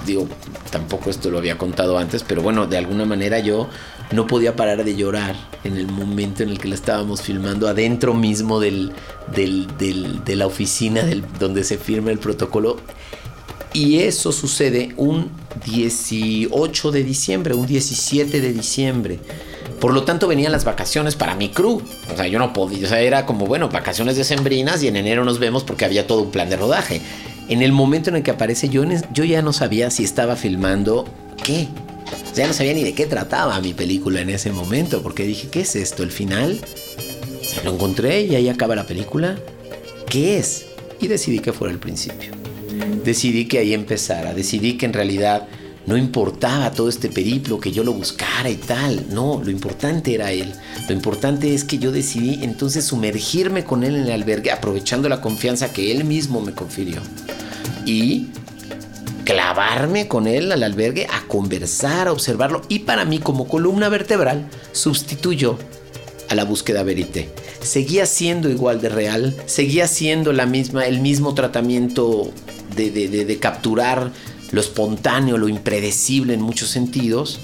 digo, 0.06 0.28
tampoco 0.72 1.10
esto 1.10 1.30
lo 1.30 1.38
había 1.38 1.58
contado 1.58 1.98
antes, 1.98 2.24
pero 2.24 2.42
bueno, 2.42 2.68
de 2.68 2.78
alguna 2.78 3.06
manera 3.06 3.40
yo 3.40 3.70
no 4.12 4.28
podía 4.28 4.56
parar 4.56 4.84
de 4.84 4.96
llorar 4.96 5.36
en 5.64 5.78
el 5.78 5.88
momento 5.88 6.44
en 6.44 6.50
el 6.50 6.60
que 6.60 6.68
la 6.68 6.76
estábamos 6.76 7.22
filmando 7.22 7.68
adentro 7.68 8.14
mismo 8.14 8.60
del, 8.60 8.92
de 9.34 10.36
la 10.36 10.46
oficina 10.46 11.04
del, 11.04 11.24
donde 11.40 11.64
se 11.64 11.78
firma 11.78 12.12
el 12.12 12.20
protocolo. 12.20 12.78
Y 13.74 14.00
eso 14.00 14.32
sucede 14.32 14.94
un 14.98 15.32
18 15.66 16.92
de 16.92 17.04
diciembre, 17.04 17.56
un 17.56 17.66
17 17.66 18.40
de 18.40 18.54
diciembre. 18.54 19.20
Por 19.80 19.94
lo 19.94 20.04
tanto, 20.04 20.28
venían 20.28 20.52
las 20.52 20.66
vacaciones 20.66 21.16
para 21.16 21.36
mi 21.36 21.50
crew. 21.50 21.82
O 22.12 22.16
sea, 22.16 22.28
yo 22.28 22.40
no 22.40 22.54
podía. 22.54 22.86
O 22.86 22.90
sea, 22.90 23.02
era 23.02 23.26
como, 23.26 23.46
bueno, 23.46 23.70
vacaciones 23.70 24.16
decembrinas 24.16 24.82
y 24.84 24.88
en 24.88 24.96
enero 24.96 25.26
nos 25.26 25.40
vemos 25.40 25.64
porque 25.64 25.86
había 25.86 26.08
todo 26.08 26.22
un 26.22 26.32
plan 26.32 26.50
de 26.50 26.58
rodaje. 26.58 27.02
En 27.50 27.62
el 27.62 27.72
momento 27.72 28.10
en 28.10 28.18
el 28.18 28.24
que 28.24 28.32
aparece, 28.32 28.70
yo, 28.70 28.84
yo 29.14 29.24
ya 29.24 29.42
no 29.42 29.52
sabía 29.52 29.90
si 29.92 30.04
estaba 30.04 30.36
filmando 30.36 31.06
qué. 31.44 31.68
Ya 32.36 32.48
no 32.48 32.54
sabía 32.54 32.74
ni 32.74 32.84
de 32.84 32.94
qué 32.94 33.06
trataba 33.06 33.60
mi 33.60 33.74
película 33.74 34.22
en 34.22 34.30
ese 34.30 34.52
momento, 34.52 35.04
porque 35.04 35.24
dije, 35.24 35.50
¿qué 35.50 35.62
es 35.62 35.76
esto? 35.76 36.04
¿El 36.04 36.12
final? 36.12 36.60
Se 37.42 37.64
lo 37.64 37.74
encontré 37.74 38.22
y 38.22 38.36
ahí 38.36 38.50
acaba 38.50 38.76
la 38.76 38.88
película. 38.88 39.38
¿Qué 40.10 40.38
es? 40.38 40.66
Y 41.00 41.08
decidí 41.08 41.40
que 41.40 41.54
fuera 41.54 41.74
el 41.74 41.80
principio. 41.80 42.32
Decidí 43.04 43.46
que 43.46 43.60
ahí 43.60 43.74
empezara. 43.74 44.34
Decidí 44.34 44.78
que 44.78 44.86
en 44.86 44.94
realidad 44.94 45.48
no 45.86 45.98
importaba 45.98 46.72
todo 46.72 46.88
este 46.88 47.10
periplo, 47.10 47.60
que 47.60 47.72
yo 47.72 47.84
lo 47.84 47.94
buscara 47.94 48.50
y 48.50 48.56
tal. 48.56 49.06
No, 49.10 49.42
lo 49.44 49.52
importante 49.52 50.16
era 50.16 50.32
él. 50.32 50.54
Lo 50.88 50.94
importante 50.94 51.54
es 51.54 51.66
que 51.66 51.78
yo 51.78 51.92
decidí 51.92 52.44
entonces 52.44 52.86
sumergirme 52.86 53.66
con 53.66 53.84
él 53.84 53.96
en 53.96 54.04
el 54.04 54.12
albergue, 54.12 54.52
aprovechando 54.52 55.10
la 55.10 55.20
confianza 55.20 55.74
que 55.74 55.92
él 55.92 56.06
mismo 56.06 56.40
me 56.40 56.54
confirió. 56.54 57.02
Y 57.86 58.28
clavarme 59.26 60.08
con 60.08 60.28
él 60.28 60.52
al 60.52 60.64
albergue 60.64 61.08
a 61.12 61.28
conversar, 61.28 62.08
a 62.08 62.12
observarlo 62.12 62.62
y 62.70 62.80
para 62.80 63.06
mí 63.06 63.20
como 63.20 63.48
columna 63.48 63.90
vertebral 63.90 64.48
sustituyó 64.72 65.58
a 66.30 66.36
la 66.36 66.46
búsqueda 66.46 66.84
verité. 66.84 67.30
Seguía 67.62 68.06
siendo 68.06 68.50
igual 68.50 68.82
de 68.82 68.90
real, 68.90 69.36
seguía 69.46 69.88
siendo 69.88 70.34
la 70.34 70.46
misma, 70.46 70.86
el 70.86 71.00
mismo 71.00 71.34
tratamiento 71.34 72.32
de, 72.76 72.92
de 72.92 73.40
capturar 73.40 74.12
lo 74.54 74.62
espontáneo, 74.62 75.38
lo 75.38 75.50
impredecible 75.50 76.34
en 76.34 76.42
muchos 76.42 76.70
sentidos, 76.70 77.42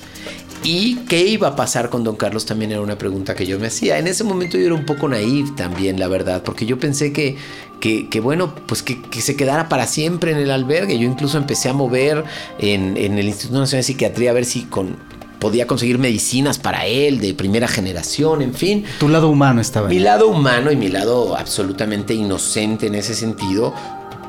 ¿Y 0.63 0.95
qué 1.07 1.25
iba 1.25 1.49
a 1.49 1.55
pasar 1.55 1.89
con 1.89 2.03
Don 2.03 2.17
Carlos? 2.17 2.45
También 2.45 2.71
era 2.71 2.81
una 2.81 2.97
pregunta 2.97 3.33
que 3.33 3.45
yo 3.45 3.57
me 3.59 3.67
hacía. 3.67 3.97
En 3.97 4.07
ese 4.07 4.23
momento 4.23 4.57
yo 4.57 4.65
era 4.65 4.75
un 4.75 4.85
poco 4.85 5.07
naif 5.07 5.55
también, 5.55 5.99
la 5.99 6.07
verdad, 6.07 6.43
porque 6.43 6.65
yo 6.65 6.77
pensé 6.77 7.13
que, 7.13 7.37
que, 7.79 8.19
bueno, 8.19 8.53
pues 8.67 8.83
que, 8.83 8.99
se 9.21 9.37
quedara 9.37 9.69
para 9.69 9.87
siempre 9.87 10.31
en 10.31 10.37
el 10.37 10.51
albergue. 10.51 10.99
Yo 10.99 11.07
incluso 11.07 11.37
empecé 11.37 11.69
a 11.69 11.73
mover 11.73 12.25
en, 12.59 12.97
el 12.97 13.25
Instituto 13.25 13.59
Nacional 13.59 13.79
de 13.79 13.83
Psiquiatría 13.83 14.31
a 14.31 14.33
ver 14.33 14.43
si 14.43 14.63
con, 14.63 14.97
podía 15.39 15.65
conseguir 15.65 15.97
medicinas 15.97 16.59
para 16.59 16.85
él 16.85 17.21
de 17.21 17.33
primera 17.33 17.69
generación, 17.69 18.41
en 18.41 18.53
fin. 18.53 18.83
Tu 18.99 19.07
lado 19.07 19.29
humano 19.29 19.61
estaba. 19.61 19.87
Mi 19.87 19.99
lado 19.99 20.27
humano 20.27 20.73
y 20.73 20.75
mi 20.75 20.89
lado 20.89 21.37
absolutamente 21.37 22.13
inocente 22.13 22.87
en 22.87 22.95
ese 22.95 23.15
sentido 23.15 23.73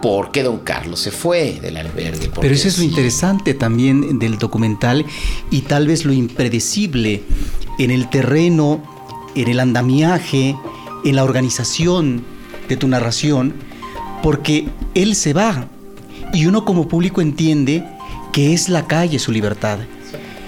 porque 0.00 0.42
don 0.42 0.58
Carlos 0.58 1.00
se 1.00 1.10
fue 1.10 1.58
del 1.60 1.76
albergue. 1.76 2.30
Pero 2.40 2.54
eso 2.54 2.68
es 2.68 2.78
lo 2.78 2.84
interesante 2.84 3.54
también 3.54 4.18
del 4.18 4.38
documental 4.38 5.04
y 5.50 5.62
tal 5.62 5.86
vez 5.86 6.04
lo 6.04 6.12
impredecible 6.12 7.22
en 7.78 7.90
el 7.90 8.08
terreno, 8.08 8.82
en 9.34 9.48
el 9.48 9.60
andamiaje, 9.60 10.56
en 11.04 11.16
la 11.16 11.24
organización 11.24 12.22
de 12.68 12.76
tu 12.76 12.88
narración, 12.88 13.54
porque 14.22 14.68
él 14.94 15.14
se 15.14 15.32
va 15.32 15.68
y 16.32 16.46
uno 16.46 16.64
como 16.64 16.88
público 16.88 17.20
entiende 17.20 17.84
que 18.32 18.52
es 18.52 18.68
la 18.68 18.86
calle 18.86 19.18
su 19.18 19.32
libertad 19.32 19.78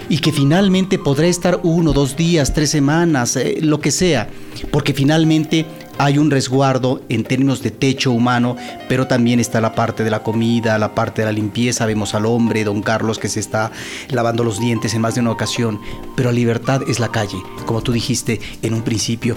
y 0.09 0.19
que 0.19 0.33
finalmente 0.33 0.99
podrá 0.99 1.27
estar 1.27 1.61
uno, 1.63 1.93
dos 1.93 2.17
días, 2.17 2.53
tres 2.53 2.71
semanas, 2.71 3.37
eh, 3.37 3.59
lo 3.61 3.81
que 3.81 3.91
sea, 3.91 4.29
porque 4.71 4.93
finalmente 4.93 5.67
hay 6.05 6.19
un 6.19 6.33
resguardo 6.33 7.01
en 7.09 7.23
términos 7.23 7.63
de 7.63 7.71
techo 7.71 8.11
humano, 8.11 8.57
pero 8.89 9.07
también 9.07 9.39
está 9.39 9.61
la 9.61 9.77
parte 9.77 10.03
de 10.03 10.11
la 10.11 10.25
comida, 10.25 10.77
la 10.77 10.97
parte 10.97 11.23
de 11.23 11.27
la 11.27 11.33
limpieza. 11.33 11.87
Vemos 11.87 12.17
al 12.17 12.27
hombre, 12.27 12.65
don 12.65 12.83
Carlos, 12.83 13.21
que 13.21 13.29
se 13.29 13.39
está 13.39 13.71
lavando 14.09 14.43
los 14.43 14.59
dientes 14.59 14.95
en 14.95 15.01
más 15.01 15.15
de 15.15 15.21
una 15.21 15.31
ocasión, 15.31 15.81
pero 16.17 16.31
la 16.31 16.35
libertad 16.35 16.83
es 16.89 16.99
la 16.99 17.13
calle, 17.13 17.37
como 17.67 17.83
tú 17.83 17.93
dijiste 17.93 18.41
en 18.63 18.75
un 18.75 18.83
principio. 18.83 19.37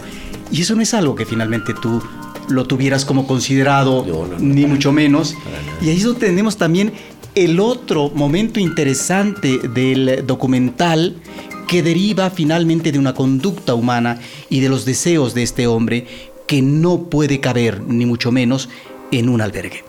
Y 0.52 0.62
eso 0.62 0.76
no 0.76 0.82
es 0.82 0.96
algo 0.96 1.14
que 1.14 1.28
finalmente 1.28 1.76
tú 1.76 2.02
lo 2.50 2.66
tuvieras 2.66 3.06
como 3.06 3.28
considerado, 3.28 4.04
ni 4.40 4.66
mucho 4.66 4.92
menos. 4.92 5.36
Y 5.84 5.90
ahí 5.90 5.98
es 5.98 6.04
donde 6.04 6.26
tenemos 6.26 6.58
también 6.58 6.94
el 7.36 7.60
otro 7.60 8.10
momento 8.10 8.60
interesante 8.60 9.60
del 9.60 10.26
documental 10.26 11.18
que 11.68 11.84
deriva 11.84 12.32
finalmente 12.32 12.92
de 12.92 12.98
una 12.98 13.14
conducta 13.14 13.76
humana 13.76 14.20
y 14.50 14.62
de 14.62 14.70
los 14.70 14.86
deseos 14.86 15.36
de 15.36 15.44
este 15.44 15.68
hombre 15.68 16.08
que 16.48 16.62
no 16.62 17.04
puede 17.10 17.40
caber, 17.40 17.82
ni 17.82 18.06
mucho 18.06 18.32
menos, 18.32 18.70
en 19.12 19.30
un 19.30 19.42
albergue. 19.42 19.84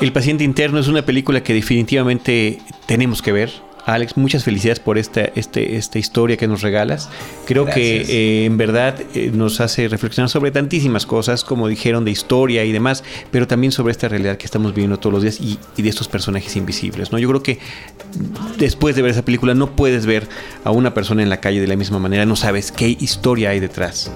El 0.00 0.12
paciente 0.12 0.44
interno 0.44 0.78
es 0.78 0.88
una 0.88 1.06
película 1.06 1.42
que 1.42 1.54
definitivamente 1.54 2.58
tenemos 2.86 3.22
que 3.22 3.32
ver. 3.32 3.50
Alex, 3.86 4.16
muchas 4.16 4.42
felicidades 4.42 4.80
por 4.80 4.98
esta, 4.98 5.22
este, 5.36 5.76
esta 5.76 6.00
historia 6.00 6.36
que 6.36 6.48
nos 6.48 6.60
regalas. 6.60 7.08
Creo 7.46 7.66
que 7.66 8.02
eh, 8.02 8.44
en 8.44 8.56
verdad 8.58 9.00
eh, 9.14 9.30
nos 9.32 9.60
hace 9.60 9.86
reflexionar 9.86 10.28
sobre 10.28 10.50
tantísimas 10.50 11.06
cosas, 11.06 11.44
como 11.44 11.68
dijeron, 11.68 12.04
de 12.04 12.10
historia 12.10 12.64
y 12.64 12.72
demás, 12.72 13.04
pero 13.30 13.46
también 13.46 13.70
sobre 13.70 13.92
esta 13.92 14.08
realidad 14.08 14.38
que 14.38 14.44
estamos 14.44 14.74
viviendo 14.74 14.98
todos 14.98 15.12
los 15.12 15.22
días 15.22 15.40
y, 15.40 15.56
y, 15.76 15.82
de 15.82 15.88
estos 15.88 16.08
personajes 16.08 16.56
invisibles. 16.56 17.12
¿no? 17.12 17.18
Yo 17.20 17.28
creo 17.28 17.44
que 17.44 17.60
después 18.58 18.96
de 18.96 19.02
ver 19.02 19.12
esa 19.12 19.24
película 19.24 19.54
no 19.54 19.76
puedes 19.76 20.04
ver 20.04 20.28
a 20.64 20.72
una 20.72 20.92
persona 20.92 21.22
en 21.22 21.30
la 21.30 21.40
calle 21.40 21.60
de 21.60 21.68
la 21.68 21.76
misma 21.76 22.00
manera, 22.00 22.26
no 22.26 22.34
sabes 22.34 22.72
qué 22.72 22.88
historia 22.88 23.50
hay 23.50 23.60
detrás. 23.60 24.10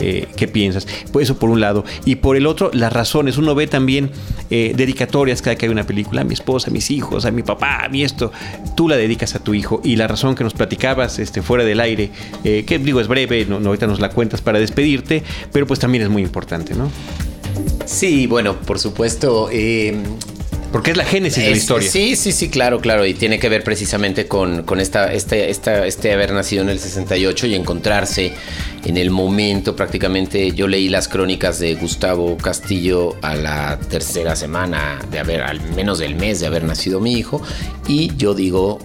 Eh, 0.00 0.26
qué 0.36 0.48
piensas. 0.48 0.86
Pues 1.12 1.24
eso 1.24 1.38
por 1.38 1.50
un 1.50 1.60
lado. 1.60 1.84
Y 2.04 2.16
por 2.16 2.36
el 2.36 2.46
otro, 2.46 2.70
las 2.72 2.92
razones. 2.92 3.38
Uno 3.38 3.54
ve 3.54 3.66
también 3.66 4.10
eh, 4.50 4.72
dedicatorias 4.76 5.42
cada 5.42 5.56
que 5.56 5.66
hay 5.66 5.72
una 5.72 5.84
película. 5.84 6.22
A 6.22 6.24
mi 6.24 6.34
esposa, 6.34 6.70
a 6.70 6.72
mis 6.72 6.90
hijos, 6.90 7.24
a 7.24 7.30
mi 7.30 7.42
papá, 7.42 7.84
a 7.84 7.88
mí 7.88 8.02
esto. 8.02 8.32
Tú 8.76 8.88
la 8.88 8.96
dedicas 8.96 9.34
a 9.34 9.38
tu 9.40 9.54
hijo. 9.54 9.80
Y 9.84 9.96
la 9.96 10.08
razón 10.08 10.34
que 10.34 10.44
nos 10.44 10.54
platicabas 10.54 11.18
este, 11.18 11.42
fuera 11.42 11.64
del 11.64 11.80
aire, 11.80 12.10
eh, 12.44 12.64
que 12.66 12.78
digo 12.78 13.00
es 13.00 13.08
breve, 13.08 13.46
no, 13.46 13.56
ahorita 13.56 13.86
nos 13.86 14.00
la 14.00 14.10
cuentas 14.10 14.40
para 14.40 14.58
despedirte, 14.58 15.22
pero 15.52 15.66
pues 15.66 15.80
también 15.80 16.02
es 16.02 16.10
muy 16.10 16.22
importante, 16.22 16.74
¿no? 16.74 16.90
Sí, 17.84 18.26
bueno, 18.26 18.56
por 18.56 18.78
supuesto. 18.78 19.48
Porque 20.72 20.92
es 20.92 20.96
la 20.96 21.04
génesis 21.04 21.42
de 21.42 21.50
la 21.50 21.56
historia. 21.56 21.90
Sí, 21.90 22.14
sí, 22.14 22.30
sí, 22.30 22.48
claro, 22.48 22.80
claro. 22.80 23.04
Y 23.04 23.14
tiene 23.14 23.38
que 23.38 23.48
ver 23.48 23.64
precisamente 23.64 24.26
con, 24.26 24.62
con 24.62 24.78
esta, 24.78 25.12
este, 25.12 25.50
esta, 25.50 25.84
este 25.86 26.12
haber 26.12 26.32
nacido 26.32 26.62
en 26.62 26.68
el 26.68 26.78
68 26.78 27.48
y 27.48 27.54
encontrarse 27.54 28.32
en 28.84 28.96
el 28.96 29.10
momento 29.10 29.74
prácticamente. 29.74 30.52
Yo 30.52 30.68
leí 30.68 30.88
las 30.88 31.08
crónicas 31.08 31.58
de 31.58 31.74
Gustavo 31.74 32.36
Castillo 32.36 33.16
a 33.22 33.34
la 33.34 33.80
tercera 33.80 34.36
semana 34.36 35.00
de 35.10 35.18
haber, 35.18 35.42
al 35.42 35.60
menos 35.74 35.98
del 35.98 36.14
mes 36.14 36.38
de 36.40 36.46
haber 36.46 36.62
nacido 36.62 37.00
mi 37.00 37.14
hijo. 37.14 37.42
Y 37.88 38.14
yo 38.16 38.34
digo, 38.34 38.78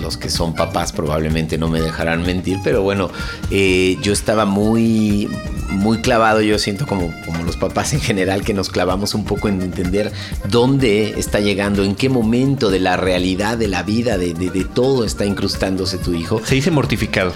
los 0.00 0.16
que 0.16 0.28
son 0.28 0.54
papás 0.54 0.92
probablemente 0.92 1.58
no 1.58 1.68
me 1.68 1.80
dejarán 1.80 2.22
mentir, 2.22 2.58
pero 2.62 2.82
bueno, 2.82 3.10
eh, 3.50 3.96
yo 4.02 4.12
estaba 4.12 4.44
muy, 4.44 5.28
muy 5.68 5.98
clavado, 5.98 6.40
yo 6.40 6.58
siento 6.58 6.86
como, 6.86 7.12
como 7.24 7.42
los 7.42 7.56
papás 7.56 7.92
en 7.92 8.00
general, 8.00 8.42
que 8.44 8.54
nos 8.54 8.70
clavamos 8.70 9.14
un 9.14 9.24
poco 9.24 9.48
en 9.48 9.62
entender 9.62 10.12
dónde 10.48 11.14
está 11.18 11.40
llegando, 11.40 11.84
en 11.84 11.94
qué 11.94 12.08
momento 12.08 12.70
de 12.70 12.80
la 12.80 12.96
realidad, 12.96 13.58
de 13.58 13.68
la 13.68 13.82
vida, 13.82 14.18
de, 14.18 14.34
de, 14.34 14.50
de 14.50 14.64
todo 14.64 15.04
está 15.04 15.24
incrustándose 15.24 15.98
tu 15.98 16.14
hijo. 16.14 16.40
Se 16.44 16.54
dice 16.54 16.70
mortificado. 16.70 17.32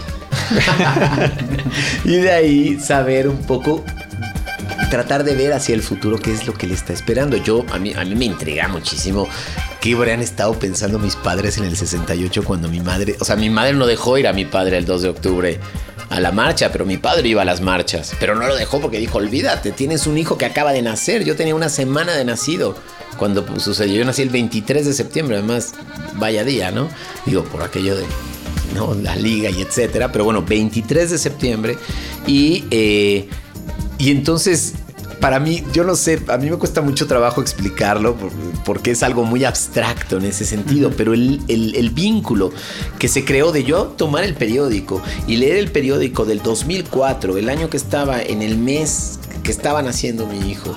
y 2.04 2.16
de 2.16 2.30
ahí 2.30 2.80
saber 2.80 3.28
un 3.28 3.38
poco 3.38 3.84
tratar 4.90 5.24
de 5.24 5.34
ver 5.34 5.52
hacia 5.52 5.74
el 5.74 5.82
futuro 5.82 6.18
qué 6.18 6.32
es 6.32 6.46
lo 6.46 6.52
que 6.54 6.66
le 6.66 6.74
está 6.74 6.92
esperando. 6.92 7.36
Yo, 7.36 7.64
a 7.72 7.78
mí, 7.78 7.94
a 7.94 8.04
mí 8.04 8.14
me 8.14 8.24
intriga 8.24 8.68
muchísimo 8.68 9.28
qué 9.80 9.94
habrían 9.94 10.20
estado 10.20 10.58
pensando 10.58 10.98
mis 10.98 11.16
padres 11.16 11.56
en 11.58 11.64
el 11.64 11.76
68 11.76 12.44
cuando 12.44 12.68
mi 12.68 12.80
madre, 12.80 13.16
o 13.20 13.24
sea, 13.24 13.36
mi 13.36 13.48
madre 13.48 13.72
no 13.72 13.86
dejó 13.86 14.18
ir 14.18 14.26
a 14.26 14.32
mi 14.32 14.44
padre 14.44 14.76
el 14.76 14.84
2 14.84 15.02
de 15.02 15.08
octubre 15.08 15.60
a 16.10 16.20
la 16.20 16.32
marcha, 16.32 16.70
pero 16.70 16.84
mi 16.84 16.96
padre 16.96 17.28
iba 17.28 17.42
a 17.42 17.44
las 17.44 17.60
marchas, 17.60 18.12
pero 18.20 18.34
no 18.34 18.46
lo 18.46 18.56
dejó 18.56 18.80
porque 18.80 18.98
dijo, 18.98 19.18
olvídate, 19.18 19.72
tienes 19.72 20.06
un 20.06 20.18
hijo 20.18 20.36
que 20.36 20.44
acaba 20.44 20.72
de 20.72 20.82
nacer, 20.82 21.24
yo 21.24 21.36
tenía 21.36 21.54
una 21.54 21.68
semana 21.68 22.14
de 22.14 22.24
nacido 22.24 22.76
cuando 23.16 23.46
sucedió, 23.58 23.96
yo 23.96 24.04
nací 24.04 24.22
el 24.22 24.30
23 24.30 24.86
de 24.86 24.92
septiembre, 24.92 25.36
además, 25.38 25.72
vaya 26.14 26.44
día, 26.44 26.70
¿no? 26.70 26.88
Digo, 27.26 27.44
por 27.44 27.62
aquello 27.62 27.96
de... 27.96 28.04
¿no? 28.74 28.94
la 28.94 29.16
liga 29.16 29.50
y 29.50 29.62
etcétera, 29.62 30.12
pero 30.12 30.22
bueno, 30.22 30.42
23 30.42 31.10
de 31.10 31.18
septiembre 31.18 31.76
y 32.28 32.64
eh, 32.70 33.28
y 34.00 34.10
entonces, 34.10 34.72
para 35.20 35.38
mí, 35.38 35.62
yo 35.72 35.84
no 35.84 35.94
sé, 35.94 36.22
a 36.28 36.38
mí 36.38 36.50
me 36.50 36.56
cuesta 36.56 36.80
mucho 36.80 37.06
trabajo 37.06 37.42
explicarlo 37.42 38.16
porque 38.64 38.92
es 38.92 39.02
algo 39.02 39.24
muy 39.24 39.44
abstracto 39.44 40.16
en 40.16 40.24
ese 40.24 40.44
sentido, 40.44 40.90
pero 40.96 41.14
el, 41.14 41.40
el, 41.48 41.76
el, 41.76 41.90
vínculo 41.90 42.52
que 42.98 43.08
se 43.08 43.24
creó 43.24 43.52
de 43.52 43.64
yo 43.64 43.84
tomar 43.86 44.24
el 44.24 44.34
periódico 44.34 45.02
y 45.26 45.36
leer 45.36 45.58
el 45.58 45.70
periódico 45.70 46.24
del 46.24 46.42
2004, 46.42 47.36
el 47.36 47.48
año 47.48 47.68
que 47.68 47.76
estaba 47.76 48.22
en 48.22 48.42
el 48.42 48.56
mes 48.56 49.19
que 49.42 49.50
estaba 49.50 49.82
naciendo 49.82 50.26
mi 50.26 50.50
hijo, 50.50 50.74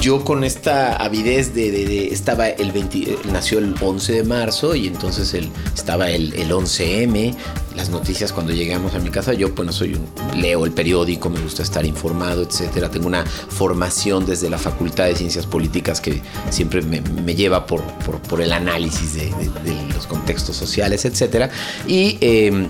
yo 0.00 0.24
con 0.24 0.44
esta 0.44 0.96
avidez 0.96 1.54
de, 1.54 1.70
de, 1.70 1.84
de 1.84 2.08
estaba 2.08 2.48
el 2.48 2.72
20, 2.72 3.18
nació 3.32 3.58
el 3.58 3.74
11 3.80 4.12
de 4.12 4.24
marzo 4.24 4.74
y 4.74 4.86
entonces 4.86 5.34
el, 5.34 5.50
estaba 5.74 6.10
el, 6.10 6.32
el 6.34 6.50
11M, 6.50 7.34
las 7.76 7.90
noticias 7.90 8.32
cuando 8.32 8.52
llegamos 8.52 8.94
a 8.94 8.98
mi 8.98 9.10
casa, 9.10 9.32
yo 9.34 9.52
bueno 9.52 9.72
soy 9.72 9.94
un, 9.94 10.06
leo 10.40 10.64
el 10.64 10.72
periódico, 10.72 11.28
me 11.28 11.40
gusta 11.40 11.62
estar 11.62 11.84
informado, 11.84 12.42
etcétera, 12.42 12.90
tengo 12.90 13.06
una 13.06 13.24
formación 13.24 14.26
desde 14.26 14.48
la 14.48 14.58
Facultad 14.58 15.04
de 15.06 15.16
Ciencias 15.16 15.46
Políticas 15.46 16.00
que 16.00 16.22
siempre 16.50 16.82
me, 16.82 17.00
me 17.00 17.34
lleva 17.34 17.66
por, 17.66 17.82
por, 18.04 18.20
por, 18.20 18.40
el 18.40 18.52
análisis 18.52 19.14
de, 19.14 19.26
de, 19.26 19.94
los 19.94 20.06
contextos 20.06 20.56
sociales, 20.56 21.04
etcétera, 21.04 21.50
y 21.86 22.16
eh, 22.20 22.68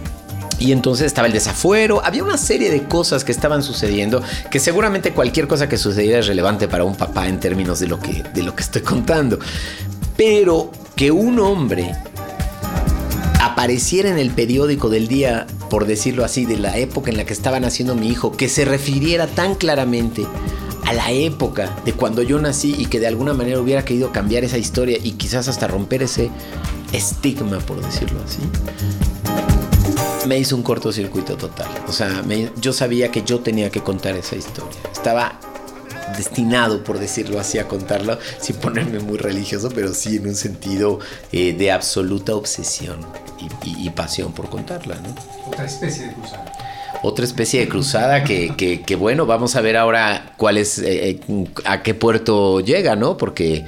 y 0.60 0.72
entonces 0.72 1.06
estaba 1.06 1.26
el 1.26 1.32
desafuero, 1.32 2.04
había 2.04 2.22
una 2.22 2.36
serie 2.36 2.70
de 2.70 2.84
cosas 2.84 3.24
que 3.24 3.32
estaban 3.32 3.62
sucediendo 3.62 4.22
que 4.50 4.60
seguramente 4.60 5.12
cualquier 5.12 5.48
cosa 5.48 5.68
que 5.68 5.78
sucediera 5.78 6.18
es 6.18 6.26
relevante 6.26 6.68
para 6.68 6.84
un 6.84 6.94
papá 6.94 7.28
en 7.28 7.40
términos 7.40 7.80
de 7.80 7.88
lo 7.88 7.98
que, 7.98 8.22
de 8.34 8.42
lo 8.42 8.54
que 8.54 8.62
estoy 8.62 8.82
contando. 8.82 9.38
Pero 10.16 10.70
que 10.94 11.10
un 11.10 11.38
hombre 11.38 11.94
apareciera 13.40 14.10
en 14.10 14.18
el 14.18 14.30
periódico 14.30 14.90
del 14.90 15.08
día, 15.08 15.46
por 15.70 15.86
decirlo 15.86 16.26
así, 16.26 16.44
de 16.44 16.58
la 16.58 16.76
época 16.76 17.10
en 17.10 17.16
la 17.16 17.24
que 17.24 17.32
estaba 17.32 17.58
naciendo 17.58 17.94
mi 17.94 18.08
hijo, 18.08 18.32
que 18.32 18.50
se 18.50 18.66
refiriera 18.66 19.26
tan 19.26 19.54
claramente 19.54 20.26
a 20.84 20.92
la 20.92 21.10
época 21.10 21.74
de 21.86 21.94
cuando 21.94 22.22
yo 22.22 22.38
nací 22.38 22.74
y 22.76 22.86
que 22.86 23.00
de 23.00 23.06
alguna 23.06 23.32
manera 23.32 23.60
hubiera 23.60 23.84
querido 23.84 24.12
cambiar 24.12 24.44
esa 24.44 24.58
historia 24.58 24.98
y 25.02 25.12
quizás 25.12 25.48
hasta 25.48 25.68
romper 25.68 26.02
ese 26.02 26.30
estigma, 26.92 27.60
por 27.60 27.82
decirlo 27.82 28.20
así 28.26 28.40
me 30.26 30.38
hizo 30.38 30.56
un 30.56 30.62
cortocircuito 30.62 31.36
total. 31.36 31.68
O 31.88 31.92
sea, 31.92 32.22
me, 32.26 32.50
yo 32.60 32.72
sabía 32.72 33.10
que 33.10 33.22
yo 33.22 33.40
tenía 33.40 33.70
que 33.70 33.80
contar 33.80 34.16
esa 34.16 34.36
historia. 34.36 34.78
Estaba 34.92 35.38
destinado, 36.16 36.82
por 36.84 36.98
decirlo 36.98 37.38
así, 37.38 37.58
a 37.58 37.68
contarlo, 37.68 38.18
sin 38.40 38.56
ponerme 38.56 38.98
muy 38.98 39.18
religioso, 39.18 39.70
pero 39.74 39.94
sí 39.94 40.16
en 40.16 40.28
un 40.28 40.34
sentido 40.34 40.98
eh, 41.32 41.52
de 41.52 41.72
absoluta 41.72 42.34
obsesión 42.34 43.00
y, 43.38 43.68
y, 43.68 43.86
y, 43.86 43.90
pasión 43.90 44.32
por 44.32 44.50
contarla. 44.50 44.96
¿no? 44.96 45.14
Otra 45.46 45.64
especie 45.64 46.06
de 46.06 46.12
cruzada. 46.14 46.52
Otra 47.02 47.24
especie 47.24 47.60
de 47.60 47.68
cruzada 47.68 48.24
que, 48.24 48.54
que, 48.56 48.82
que 48.82 48.96
bueno, 48.96 49.24
vamos 49.24 49.56
a 49.56 49.62
ver 49.62 49.76
ahora 49.76 50.34
cuál 50.36 50.58
es, 50.58 50.78
eh, 50.78 51.20
a 51.64 51.82
qué 51.82 51.94
puerto 51.94 52.60
llega, 52.60 52.94
¿no? 52.94 53.16
Porque 53.16 53.64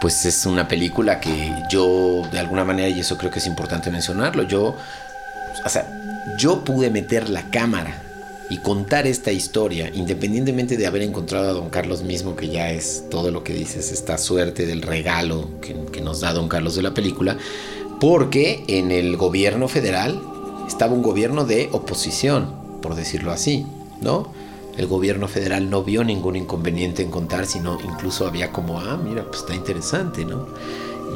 pues 0.00 0.26
es 0.26 0.44
una 0.44 0.66
película 0.66 1.20
que 1.20 1.52
yo, 1.70 2.22
de 2.32 2.38
alguna 2.38 2.64
manera, 2.64 2.88
y 2.88 3.00
eso 3.00 3.16
creo 3.16 3.30
que 3.30 3.38
es 3.38 3.46
importante 3.46 3.90
mencionarlo, 3.90 4.42
yo 4.42 4.76
o 5.64 5.68
sea, 5.68 5.88
yo 6.38 6.64
pude 6.64 6.90
meter 6.90 7.28
la 7.28 7.50
cámara 7.50 8.02
y 8.50 8.58
contar 8.58 9.06
esta 9.06 9.32
historia, 9.32 9.90
independientemente 9.94 10.76
de 10.76 10.86
haber 10.86 11.02
encontrado 11.02 11.50
a 11.50 11.52
don 11.52 11.70
Carlos 11.70 12.02
mismo, 12.02 12.36
que 12.36 12.48
ya 12.48 12.70
es 12.70 13.04
todo 13.10 13.30
lo 13.30 13.42
que 13.42 13.54
dices, 13.54 13.90
esta 13.90 14.18
suerte 14.18 14.66
del 14.66 14.82
regalo 14.82 15.48
que, 15.60 16.00
nos 16.02 16.20
da 16.20 16.32
don 16.32 16.48
Carlos 16.48 16.76
de 16.76 16.82
la 16.82 16.92
película, 16.92 17.38
porque 18.00 18.64
en 18.68 18.90
el 18.90 19.16
gobierno 19.16 19.68
federal 19.68 20.20
estaba 20.68 20.92
un 20.92 21.02
gobierno 21.02 21.46
de 21.46 21.70
oposición, 21.72 22.54
por 22.82 22.94
decirlo 22.94 23.32
así, 23.32 23.66
¿no? 24.02 24.32
El 24.76 24.86
gobierno 24.86 25.28
federal 25.28 25.70
no 25.70 25.82
vio 25.82 26.04
ningún 26.04 26.36
inconveniente 26.36 27.02
en 27.02 27.10
contar, 27.10 27.46
sino 27.46 27.78
incluso 27.80 28.26
había 28.26 28.50
como, 28.50 28.80
ah, 28.80 29.00
mira, 29.02 29.24
pues 29.24 29.40
está 29.40 29.54
interesante, 29.54 30.24
¿no? 30.24 30.48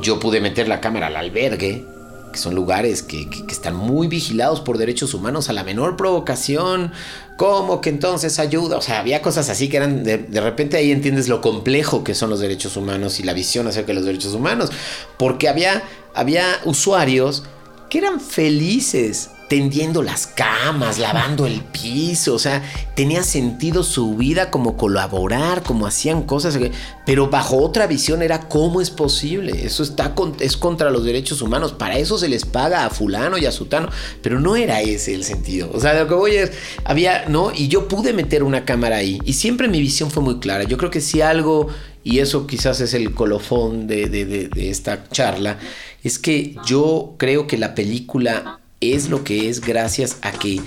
Yo 0.01 0.19
pude 0.21 0.41
meter 0.41 0.69
la 0.69 0.81
cámara 0.81 1.09
al 1.09 1.17
albergue, 1.17 1.85
que 2.33 2.39
son 2.39 2.55
lugares 2.55 3.03
que, 3.03 3.29
están 3.49 3.75
muy 3.75 4.09
vigilados 4.09 4.61
por 4.61 4.79
derechos 4.79 5.15
humanos 5.15 5.49
a 5.49 5.53
la 5.53 5.65
menor 5.65 5.97
provocación, 5.97 6.93
¿cómo 7.37 7.81
que 7.81 7.91
entonces 7.91 8.39
ayuda? 8.39 8.77
O 8.77 8.83
sea, 8.83 9.01
había 9.01 9.23
cosas 9.23 9.49
así 9.49 9.69
que 9.69 9.79
eran, 9.79 10.05
de, 10.05 10.19
de, 10.19 10.41
repente 10.41 10.77
ahí 10.77 10.93
entiendes 10.93 11.29
lo 11.29 11.41
complejo 11.41 12.05
que 12.05 12.15
son 12.15 12.31
los 12.31 12.41
derechos 12.41 12.77
humanos 12.77 13.21
y 13.21 13.23
la 13.23 13.33
visión 13.33 13.67
acerca 13.67 13.89
de 13.89 13.95
los 13.95 14.05
derechos 14.05 14.35
humanos, 14.35 14.71
porque 15.17 15.49
había, 15.49 15.83
había 16.15 16.45
usuarios 16.65 17.45
que 17.89 17.99
eran 17.99 18.21
felices 18.21 19.31
tendiendo 19.49 20.03
las 20.03 20.27
camas, 20.27 20.99
lavando 20.99 21.47
el 21.47 21.63
piso, 21.63 22.35
o 22.35 22.39
sea, 22.39 22.63
tenía 22.95 23.23
sentido 23.23 23.83
su 23.83 24.15
vida 24.15 24.51
como 24.51 24.77
colaborar, 24.77 25.63
como 25.63 25.87
hacían 25.87 26.25
cosas, 26.25 26.59
pero 27.07 27.31
bajo 27.31 27.57
otra 27.57 27.87
visión 27.87 28.21
era 28.21 28.41
cómo 28.49 28.83
es 28.83 28.91
posible, 28.91 29.65
eso 29.65 29.83
está 29.83 30.15
es 30.41 30.59
contra 30.59 30.91
los 30.91 31.03
derechos 31.05 31.41
humanos, 31.41 31.73
para 31.73 31.97
eso 31.97 32.19
se 32.19 32.29
les 32.29 32.45
paga 32.45 32.85
a 32.85 32.91
fulano 32.91 33.39
y 33.39 33.47
a 33.47 33.53
sutano, 33.53 33.89
pero 34.23 34.39
no 34.39 34.55
era 34.55 34.83
ese 34.83 35.15
el 35.15 35.25
sentido, 35.25 35.71
o 35.73 35.81
sea, 35.81 35.99
lo 35.99 36.07
que 36.07 36.15
voy 36.15 36.37
es, 36.37 36.53
había, 36.85 37.27
¿no? 37.29 37.51
Y 37.55 37.69
yo 37.69 37.89
pude 37.89 38.13
meter 38.13 38.43
una 38.43 38.67
cámara 38.67 38.97
ahí, 38.97 39.19
y 39.25 39.33
siempre 39.33 39.67
mi 39.69 39.81
visión 39.81 40.11
fue 40.11 40.23
muy 40.23 40.41
clara, 40.41 40.65
yo 40.65 40.77
creo 40.77 40.91
que 40.91 41.01
si 41.01 41.23
algo, 41.23 41.69
y 42.05 42.19
eso 42.19 42.47
quizás 42.47 42.81
es 42.81 42.93
el 42.93 43.15
colofón 43.15 43.87
de, 43.87 44.09
de, 44.09 44.27
de, 44.27 44.49
de 44.49 44.71
esta 44.71 45.09
charla, 45.09 45.59
es 46.03 46.19
que 46.19 46.55
yo 46.65 47.15
creo 47.17 47.47
que 47.47 47.59
la 47.59 47.75
película 47.75 48.61
es 48.81 49.09
lo 49.09 49.25
que 49.25 49.49
es 49.49 49.61
gracias 49.61 50.19
a 50.23 50.31
que, 50.31 50.61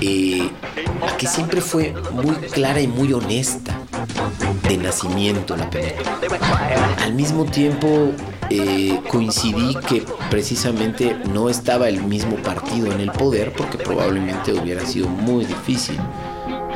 eh, 0.00 0.50
a 1.02 1.16
que 1.16 1.26
siempre 1.26 1.60
fue 1.60 1.94
muy 2.12 2.36
clara 2.36 2.80
y 2.80 2.86
muy 2.86 3.12
honesta 3.12 3.80
de 4.68 4.76
nacimiento 4.76 5.56
la 5.56 5.68
película. 5.68 6.96
Al 7.00 7.14
mismo 7.14 7.44
tiempo 7.44 8.12
eh, 8.50 9.00
coincidí 9.08 9.74
que 9.88 10.04
precisamente 10.30 11.16
no 11.32 11.48
estaba 11.48 11.88
el 11.88 12.02
mismo 12.02 12.36
partido 12.36 12.92
en 12.92 13.00
el 13.00 13.10
poder 13.10 13.52
porque 13.52 13.78
probablemente 13.78 14.52
hubiera 14.52 14.86
sido 14.86 15.08
muy 15.08 15.44
difícil 15.44 15.98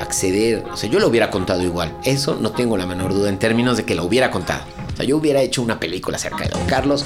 acceder, 0.00 0.64
o 0.72 0.76
sea, 0.76 0.88
yo 0.88 1.00
lo 1.00 1.08
hubiera 1.08 1.30
contado 1.30 1.62
igual, 1.62 1.92
eso 2.04 2.38
no 2.40 2.52
tengo 2.52 2.76
la 2.76 2.86
menor 2.86 3.12
duda 3.12 3.28
en 3.28 3.38
términos 3.38 3.76
de 3.76 3.84
que 3.84 3.94
lo 3.94 4.04
hubiera 4.04 4.30
contado. 4.30 4.62
Yo 5.04 5.16
hubiera 5.16 5.40
hecho 5.40 5.62
una 5.62 5.78
película 5.80 6.16
acerca 6.16 6.44
de 6.44 6.50
Don 6.50 6.66
Carlos, 6.66 7.04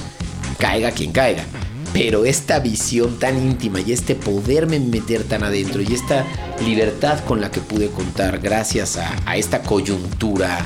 caiga 0.57 0.91
quien 0.91 1.11
caiga 1.11 1.45
pero 1.93 2.25
esta 2.25 2.59
visión 2.59 3.19
tan 3.19 3.37
íntima 3.37 3.79
y 3.79 3.93
este 3.93 4.15
poderme 4.15 4.79
meter 4.79 5.23
tan 5.23 5.43
adentro 5.43 5.81
y 5.81 5.93
esta 5.93 6.25
libertad 6.65 7.23
con 7.23 7.39
la 7.39 7.51
que 7.51 7.61
pude 7.61 7.89
contar 7.89 8.39
gracias 8.39 8.97
a, 8.97 9.37
esta 9.37 9.61
coyuntura 9.61 10.65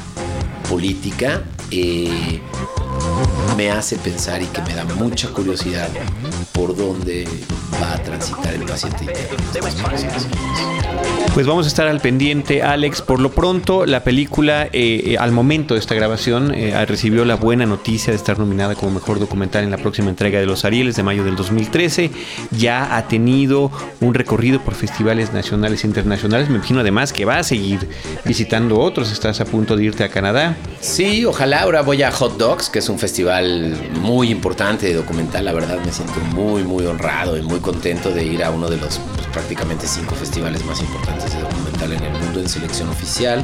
política, 0.69 1.43
eh, 1.69 2.39
me 3.57 3.69
hace 3.69 3.97
pensar 3.97 4.41
y 4.41 4.45
que 4.45 4.61
me 4.61 4.73
da 4.73 4.85
mucha 4.85 5.30
curiosidad 5.30 5.89
por 6.53 6.76
dónde 6.76 7.27
va 7.81 7.93
a 7.93 8.03
transitar 8.03 8.53
el 8.53 8.64
paciente 8.64 9.06
Pues 11.38 11.45
vamos 11.45 11.65
a 11.65 11.69
estar 11.69 11.85
al 11.85 11.99
pendiente, 11.99 12.64
Alex. 12.64 13.03
Por 13.03 13.19
lo 13.19 13.30
pronto, 13.30 13.85
la 13.85 14.03
película, 14.03 14.64
eh, 14.73 15.03
eh, 15.05 15.18
al 15.19 15.31
momento 15.31 15.76
de 15.76 15.80
esta 15.80 15.93
grabación, 15.93 16.51
eh, 16.51 16.84
recibió 16.88 17.26
la 17.26 17.35
buena 17.35 17.68
noticia 17.68 18.09
de 18.09 18.18
estar 18.18 18.39
nominada 18.39 18.73
como 18.73 18.93
mejor 18.93 19.19
documental 19.19 19.64
en 19.64 19.69
la 19.69 19.77
próxima 19.77 20.09
entrega 20.09 20.39
de 20.39 20.47
los 20.47 20.65
Arieles 20.65 20.95
de 20.95 21.03
mayo 21.03 21.23
del 21.23 21.35
2013. 21.35 22.09
Ya 22.49 22.97
ha 22.97 23.07
tenido 23.07 23.72
un 24.01 24.15
recorrido 24.15 24.61
por 24.61 24.73
festivales 24.73 25.31
nacionales 25.31 25.84
e 25.84 25.88
internacionales. 25.88 26.49
Me 26.49 26.55
imagino 26.55 26.80
además 26.80 27.14
que 27.14 27.23
va 27.23 27.38
a 27.38 27.43
seguir 27.43 27.88
visitando 28.26 28.80
otros. 28.80 29.11
Estás 29.11 29.39
a 29.39 29.45
punto 29.45 29.76
de 29.76 29.84
irte 29.84 30.03
a 30.03 30.09
Canadá. 30.09 30.57
Sí, 30.80 31.23
ojalá. 31.23 31.61
Ahora 31.61 31.84
voy 31.84 32.01
a 32.01 32.11
Hot 32.11 32.39
Dogs, 32.39 32.68
que 32.72 32.80
es 32.80 32.89
un 32.89 32.97
festival 32.97 33.77
muy 34.01 34.31
importante 34.31 34.88
de 34.88 34.95
documental. 34.95 35.45
La 35.45 35.53
verdad, 35.53 35.77
me 35.85 35.91
siento 35.91 36.19
muy, 36.34 36.64
muy 36.64 36.88
honrado 36.88 37.38
y 37.38 37.43
muy 37.43 37.59
contento 37.59 38.09
de 38.09 38.23
ir 38.23 38.43
a 38.43 38.49
uno 38.49 38.72
de 38.72 38.77
los 38.77 38.97
pues, 38.97 39.27
prácticamente 39.27 39.85
cinco 39.85 40.15
festivales 40.15 40.65
más 40.65 40.81
importantes 40.81 41.26
en 41.85 42.03
el 42.03 42.11
mundo 42.11 42.39
en 42.39 42.49
selección 42.49 42.89
oficial. 42.89 43.43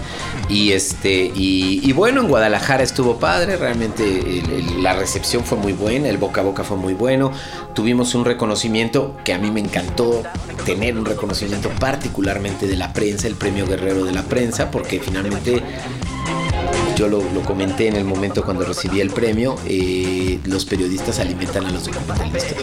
Y, 0.49 0.71
este, 0.71 1.31
y, 1.33 1.91
bueno, 1.93 2.21
en 2.21 2.27
Guadalajara 2.27 2.83
estuvo 2.83 3.17
padre. 3.17 3.57
Realmente 3.57 4.43
la 4.79 4.93
recepción 4.93 5.43
fue 5.43 5.57
muy 5.57 5.73
buena, 5.73 6.09
el 6.09 6.17
boca 6.17 6.41
a 6.41 6.43
boca 6.43 6.63
fue 6.63 6.77
muy 6.77 6.93
bueno. 6.93 7.31
Tuvimos 7.73 8.15
un 8.15 8.25
reconocimiento 8.25 9.15
que 9.23 9.33
a 9.33 9.37
mí 9.37 9.51
me 9.51 9.59
encantó 9.59 10.23
tener 10.65 10.97
un 10.97 11.05
reconocimiento 11.05 11.69
particularmente 11.79 12.67
de 12.67 12.75
la 12.75 12.93
prensa, 12.93 13.27
el 13.27 13.35
premio 13.35 13.67
guerrero 13.67 14.05
de 14.05 14.11
la 14.11 14.23
prensa, 14.23 14.71
porque 14.71 14.99
finalmente 14.99 15.61
yo 16.95 17.07
lo, 17.07 17.21
comenté 17.43 17.87
en 17.87 17.95
el 17.95 18.05
momento 18.05 18.43
cuando 18.43 18.63
recibí 18.65 19.01
el 19.01 19.09
premio, 19.09 19.55
eh, 19.65 20.39
los 20.45 20.65
periodistas 20.65 21.19
alimentan 21.19 21.65
a 21.65 21.71
los 21.71 21.85
documentalistas 21.85 22.55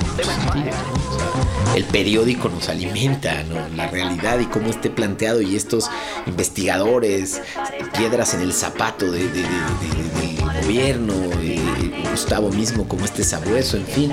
el 1.74 1.84
periódico 1.84 2.48
nos 2.48 2.68
alimenta, 2.68 3.44
la 3.76 3.86
realidad 3.88 4.38
y 4.40 4.46
cómo 4.46 4.70
esté 4.70 4.90
planteado 4.90 5.40
y 5.40 5.56
estos 5.56 5.90
investigadores, 6.26 7.40
piedras 7.96 8.34
en 8.34 8.40
el 8.40 8.52
zapato 8.52 9.10
del 9.10 9.30
gobierno, 10.62 11.14
eh, 11.40 11.58
Gustavo 12.10 12.50
mismo 12.50 12.88
como 12.88 13.04
este 13.04 13.22
sabueso, 13.22 13.76
en 13.76 13.86
fin, 13.86 14.12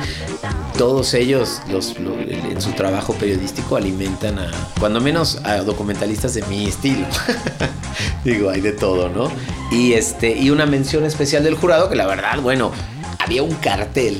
todos 0.77 1.13
ellos 1.15 1.61
los, 1.69 1.95
en 1.97 2.61
su 2.61 2.71
trabajo 2.73 3.13
periodístico 3.13 3.75
alimentan 3.75 4.37
a, 4.37 4.51
cuando 4.79 5.01
menos 5.01 5.39
a 5.43 5.57
documentalistas 5.57 6.35
de 6.35 6.43
mi 6.43 6.67
estilo. 6.67 7.07
Digo, 8.23 8.49
hay 8.49 8.61
de 8.61 8.73
todo, 8.73 9.09
¿no? 9.09 9.31
Y, 9.71 9.93
este, 9.93 10.37
y 10.37 10.51
una 10.51 10.65
mención 10.65 11.05
especial 11.05 11.43
del 11.43 11.55
jurado 11.55 11.89
que 11.89 11.95
la 11.95 12.05
verdad, 12.05 12.39
bueno, 12.39 12.71
había 13.19 13.41
un 13.41 13.55
cartel 13.55 14.19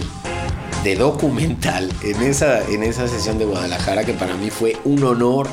documental 0.95 1.91
en 2.03 2.21
esa, 2.21 2.63
en 2.67 2.83
esa 2.83 3.07
sesión 3.07 3.37
de 3.37 3.45
Guadalajara 3.45 4.05
que 4.05 4.13
para 4.13 4.35
mí 4.35 4.49
fue 4.49 4.77
un 4.85 5.03
honor 5.03 5.47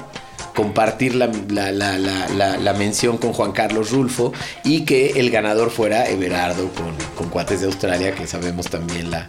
compartir 0.54 1.14
la, 1.14 1.26
la, 1.50 2.72
mención 2.74 3.18
con 3.18 3.32
Juan 3.32 3.52
Carlos 3.52 3.90
Rulfo 3.90 4.32
y 4.62 4.84
que 4.84 5.10
el 5.16 5.30
ganador 5.30 5.70
fuera 5.70 6.08
Everardo 6.08 6.68
con, 6.70 6.94
con 7.16 7.28
Cuates 7.28 7.60
de 7.60 7.66
Australia, 7.66 8.14
que 8.14 8.26
sabemos 8.26 8.68
también 8.70 9.10
la, 9.10 9.28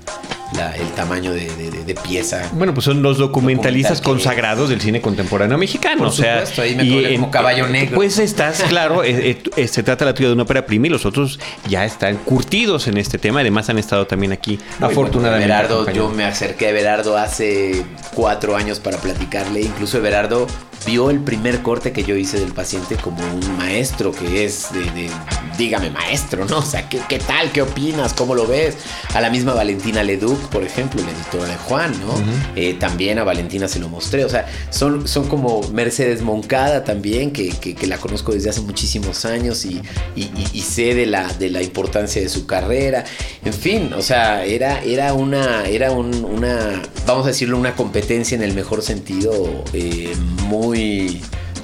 el 0.78 0.88
tamaño 0.92 1.34
de, 1.34 1.96
pieza. 2.04 2.50
Bueno, 2.54 2.74
pues 2.74 2.86
son 2.86 3.02
los 3.02 3.18
documentalistas 3.18 4.02
consagrados 4.02 4.70
del 4.70 4.82
cine 4.82 5.02
contemporáneo 5.02 5.58
mexicano. 5.58 6.08
o 6.08 6.12
sea, 6.12 6.44
ahí 6.58 6.76
me 6.76 7.16
como 7.16 7.32
caballo 7.32 7.68
negro. 7.68 7.96
Pues 7.96 8.20
estás, 8.20 8.64
claro, 8.70 9.04
eh, 9.04 9.42
eh, 9.56 9.68
se 9.68 9.84
trata 9.84 10.06
la 10.06 10.14
tuya 10.14 10.30
de 10.30 10.34
una 10.34 10.44
ópera 10.44 10.66
prima 10.66 10.88
y 10.88 10.90
los 10.90 11.06
otros 11.06 11.40
ya 11.68 11.86
están 11.86 12.18
curtidos 12.18 12.88
en 12.88 12.98
este 12.98 13.18
tema. 13.18 13.42
Además 13.42 13.70
han 13.70 13.78
estado 13.78 14.08
también 14.08 14.32
aquí, 14.32 14.60
afortunadamente. 14.80 15.46
Everardo, 15.46 15.92
yo 15.92 16.10
me 16.10 16.26
acerqué 16.26 16.68
a 16.68 16.70
Everardo 16.70 17.18
hace 17.18 17.84
cuatro 18.14 18.56
años 18.56 18.80
para 18.80 18.98
platicarle. 18.98 19.62
Incluso 19.62 19.98
Everardo 19.98 20.48
vio 20.86 21.10
el 21.10 21.20
primer 21.20 21.62
corte 21.62 21.92
que 21.92 22.04
yo 22.04 22.16
hice 22.16 22.40
del 22.40 22.54
paciente 22.54 22.96
como 22.96 23.18
un 23.24 23.58
maestro 23.58 24.12
que 24.12 24.46
es 24.46 24.72
de, 24.74 25.10
dígame 25.58 25.90
maestro, 25.90 26.46
¿no? 26.46 26.56
O 26.66 26.68
sea, 26.68 26.90
¿qué, 26.90 27.00
¿qué, 27.08 27.20
tal? 27.20 27.52
¿Qué 27.52 27.62
opinas? 27.62 28.14
¿Cómo 28.14 28.34
lo 28.34 28.48
ves? 28.48 28.76
A 29.14 29.22
la 29.22 29.30
misma 29.30 29.54
Valentina 29.54 30.02
Leduc, 30.02 30.40
por 30.50 30.64
ejemplo, 30.64 31.02
la 31.04 31.12
editora 31.12 31.46
de 31.48 31.58
Juan, 31.58 31.92
¿no? 32.00 32.16
Eh, 32.56 32.74
también 32.80 33.20
a 33.20 33.24
Valentina 33.24 33.68
se 33.68 33.80
lo 33.80 33.88
mostré, 33.88 34.26
o 34.26 34.30
sea, 34.30 34.48
son, 34.72 35.08
son 35.08 35.28
como 35.28 35.62
Mercedes 35.70 36.22
Moncada 36.22 36.84
también, 36.84 37.32
que, 37.32 37.50
que, 37.50 37.86
la 37.86 37.98
conozco 37.98 38.32
desde 38.32 38.50
hace 38.50 38.62
muchísimos 38.62 39.26
años 39.26 39.64
y, 39.66 39.82
y, 40.16 40.62
sé 40.62 40.96
de 40.96 41.06
la, 41.06 41.32
de 41.34 41.52
la 41.52 41.62
importancia 41.62 42.20
de 42.20 42.30
su 42.30 42.48
carrera, 42.48 43.04
en 43.44 43.54
fin, 43.54 43.94
o 43.94 44.02
sea, 44.02 44.44
era, 44.44 44.82
era 44.84 45.14
una, 45.14 45.66
era 45.66 45.92
una, 45.92 46.82
vamos 47.06 47.26
a 47.26 47.28
decirlo, 47.30 47.60
una 47.60 47.76
competencia 47.76 48.36
en 48.36 48.42
el 48.42 48.54
mejor 48.54 48.82
sentido 48.82 49.64
eh, 49.74 50.16
muy 50.48 50.75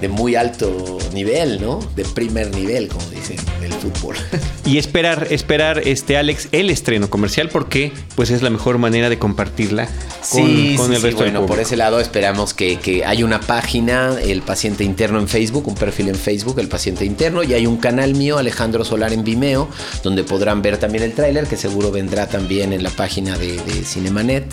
de 0.01 0.09
muy 0.09 0.35
alto 0.35 0.97
nivel, 1.13 1.61
¿no? 1.61 1.79
De 1.95 2.03
primer 2.03 2.53
nivel, 2.55 2.87
como 2.87 3.07
dicen, 3.11 3.37
del 3.61 3.71
fútbol. 3.71 4.15
Y 4.63 4.77
esperar, 4.77 5.27
esperar, 5.31 5.81
este 5.85 6.17
Alex, 6.17 6.47
el 6.51 6.69
estreno 6.69 7.09
comercial, 7.09 7.49
porque 7.49 7.91
pues 8.15 8.29
es 8.29 8.41
la 8.41 8.49
mejor 8.49 8.77
manera 8.77 9.09
de 9.09 9.19
compartirla 9.19 9.87
con, 10.31 10.45
sí, 10.45 10.75
con 10.77 10.93
el 10.93 11.01
resto 11.01 11.23
bueno, 11.23 11.45
por 11.45 11.59
ese 11.59 11.75
lado 11.75 11.99
esperamos 11.99 12.53
que, 12.53 12.77
que 12.77 13.03
hay 13.03 13.23
una 13.23 13.41
página, 13.41 14.15
el 14.21 14.43
paciente 14.43 14.85
interno 14.85 15.19
en 15.19 15.27
Facebook, 15.27 15.67
un 15.67 15.75
perfil 15.75 16.09
en 16.09 16.15
Facebook, 16.15 16.59
el 16.59 16.69
paciente 16.69 17.03
interno, 17.03 17.43
y 17.43 17.53
hay 17.53 17.65
un 17.65 17.77
canal 17.77 18.13
mío, 18.13 18.37
Alejandro 18.37 18.85
Solar 18.85 19.11
en 19.11 19.25
Vimeo, 19.25 19.67
donde 20.03 20.23
podrán 20.23 20.61
ver 20.61 20.77
también 20.77 21.03
el 21.03 21.13
tráiler, 21.13 21.47
que 21.47 21.57
seguro 21.57 21.91
vendrá 21.91 22.27
también 22.27 22.71
en 22.71 22.83
la 22.83 22.91
página 22.91 23.37
de, 23.37 23.59
Cinemanet. 23.83 24.45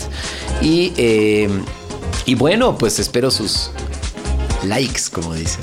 Y, 0.61 0.91
eh, 0.97 1.47
y 2.25 2.35
bueno, 2.35 2.77
pues 2.77 2.99
espero 2.99 3.31
sus 3.31 3.71
likes, 4.63 5.03
como 5.11 5.33
dicen. 5.33 5.61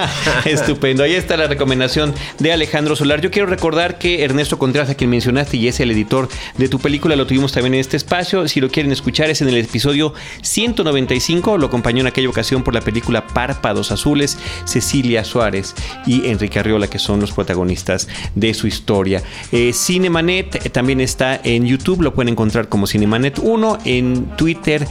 Estupendo. 0.44 1.02
Ahí 1.02 1.14
está 1.14 1.36
la 1.36 1.46
recomendación 1.46 2.14
de 2.38 2.52
Alejandro 2.52 2.96
Solar. 2.96 3.20
Yo 3.20 3.30
quiero 3.30 3.48
recordar 3.48 3.98
que 3.98 4.24
Ernesto 4.24 4.58
Contreras, 4.58 4.90
a 4.90 4.94
quien 4.94 5.10
mencionaste 5.10 5.56
y 5.56 5.68
es 5.68 5.80
el 5.80 5.90
editor 5.90 6.28
de 6.56 6.68
tu 6.68 6.78
película, 6.78 7.16
lo 7.16 7.26
tuvimos 7.26 7.52
también 7.52 7.74
en 7.74 7.80
este 7.80 7.96
espacio. 7.96 8.46
Si 8.48 8.60
lo 8.60 8.70
quieren 8.70 8.92
escuchar, 8.92 9.30
es 9.30 9.42
en 9.42 9.48
el 9.48 9.56
episodio 9.56 10.14
195. 10.42 11.58
Lo 11.58 11.66
acompañó 11.66 12.00
en 12.02 12.06
aquella 12.06 12.28
ocasión 12.28 12.62
por 12.62 12.74
la 12.74 12.80
película 12.80 13.26
Párpados 13.26 13.90
Azules, 13.90 14.38
Cecilia 14.64 15.24
Suárez 15.24 15.74
y 16.06 16.26
Enrique 16.28 16.58
Arriola, 16.58 16.88
que 16.88 16.98
son 16.98 17.20
los 17.20 17.32
protagonistas 17.32 18.08
de 18.34 18.54
su 18.54 18.66
historia. 18.66 19.22
Eh, 19.52 19.72
Cinemanet 19.72 20.72
también 20.72 21.00
está 21.00 21.40
en 21.42 21.66
YouTube, 21.66 22.02
lo 22.02 22.14
pueden 22.14 22.32
encontrar 22.32 22.68
como 22.68 22.86
Cinemanet 22.86 23.38
1, 23.38 23.78
en 23.84 24.36
Twitter, 24.36 24.86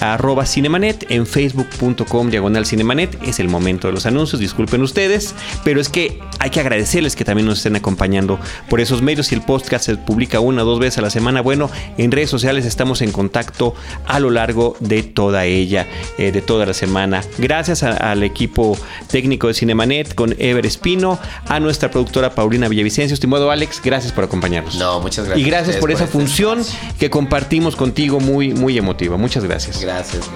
arroba 0.00 0.46
Cinemanet, 0.46 1.10
en 1.10 1.26
facebook.com, 1.26 2.30
diagonal 2.30 2.66
Cinemanet 2.66 2.95
es 3.00 3.40
el 3.40 3.48
momento 3.48 3.88
de 3.88 3.94
los 3.94 4.06
anuncios, 4.06 4.40
disculpen 4.40 4.82
ustedes, 4.82 5.34
pero 5.64 5.80
es 5.80 5.88
que 5.88 6.20
hay 6.38 6.50
que 6.50 6.60
agradecerles 6.60 7.16
que 7.16 7.24
también 7.24 7.46
nos 7.46 7.58
estén 7.58 7.76
acompañando 7.76 8.38
por 8.68 8.80
esos 8.80 9.02
medios. 9.02 9.28
Si 9.28 9.34
el 9.34 9.42
podcast 9.42 9.86
se 9.86 9.96
publica 9.96 10.40
una 10.40 10.62
o 10.62 10.66
dos 10.66 10.78
veces 10.78 10.98
a 10.98 11.02
la 11.02 11.10
semana, 11.10 11.40
bueno, 11.40 11.70
en 11.98 12.12
redes 12.12 12.30
sociales 12.30 12.64
estamos 12.64 13.02
en 13.02 13.12
contacto 13.12 13.74
a 14.06 14.20
lo 14.20 14.30
largo 14.30 14.76
de 14.80 15.02
toda 15.02 15.44
ella, 15.44 15.86
eh, 16.18 16.32
de 16.32 16.42
toda 16.42 16.66
la 16.66 16.74
semana. 16.74 17.22
Gracias 17.38 17.82
al 17.82 18.22
equipo 18.22 18.76
técnico 19.08 19.48
de 19.48 19.54
Cinemanet 19.54 20.14
con 20.14 20.34
Ever 20.38 20.66
Espino, 20.66 21.18
a 21.48 21.60
nuestra 21.60 21.90
productora 21.90 22.34
Paulina 22.34 22.68
Villavicencio. 22.68 23.14
Estimado 23.14 23.50
Alex, 23.50 23.80
gracias 23.82 24.12
por 24.12 24.24
acompañarnos. 24.24 24.76
No, 24.76 25.00
muchas 25.00 25.26
gracias. 25.26 25.46
Y 25.46 25.50
gracias 25.50 25.76
por, 25.76 25.90
esa 25.90 26.06
función 26.06 26.62
que 26.98 27.10
compartimos 27.10 27.76
contigo 27.76 28.20
muy, 28.20 28.52
muy 28.52 28.76
emotiva. 28.76 29.16
Muchas 29.16 29.44
gracias. 29.44 29.80
Gracias. 29.80 30.28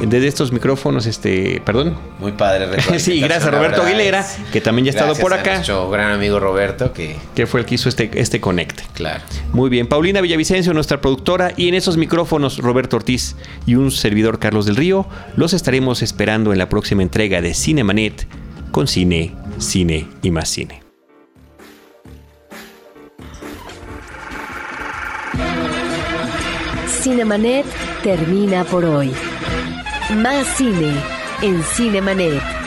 Desde 0.00 0.28
estos 0.28 0.52
micrófonos, 0.52 1.06
este, 1.06 1.60
perdón, 1.64 1.96
muy 2.20 2.32
padre. 2.32 2.80
sí, 2.98 3.18
gracias 3.20 3.46
a 3.46 3.50
Roberto 3.50 3.82
Aguilera, 3.82 4.24
que 4.52 4.60
también 4.60 4.84
ya 4.84 4.90
ha 4.90 4.94
estado 4.94 5.14
por 5.16 5.32
acá. 5.32 5.54
nuestro 5.54 5.90
gran 5.90 6.12
amigo 6.12 6.38
Roberto, 6.38 6.92
que... 6.92 7.16
que 7.34 7.46
fue 7.46 7.60
el 7.60 7.66
que 7.66 7.76
hizo 7.76 7.88
este, 7.88 8.10
este 8.14 8.40
conecte. 8.40 8.84
Claro. 8.94 9.22
Muy 9.52 9.70
bien. 9.70 9.88
Paulina 9.88 10.20
Villavicencio, 10.20 10.74
nuestra 10.74 11.00
productora, 11.00 11.52
y 11.56 11.68
en 11.68 11.74
esos 11.74 11.96
micrófonos 11.96 12.58
Roberto 12.58 12.96
Ortiz 12.96 13.36
y 13.66 13.74
un 13.74 13.90
servidor 13.90 14.38
Carlos 14.38 14.66
del 14.66 14.76
Río, 14.76 15.06
los 15.36 15.54
estaremos 15.54 16.02
esperando 16.02 16.52
en 16.52 16.58
la 16.58 16.68
próxima 16.68 17.02
entrega 17.02 17.40
de 17.40 17.54
Cinemanet 17.54 18.26
con 18.70 18.86
cine, 18.86 19.34
cine 19.58 20.06
y 20.22 20.30
más 20.30 20.48
cine. 20.48 20.82
Cinemanet 26.86 27.64
termina 28.02 28.64
por 28.64 28.84
hoy. 28.84 29.10
Más 30.16 30.46
cine 30.56 31.19
en 31.42 31.62
Cinemanet. 31.62 32.59